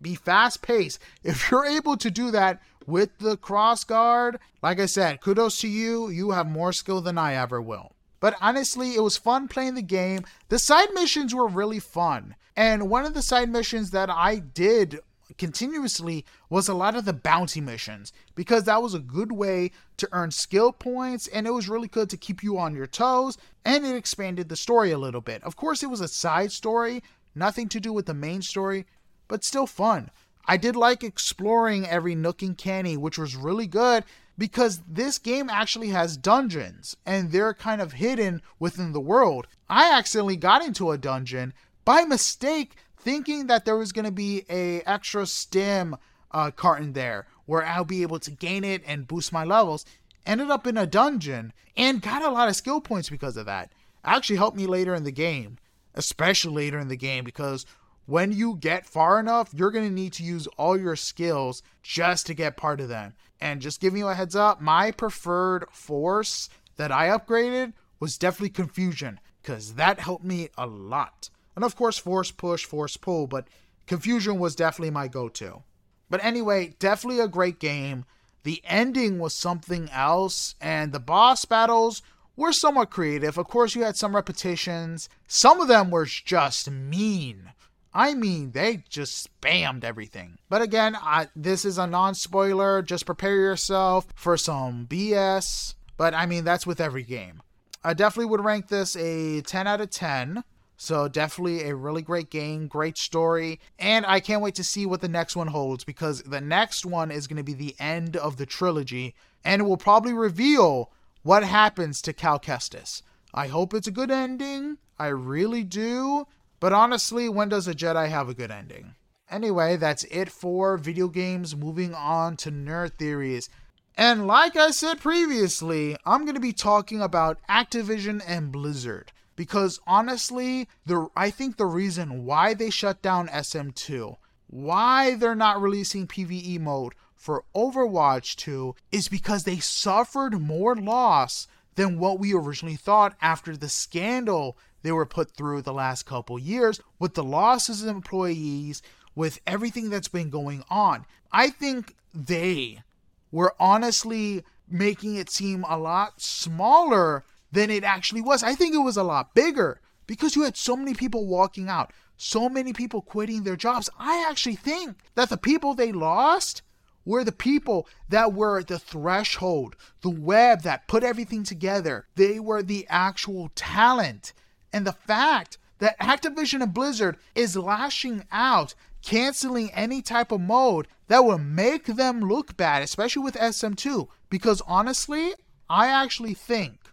be 0.00 0.14
fast 0.14 0.62
paced. 0.62 1.00
If 1.22 1.50
you're 1.50 1.66
able 1.66 1.96
to 1.98 2.10
do 2.10 2.30
that 2.30 2.62
with 2.86 3.18
the 3.18 3.36
cross 3.36 3.84
guard, 3.84 4.38
like 4.62 4.80
I 4.80 4.86
said, 4.86 5.20
kudos 5.20 5.60
to 5.60 5.68
you. 5.68 6.08
You 6.08 6.30
have 6.30 6.48
more 6.48 6.72
skill 6.72 7.00
than 7.00 7.18
I 7.18 7.34
ever 7.34 7.60
will. 7.60 7.92
But 8.20 8.36
honestly, 8.40 8.94
it 8.94 9.02
was 9.02 9.16
fun 9.16 9.48
playing 9.48 9.74
the 9.74 9.82
game. 9.82 10.24
The 10.48 10.58
side 10.58 10.88
missions 10.92 11.34
were 11.34 11.48
really 11.48 11.80
fun. 11.80 12.36
And 12.54 12.90
one 12.90 13.06
of 13.06 13.14
the 13.14 13.22
side 13.22 13.48
missions 13.48 13.90
that 13.92 14.10
I 14.10 14.36
did 14.36 15.00
continuously 15.38 16.24
was 16.50 16.68
a 16.68 16.74
lot 16.74 16.94
of 16.96 17.04
the 17.04 17.12
bounty 17.12 17.60
missions 17.60 18.12
because 18.34 18.64
that 18.64 18.82
was 18.82 18.94
a 18.94 18.98
good 18.98 19.32
way 19.32 19.70
to 19.96 20.08
earn 20.12 20.30
skill 20.30 20.72
points 20.72 21.28
and 21.28 21.46
it 21.46 21.52
was 21.52 21.68
really 21.68 21.88
good 21.88 22.10
to 22.10 22.16
keep 22.16 22.42
you 22.42 22.58
on 22.58 22.74
your 22.74 22.86
toes 22.86 23.38
and 23.64 23.86
it 23.86 23.96
expanded 23.96 24.48
the 24.48 24.56
story 24.56 24.90
a 24.90 24.98
little 24.98 25.20
bit. 25.20 25.42
Of 25.44 25.56
course, 25.56 25.82
it 25.82 25.90
was 25.90 26.00
a 26.00 26.08
side 26.08 26.52
story, 26.52 27.02
nothing 27.34 27.68
to 27.70 27.80
do 27.80 27.92
with 27.92 28.06
the 28.06 28.14
main 28.14 28.42
story, 28.42 28.86
but 29.28 29.44
still 29.44 29.66
fun. 29.66 30.10
I 30.46 30.56
did 30.56 30.74
like 30.74 31.04
exploring 31.04 31.86
every 31.86 32.14
nook 32.14 32.42
and 32.42 32.60
cranny, 32.60 32.96
which 32.96 33.18
was 33.18 33.36
really 33.36 33.66
good 33.66 34.04
because 34.40 34.80
this 34.88 35.18
game 35.18 35.50
actually 35.50 35.90
has 35.90 36.16
dungeons 36.16 36.96
and 37.04 37.30
they're 37.30 37.52
kind 37.52 37.82
of 37.82 37.92
hidden 37.92 38.40
within 38.58 38.94
the 38.94 39.00
world. 39.00 39.46
I 39.68 39.92
accidentally 39.92 40.36
got 40.36 40.64
into 40.64 40.90
a 40.90 40.96
dungeon 40.96 41.52
by 41.84 42.04
mistake 42.04 42.76
thinking 42.96 43.48
that 43.48 43.66
there 43.66 43.76
was 43.76 43.92
going 43.92 44.06
to 44.06 44.10
be 44.10 44.46
a 44.48 44.80
extra 44.80 45.26
stem 45.26 45.94
uh, 46.30 46.52
carton 46.52 46.94
there 46.94 47.26
where 47.44 47.66
I'll 47.66 47.84
be 47.84 48.00
able 48.00 48.18
to 48.18 48.30
gain 48.30 48.64
it 48.64 48.82
and 48.86 49.06
boost 49.06 49.30
my 49.30 49.44
levels. 49.44 49.84
Ended 50.24 50.50
up 50.50 50.66
in 50.66 50.78
a 50.78 50.86
dungeon 50.86 51.52
and 51.76 52.00
got 52.00 52.24
a 52.24 52.30
lot 52.30 52.48
of 52.48 52.56
skill 52.56 52.80
points 52.80 53.10
because 53.10 53.36
of 53.36 53.44
that. 53.44 53.70
Actually 54.04 54.36
helped 54.36 54.56
me 54.56 54.66
later 54.66 54.94
in 54.94 55.04
the 55.04 55.12
game, 55.12 55.58
especially 55.94 56.54
later 56.54 56.78
in 56.78 56.88
the 56.88 56.96
game 56.96 57.24
because 57.24 57.66
when 58.06 58.32
you 58.32 58.56
get 58.56 58.86
far 58.86 59.20
enough, 59.20 59.52
you're 59.52 59.70
going 59.70 59.86
to 59.86 59.94
need 59.94 60.14
to 60.14 60.24
use 60.24 60.46
all 60.56 60.78
your 60.78 60.96
skills 60.96 61.62
just 61.82 62.26
to 62.26 62.32
get 62.32 62.56
part 62.56 62.80
of 62.80 62.88
them. 62.88 63.12
And 63.40 63.60
just 63.60 63.80
giving 63.80 64.00
you 64.00 64.08
a 64.08 64.14
heads 64.14 64.36
up, 64.36 64.60
my 64.60 64.90
preferred 64.90 65.66
force 65.70 66.48
that 66.76 66.92
I 66.92 67.08
upgraded 67.08 67.72
was 67.98 68.18
definitely 68.18 68.50
confusion 68.50 69.20
because 69.42 69.74
that 69.74 70.00
helped 70.00 70.24
me 70.24 70.48
a 70.58 70.66
lot. 70.66 71.30
And 71.56 71.64
of 71.64 71.76
course, 71.76 71.98
force 71.98 72.30
push, 72.30 72.64
force 72.64 72.96
pull, 72.96 73.26
but 73.26 73.48
confusion 73.86 74.38
was 74.38 74.54
definitely 74.54 74.90
my 74.90 75.08
go 75.08 75.28
to. 75.28 75.62
But 76.08 76.24
anyway, 76.24 76.74
definitely 76.78 77.20
a 77.20 77.28
great 77.28 77.58
game. 77.58 78.04
The 78.42 78.62
ending 78.64 79.18
was 79.18 79.34
something 79.34 79.90
else, 79.90 80.54
and 80.60 80.92
the 80.92 81.00
boss 81.00 81.44
battles 81.44 82.02
were 82.36 82.52
somewhat 82.52 82.90
creative. 82.90 83.36
Of 83.36 83.46
course, 83.48 83.74
you 83.74 83.84
had 83.84 83.96
some 83.96 84.16
repetitions, 84.16 85.08
some 85.26 85.60
of 85.60 85.68
them 85.68 85.90
were 85.90 86.06
just 86.06 86.70
mean 86.70 87.52
I 87.92 88.14
mean, 88.14 88.52
they 88.52 88.84
just 88.88 89.28
spammed 89.28 89.84
everything. 89.84 90.38
But 90.48 90.62
again, 90.62 90.96
I, 90.96 91.28
this 91.34 91.64
is 91.64 91.78
a 91.78 91.86
non 91.86 92.14
spoiler. 92.14 92.82
Just 92.82 93.06
prepare 93.06 93.36
yourself 93.36 94.06
for 94.14 94.36
some 94.36 94.86
BS. 94.86 95.74
But 95.96 96.14
I 96.14 96.26
mean, 96.26 96.44
that's 96.44 96.66
with 96.66 96.80
every 96.80 97.02
game. 97.02 97.42
I 97.82 97.94
definitely 97.94 98.30
would 98.30 98.44
rank 98.44 98.68
this 98.68 98.96
a 98.96 99.40
10 99.42 99.66
out 99.66 99.80
of 99.80 99.90
10. 99.90 100.44
So 100.76 101.08
definitely 101.08 101.68
a 101.68 101.74
really 101.74 102.00
great 102.00 102.30
game, 102.30 102.66
great 102.66 102.96
story, 102.96 103.60
and 103.78 104.06
I 104.06 104.18
can't 104.18 104.40
wait 104.40 104.54
to 104.54 104.64
see 104.64 104.86
what 104.86 105.02
the 105.02 105.08
next 105.08 105.36
one 105.36 105.48
holds 105.48 105.84
because 105.84 106.22
the 106.22 106.40
next 106.40 106.86
one 106.86 107.10
is 107.10 107.26
going 107.26 107.36
to 107.36 107.42
be 107.42 107.52
the 107.52 107.76
end 107.78 108.16
of 108.16 108.38
the 108.38 108.46
trilogy 108.46 109.14
and 109.44 109.60
it 109.60 109.66
will 109.66 109.76
probably 109.76 110.14
reveal 110.14 110.90
what 111.22 111.44
happens 111.44 112.00
to 112.02 112.14
Cal 112.14 112.40
Kestis. 112.40 113.02
I 113.34 113.48
hope 113.48 113.74
it's 113.74 113.88
a 113.88 113.92
good 113.92 114.10
ending. 114.10 114.78
I 114.98 115.08
really 115.08 115.64
do. 115.64 116.26
But 116.60 116.74
honestly, 116.74 117.28
when 117.28 117.48
does 117.48 117.66
a 117.66 117.74
Jedi 117.74 118.08
have 118.08 118.28
a 118.28 118.34
good 118.34 118.50
ending? 118.50 118.94
Anyway, 119.30 119.76
that's 119.76 120.04
it 120.04 120.30
for 120.30 120.76
video 120.76 121.08
games. 121.08 121.56
Moving 121.56 121.94
on 121.94 122.36
to 122.38 122.50
nerd 122.52 122.98
theories. 122.98 123.48
And 123.96 124.26
like 124.26 124.56
I 124.56 124.70
said 124.70 125.00
previously, 125.00 125.96
I'm 126.04 126.24
going 126.24 126.34
to 126.34 126.40
be 126.40 126.52
talking 126.52 127.00
about 127.00 127.38
Activision 127.48 128.22
and 128.26 128.52
Blizzard 128.52 129.12
because 129.36 129.80
honestly, 129.86 130.68
the 130.84 131.08
I 131.16 131.30
think 131.30 131.56
the 131.56 131.66
reason 131.66 132.24
why 132.24 132.54
they 132.54 132.70
shut 132.70 133.00
down 133.00 133.28
SM2, 133.28 134.16
why 134.48 135.14
they're 135.14 135.34
not 135.34 135.62
releasing 135.62 136.06
PvE 136.06 136.60
mode 136.60 136.94
for 137.14 137.44
Overwatch 137.54 138.36
2 138.36 138.74
is 138.92 139.08
because 139.08 139.44
they 139.44 139.58
suffered 139.58 140.40
more 140.40 140.76
loss 140.76 141.46
than 141.76 141.98
what 141.98 142.18
we 142.18 142.34
originally 142.34 142.76
thought 142.76 143.16
after 143.22 143.56
the 143.56 143.68
scandal 143.68 144.58
they 144.82 144.92
were 144.92 145.06
put 145.06 145.36
through 145.36 145.62
the 145.62 145.72
last 145.72 146.04
couple 146.04 146.38
years 146.38 146.80
with 146.98 147.14
the 147.14 147.24
losses 147.24 147.82
of 147.82 147.88
employees, 147.88 148.82
with 149.14 149.40
everything 149.46 149.90
that's 149.90 150.08
been 150.08 150.30
going 150.30 150.64
on. 150.70 151.04
I 151.32 151.50
think 151.50 151.94
they 152.14 152.82
were 153.30 153.54
honestly 153.58 154.44
making 154.68 155.16
it 155.16 155.30
seem 155.30 155.64
a 155.68 155.76
lot 155.76 156.20
smaller 156.20 157.24
than 157.52 157.70
it 157.70 157.84
actually 157.84 158.22
was. 158.22 158.42
I 158.42 158.54
think 158.54 158.74
it 158.74 158.78
was 158.78 158.96
a 158.96 159.02
lot 159.02 159.34
bigger 159.34 159.80
because 160.06 160.36
you 160.36 160.42
had 160.42 160.56
so 160.56 160.76
many 160.76 160.94
people 160.94 161.26
walking 161.26 161.68
out, 161.68 161.92
so 162.16 162.48
many 162.48 162.72
people 162.72 163.02
quitting 163.02 163.42
their 163.42 163.56
jobs. 163.56 163.90
I 163.98 164.26
actually 164.28 164.56
think 164.56 164.98
that 165.14 165.28
the 165.28 165.36
people 165.36 165.74
they 165.74 165.92
lost 165.92 166.62
were 167.04 167.24
the 167.24 167.32
people 167.32 167.88
that 168.08 168.32
were 168.32 168.62
the 168.62 168.78
threshold, 168.78 169.74
the 170.02 170.10
web 170.10 170.62
that 170.62 170.86
put 170.86 171.02
everything 171.02 171.42
together. 171.42 172.06
They 172.14 172.38
were 172.38 172.62
the 172.62 172.86
actual 172.88 173.50
talent. 173.54 174.32
And 174.72 174.86
the 174.86 174.92
fact 174.92 175.58
that 175.78 175.98
Activision 175.98 176.62
and 176.62 176.72
Blizzard 176.72 177.16
is 177.34 177.56
lashing 177.56 178.24
out, 178.30 178.74
canceling 179.02 179.70
any 179.72 180.02
type 180.02 180.30
of 180.30 180.40
mode 180.40 180.86
that 181.08 181.24
will 181.24 181.38
make 181.38 181.86
them 181.86 182.20
look 182.20 182.56
bad, 182.56 182.82
especially 182.82 183.22
with 183.22 183.34
SM2. 183.34 184.08
Because 184.28 184.62
honestly, 184.66 185.32
I 185.68 185.88
actually 185.88 186.34
think 186.34 186.92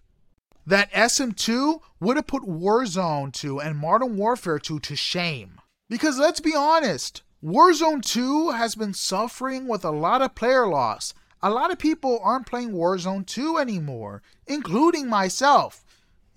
that 0.66 0.92
SM2 0.92 1.82
would 2.00 2.18
have 2.18 2.28
put 2.28 2.44
Warzone 2.44 3.32
2 3.32 3.60
and 3.60 3.78
Modern 3.78 4.18
Warfare 4.18 4.60
2 4.60 4.80
to 4.80 4.96
shame. 4.96 5.62
Because 5.90 6.18
let's 6.18 6.42
be 6.42 6.54
honest, 6.56 7.24
Warzone 7.44 8.04
2 8.04 8.52
has 8.52 8.76
been 8.76 8.94
suffering 8.94 9.68
with 9.68 9.86
a 9.86 9.92
lot 9.92 10.22
of 10.22 10.36
player 10.36 10.68
loss. 10.68 11.14
A 11.42 11.52
lot 11.52 11.72
of 11.72 11.78
people 11.78 12.20
aren't 12.22 12.48
playing 12.48 12.72
Warzone 12.72 13.26
2 13.26 13.58
anymore, 13.58 14.22
including 14.48 15.08
myself. 15.08 15.86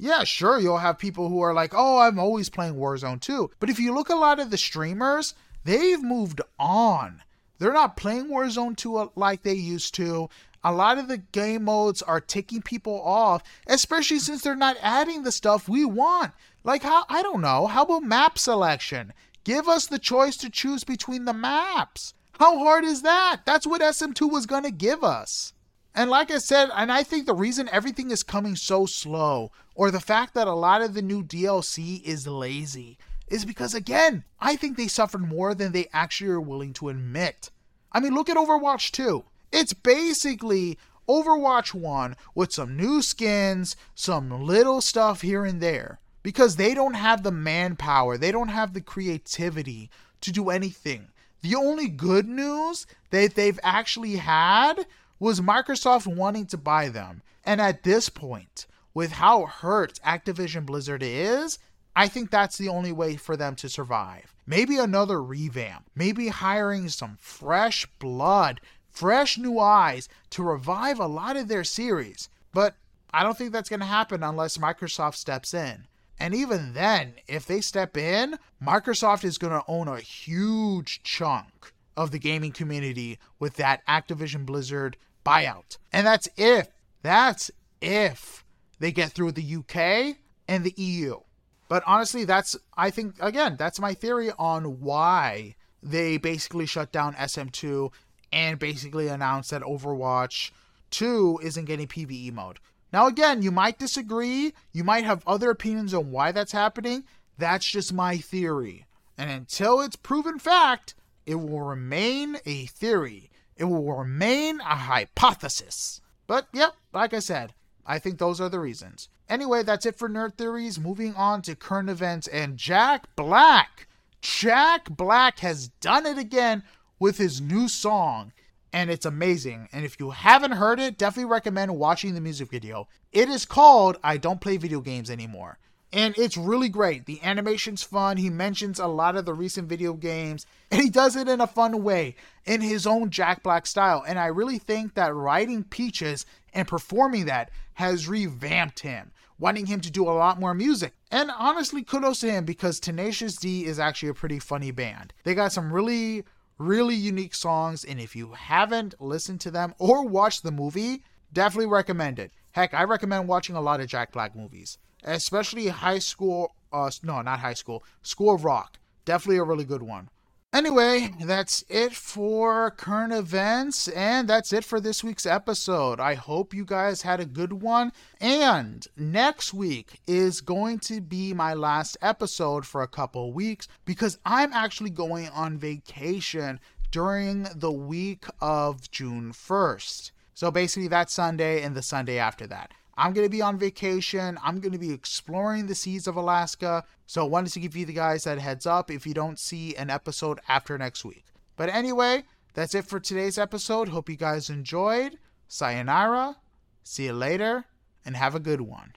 Yeah, 0.03 0.25
sure, 0.25 0.59
you'll 0.59 0.79
have 0.79 0.97
people 0.99 1.29
who 1.29 1.43
are 1.43 1.53
like, 1.53 1.75
oh, 1.77 1.99
I'm 1.99 2.19
always 2.19 2.49
playing 2.49 2.77
Warzone 2.77 3.21
2. 3.21 3.51
But 3.61 3.69
if 3.69 3.79
you 3.79 3.93
look 3.95 4.09
a 4.09 4.15
lot 4.15 4.41
of 4.41 4.51
the 4.51 4.57
streamers, 4.57 5.35
they've 5.65 6.03
moved 6.03 6.41
on. 6.59 7.23
They're 7.59 7.75
not 7.75 7.99
playing 7.99 8.29
Warzone 8.29 8.79
2 8.79 8.97
uh, 8.97 9.09
like 9.15 9.43
they 9.43 9.53
used 9.53 9.95
to 9.97 10.31
a 10.65 10.73
lot 10.73 10.97
of 10.97 11.09
the 11.09 11.19
game 11.19 11.65
modes 11.65 12.01
are 12.01 12.19
ticking 12.19 12.63
people 12.63 13.03
off, 13.03 13.43
especially 13.67 14.21
since 14.21 14.41
they're 14.41 14.57
not 14.57 14.79
adding 14.81 15.23
the 15.23 15.33
stuff 15.33 15.69
we 15.69 15.85
want. 15.85 16.33
Like 16.65 16.83
how 16.83 17.05
I 17.11 17.23
don't 17.23 17.43
know, 17.43 17.67
how 17.67 17.83
about 17.83 18.03
map 18.03 18.39
selection? 18.39 19.13
Give 19.45 19.69
us 19.69 19.87
the 19.87 19.99
choice 19.99 20.39
to 20.39 20.49
choose 20.49 20.83
between 20.83 21.27
the 21.27 21.35
maps. 21.35 22.15
How 22.39 22.59
hard 22.59 22.85
is 22.85 23.03
that? 23.03 23.43
That's 23.45 23.67
what 23.67 23.83
SM2 23.83 24.31
was 24.31 24.47
going 24.47 24.65
to 24.65 24.71
give 24.71 25.05
us. 25.05 25.53
And 25.95 26.09
like 26.09 26.31
I 26.31 26.39
said, 26.39 26.71
and 26.75 26.93
I 26.93 27.03
think 27.03 27.27
the 27.27 27.35
reason 27.35 27.69
everything 27.71 28.11
is 28.11 28.23
coming 28.23 28.57
so 28.57 28.87
slow, 28.87 29.51
or 29.75 29.91
the 29.91 30.01
fact 30.01 30.35
that 30.35 30.47
a 30.47 30.55
lot 30.55 30.83
of 30.83 30.95
the 30.95 31.03
new 31.03 31.23
DLC 31.23 32.03
is 32.05 32.27
lazy, 32.27 32.97
is 33.29 33.45
because, 33.45 33.75
again, 33.75 34.25
I 34.41 34.57
think 34.57 34.77
they 34.77 34.89
suffered 34.89 35.23
more 35.23 35.55
than 35.55 35.73
they 35.73 35.89
actually 35.93 36.31
are 36.31 36.41
willing 36.41 36.73
to 36.75 36.89
admit. 36.89 37.51
I 37.93 38.01
mean, 38.01 38.15
look 38.15 38.29
at 38.29 38.37
Overwatch 38.37 38.93
2. 38.93 39.25
It's 39.53 39.73
basically 39.73 40.79
Overwatch 41.09 41.75
1 41.75 42.17
with 42.35 42.53
some 42.53 42.77
new 42.77 43.03
skins, 43.03 43.77
some 43.95 44.31
little 44.31 44.81
stuff 44.81 45.23
here 45.23 45.45
and 45.45 45.61
there. 45.61 45.99
Because 46.23 46.57
they 46.57 46.75
don't 46.75 46.95
have 46.95 47.23
the 47.23 47.33
manpower, 47.33 48.19
they 48.19 48.31
don't 48.31 48.49
have 48.49 48.75
the 48.75 48.81
creativity 48.81 49.91
to 50.21 50.31
do 50.31 50.51
anything. 50.51 51.09
The 51.43 51.55
only 51.55 51.89
good 51.89 52.29
news 52.29 52.87
that 53.11 53.35
they've 53.35 53.59
actually 53.63 54.17
had 54.17 54.87
was 55.21 55.41
Microsoft 55.41 56.09
wanting 56.09 56.47
to 56.47 56.57
buy 56.57 56.89
them. 56.89 57.23
And 57.45 57.61
at 57.61 57.85
this 57.85 58.09
point, 58.09 58.67
with 58.93 59.13
how 59.13 59.47
hurt 59.47 60.01
Activision 60.05 60.67
Blizzard 60.67 61.03
is, 61.05 61.61
I 61.95 62.09
think 62.09 62.31
that's 62.31 62.59
the 62.59 62.69
only 62.69 62.91
way 62.91 63.15
for 63.17 63.37
them 63.37 63.55
to 63.57 63.69
survive. 63.69 64.35
Maybe 64.47 64.79
another 64.79 65.23
revamp, 65.23 65.85
maybe 65.95 66.29
hiring 66.29 66.89
some 66.89 67.17
fresh 67.21 67.87
blood 68.01 68.61
fresh 68.91 69.39
new 69.39 69.59
eyes 69.59 70.09
to 70.31 70.43
revive 70.43 70.99
a 70.99 71.07
lot 71.07 71.37
of 71.37 71.49
their 71.49 71.65
series. 71.65 72.29
But 72.53 72.75
I 73.13 73.23
don't 73.23 73.37
think 73.37 73.53
that's 73.53 73.69
going 73.69 73.81
to 73.81 73.87
happen 73.87 74.23
unless 74.23 74.59
Microsoft 74.59 75.15
steps 75.15 75.55
in. 75.55 75.87
And 76.19 76.35
even 76.35 76.75
then, 76.75 77.15
if 77.27 77.47
they 77.47 77.61
step 77.61 77.97
in, 77.97 78.39
Microsoft 78.63 79.25
is 79.25 79.39
going 79.39 79.53
to 79.53 79.65
own 79.67 79.89
a 79.89 80.01
huge 80.01 81.03
chunk 81.03 81.73
of 81.97 82.11
the 82.11 82.19
gaming 82.19 82.53
community 82.53 83.19
with 83.39 83.55
that 83.55 83.87
Activision 83.87 84.45
Blizzard 84.45 84.97
buyout. 85.31 85.79
And 85.93 86.07
that's 86.07 86.29
if, 86.37 86.69
that's 87.03 87.51
if 87.81 88.45
they 88.79 88.93
get 88.93 89.13
through 89.13 89.33
the 89.33 89.57
UK 89.57 90.17
and 90.49 90.65
the 90.65 90.75
EU. 90.77 91.21
But 91.69 91.83
honestly, 91.87 92.25
that's, 92.25 92.57
I 92.77 92.91
think, 92.91 93.15
again, 93.21 93.57
that's 93.57 93.79
my 93.79 93.95
theory 93.95 94.33
on 94.39 94.81
why 94.81 95.55
they 95.83 96.17
basically 96.17 96.67
shut 96.67 96.91
down 96.91 97.15
SM2 97.15 97.93
and 98.33 98.59
basically 98.59 99.09
announced 99.09 99.51
that 99.51 99.63
Overwatch 99.63 100.51
2 100.91 101.41
isn't 101.43 101.65
getting 101.67 101.87
PvE 101.87 102.33
mode. 102.33 102.59
Now, 102.93 103.07
again, 103.07 103.43
you 103.43 103.53
might 103.53 103.79
disagree, 103.79 104.53
you 104.73 104.83
might 104.83 105.05
have 105.05 105.23
other 105.27 105.51
opinions 105.51 105.95
on 105.95 106.11
why 106.11 106.33
that's 106.33 106.51
happening. 106.53 107.05
That's 107.39 107.67
just 107.67 107.93
my 107.93 108.17
theory. 108.17 108.87
And 109.17 109.31
until 109.31 109.81
it's 109.81 109.97
proven 109.97 110.41
fact, 110.41 110.95
it 111.25 111.37
will 111.37 111.61
remain 111.61 112.39
a 112.45 112.67
theory. 112.67 113.30
It 113.61 113.65
will 113.65 113.95
remain 113.95 114.61
a 114.61 114.75
hypothesis. 114.75 116.01
But, 116.27 116.49
yep, 116.55 116.77
like 116.95 117.13
I 117.13 117.19
said, 117.19 117.53
I 117.85 117.99
think 117.99 118.19
those 118.19 118.41
are 118.41 118.49
the 118.49 118.59
reasons. 118.59 119.11
Anyway, 119.29 119.63
that's 119.63 119.85
it 119.85 119.97
for 119.97 120.09
Nerd 120.09 120.39
Theories. 120.39 120.81
Moving 120.81 121.15
on 121.15 121.43
to 121.43 121.55
current 121.55 121.91
events 121.91 122.27
and 122.27 122.57
Jack 122.57 123.15
Black. 123.17 123.87
Jack 124.23 124.89
Black 124.89 125.41
has 125.41 125.69
done 125.69 126.07
it 126.07 126.17
again 126.17 126.63
with 126.99 127.19
his 127.19 127.43
new 127.43 127.69
song, 127.69 128.33
and 128.73 128.91
it's 128.91 129.05
amazing. 129.05 129.69
And 129.73 129.85
if 129.85 130.01
you 130.01 130.11
haven't 130.11 130.53
heard 130.53 130.81
it, 130.81 130.97
definitely 130.97 131.31
recommend 131.31 131.77
watching 131.77 132.15
the 132.15 132.21
music 132.23 132.51
video. 132.51 132.89
It 133.13 133.29
is 133.29 133.45
called 133.45 133.99
I 134.03 134.17
Don't 134.17 134.41
Play 134.41 134.57
Video 134.57 134.81
Games 134.81 135.11
Anymore. 135.11 135.59
And 135.93 136.17
it's 136.17 136.37
really 136.37 136.69
great. 136.69 137.07
The 137.07 137.21
animation's 137.23 137.83
fun. 137.83 138.17
He 138.17 138.31
mentions 138.31 138.79
a 138.79 138.87
lot 138.87 139.17
of 139.17 139.25
the 139.25 139.35
recent 139.35 139.69
video 139.69 139.93
games, 139.95 140.47
and 140.71 140.81
he 140.81 140.89
does 140.89 141.17
it 141.17 141.29
in 141.29 141.41
a 141.41 141.47
fun 141.47 141.83
way, 141.83 142.15
in 142.45 142.61
his 142.61 142.87
own 142.87 143.11
Jack 143.11 143.43
Black 143.43 143.67
style. 143.67 144.05
And 144.07 144.19
I 144.19 144.27
really 144.27 144.59
think 144.59 144.95
that 144.95 145.15
writing 145.15 145.65
Peaches 145.65 146.27
and 146.55 146.69
performing 146.69 147.25
that 147.25 147.51
has 147.75 148.09
revamped 148.09 148.81
him, 148.81 149.11
wanting 149.39 149.67
him 149.67 149.81
to 149.81 149.91
do 149.91 150.05
a 150.05 150.13
lot 150.13 150.39
more 150.39 150.55
music. 150.55 150.93
And 151.11 151.31
honestly, 151.37 151.83
kudos 151.83 152.21
to 152.21 152.31
him 152.31 152.45
because 152.45 152.79
Tenacious 152.79 153.37
D 153.37 153.65
is 153.65 153.81
actually 153.81 154.11
a 154.11 154.15
pretty 154.15 154.39
funny 154.39 154.71
band. 154.71 155.13
They 155.25 155.35
got 155.35 155.53
some 155.53 155.73
really 155.73 156.25
really 156.61 156.95
unique 156.95 157.35
songs, 157.35 157.85
and 157.85 157.99
if 157.99 158.15
you 158.15 158.33
haven't 158.33 158.95
listened 159.01 159.41
to 159.41 159.51
them 159.51 159.75
or 159.79 160.07
watched 160.07 160.43
the 160.43 160.53
movie, 160.53 161.03
definitely 161.33 161.67
recommend 161.67 162.19
it. 162.19 162.31
Heck, 162.53 162.75
I 162.75 162.85
recommend 162.85 163.29
watching 163.29 163.57
a 163.57 163.61
lot 163.61 163.81
of 163.81 163.87
Jack 163.87 164.13
Black 164.13 164.37
movies, 164.37 164.77
especially 165.05 165.69
High 165.69 165.99
School. 165.99 166.55
Uh, 166.73 166.91
no, 167.03 167.21
not 167.23 167.41
High 167.41 167.55
School. 167.55 167.85
School 168.03 168.35
of 168.35 168.45
Rock. 168.45 168.79
Definitely 169.05 169.39
a 169.39 169.45
really 169.45 169.65
good 169.65 169.83
one. 169.83 170.09
Anyway, 170.53 171.15
that's 171.21 171.65
it 171.69 171.93
for 171.93 172.73
current 172.73 173.13
events, 173.13 173.87
and 173.87 174.27
that's 174.27 174.53
it 174.53 174.65
for 174.65 174.81
this 174.81 175.05
week's 175.05 175.25
episode. 175.25 176.01
I 176.01 176.15
hope 176.15 176.53
you 176.53 176.65
guys 176.65 177.03
had 177.03 177.21
a 177.21 177.25
good 177.25 177.53
one. 177.53 177.93
And 178.21 178.85
next 178.97 179.55
week 179.55 180.01
is 180.09 180.41
going 180.41 180.81
to 180.81 181.01
be 181.01 181.33
my 181.33 181.55
last 181.55 181.97
episode 182.03 182.67
for 182.67 182.83
a 182.83 182.89
couple 182.89 183.33
weeks 183.33 183.69
because 183.85 184.19
I'm 184.27 184.53
actually 184.53 184.91
going 184.91 185.29
on 185.29 185.57
vacation 185.57 186.59
during 186.91 187.47
the 187.55 187.71
week 187.71 188.25
of 188.41 188.91
June 188.91 189.33
1st. 189.33 190.11
So 190.35 190.51
basically, 190.51 190.89
that 190.89 191.11
Sunday 191.11 191.63
and 191.63 191.77
the 191.77 191.83
Sunday 191.83 192.19
after 192.19 192.49
that. 192.49 192.73
I'm 193.01 193.15
going 193.15 193.25
to 193.25 193.31
be 193.31 193.41
on 193.41 193.59
vacation. 193.59 194.39
I'm 194.45 194.61
going 194.61 194.75
to 194.75 194.79
be 194.79 194.93
exploring 194.93 195.67
the 195.67 195.75
seas 195.75 196.07
of 196.07 196.17
Alaska. 196.17 196.85
So 197.07 197.25
wanted 197.25 197.51
to 197.55 197.61
give 197.61 197.75
you 197.75 197.87
the 197.87 197.95
guys 197.95 198.25
that 198.25 198.39
heads 198.39 198.67
up 198.67 198.91
if 198.91 199.07
you 199.07 199.15
don't 199.15 199.39
see 199.39 199.75
an 199.75 199.89
episode 199.89 200.39
after 200.49 200.77
next 200.77 201.03
week. 201.03 201.25
But 201.57 201.71
anyway, 201.71 202.25
that's 202.53 202.75
it 202.75 202.85
for 202.85 203.01
today's 203.01 203.39
episode. 203.39 203.89
Hope 203.89 204.11
you 204.11 204.17
guys 204.17 204.51
enjoyed. 204.51 205.17
Sayonara. 205.49 206.37
See 206.83 207.07
you 207.07 207.15
later 207.15 207.65
and 208.05 208.17
have 208.17 208.35
a 208.35 208.41
good 208.41 208.61
one. 208.61 208.93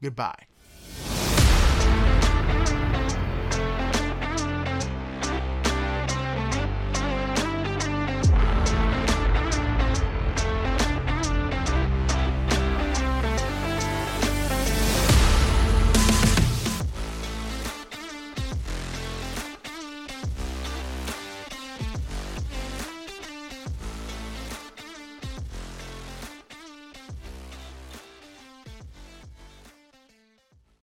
Goodbye. 0.00 0.46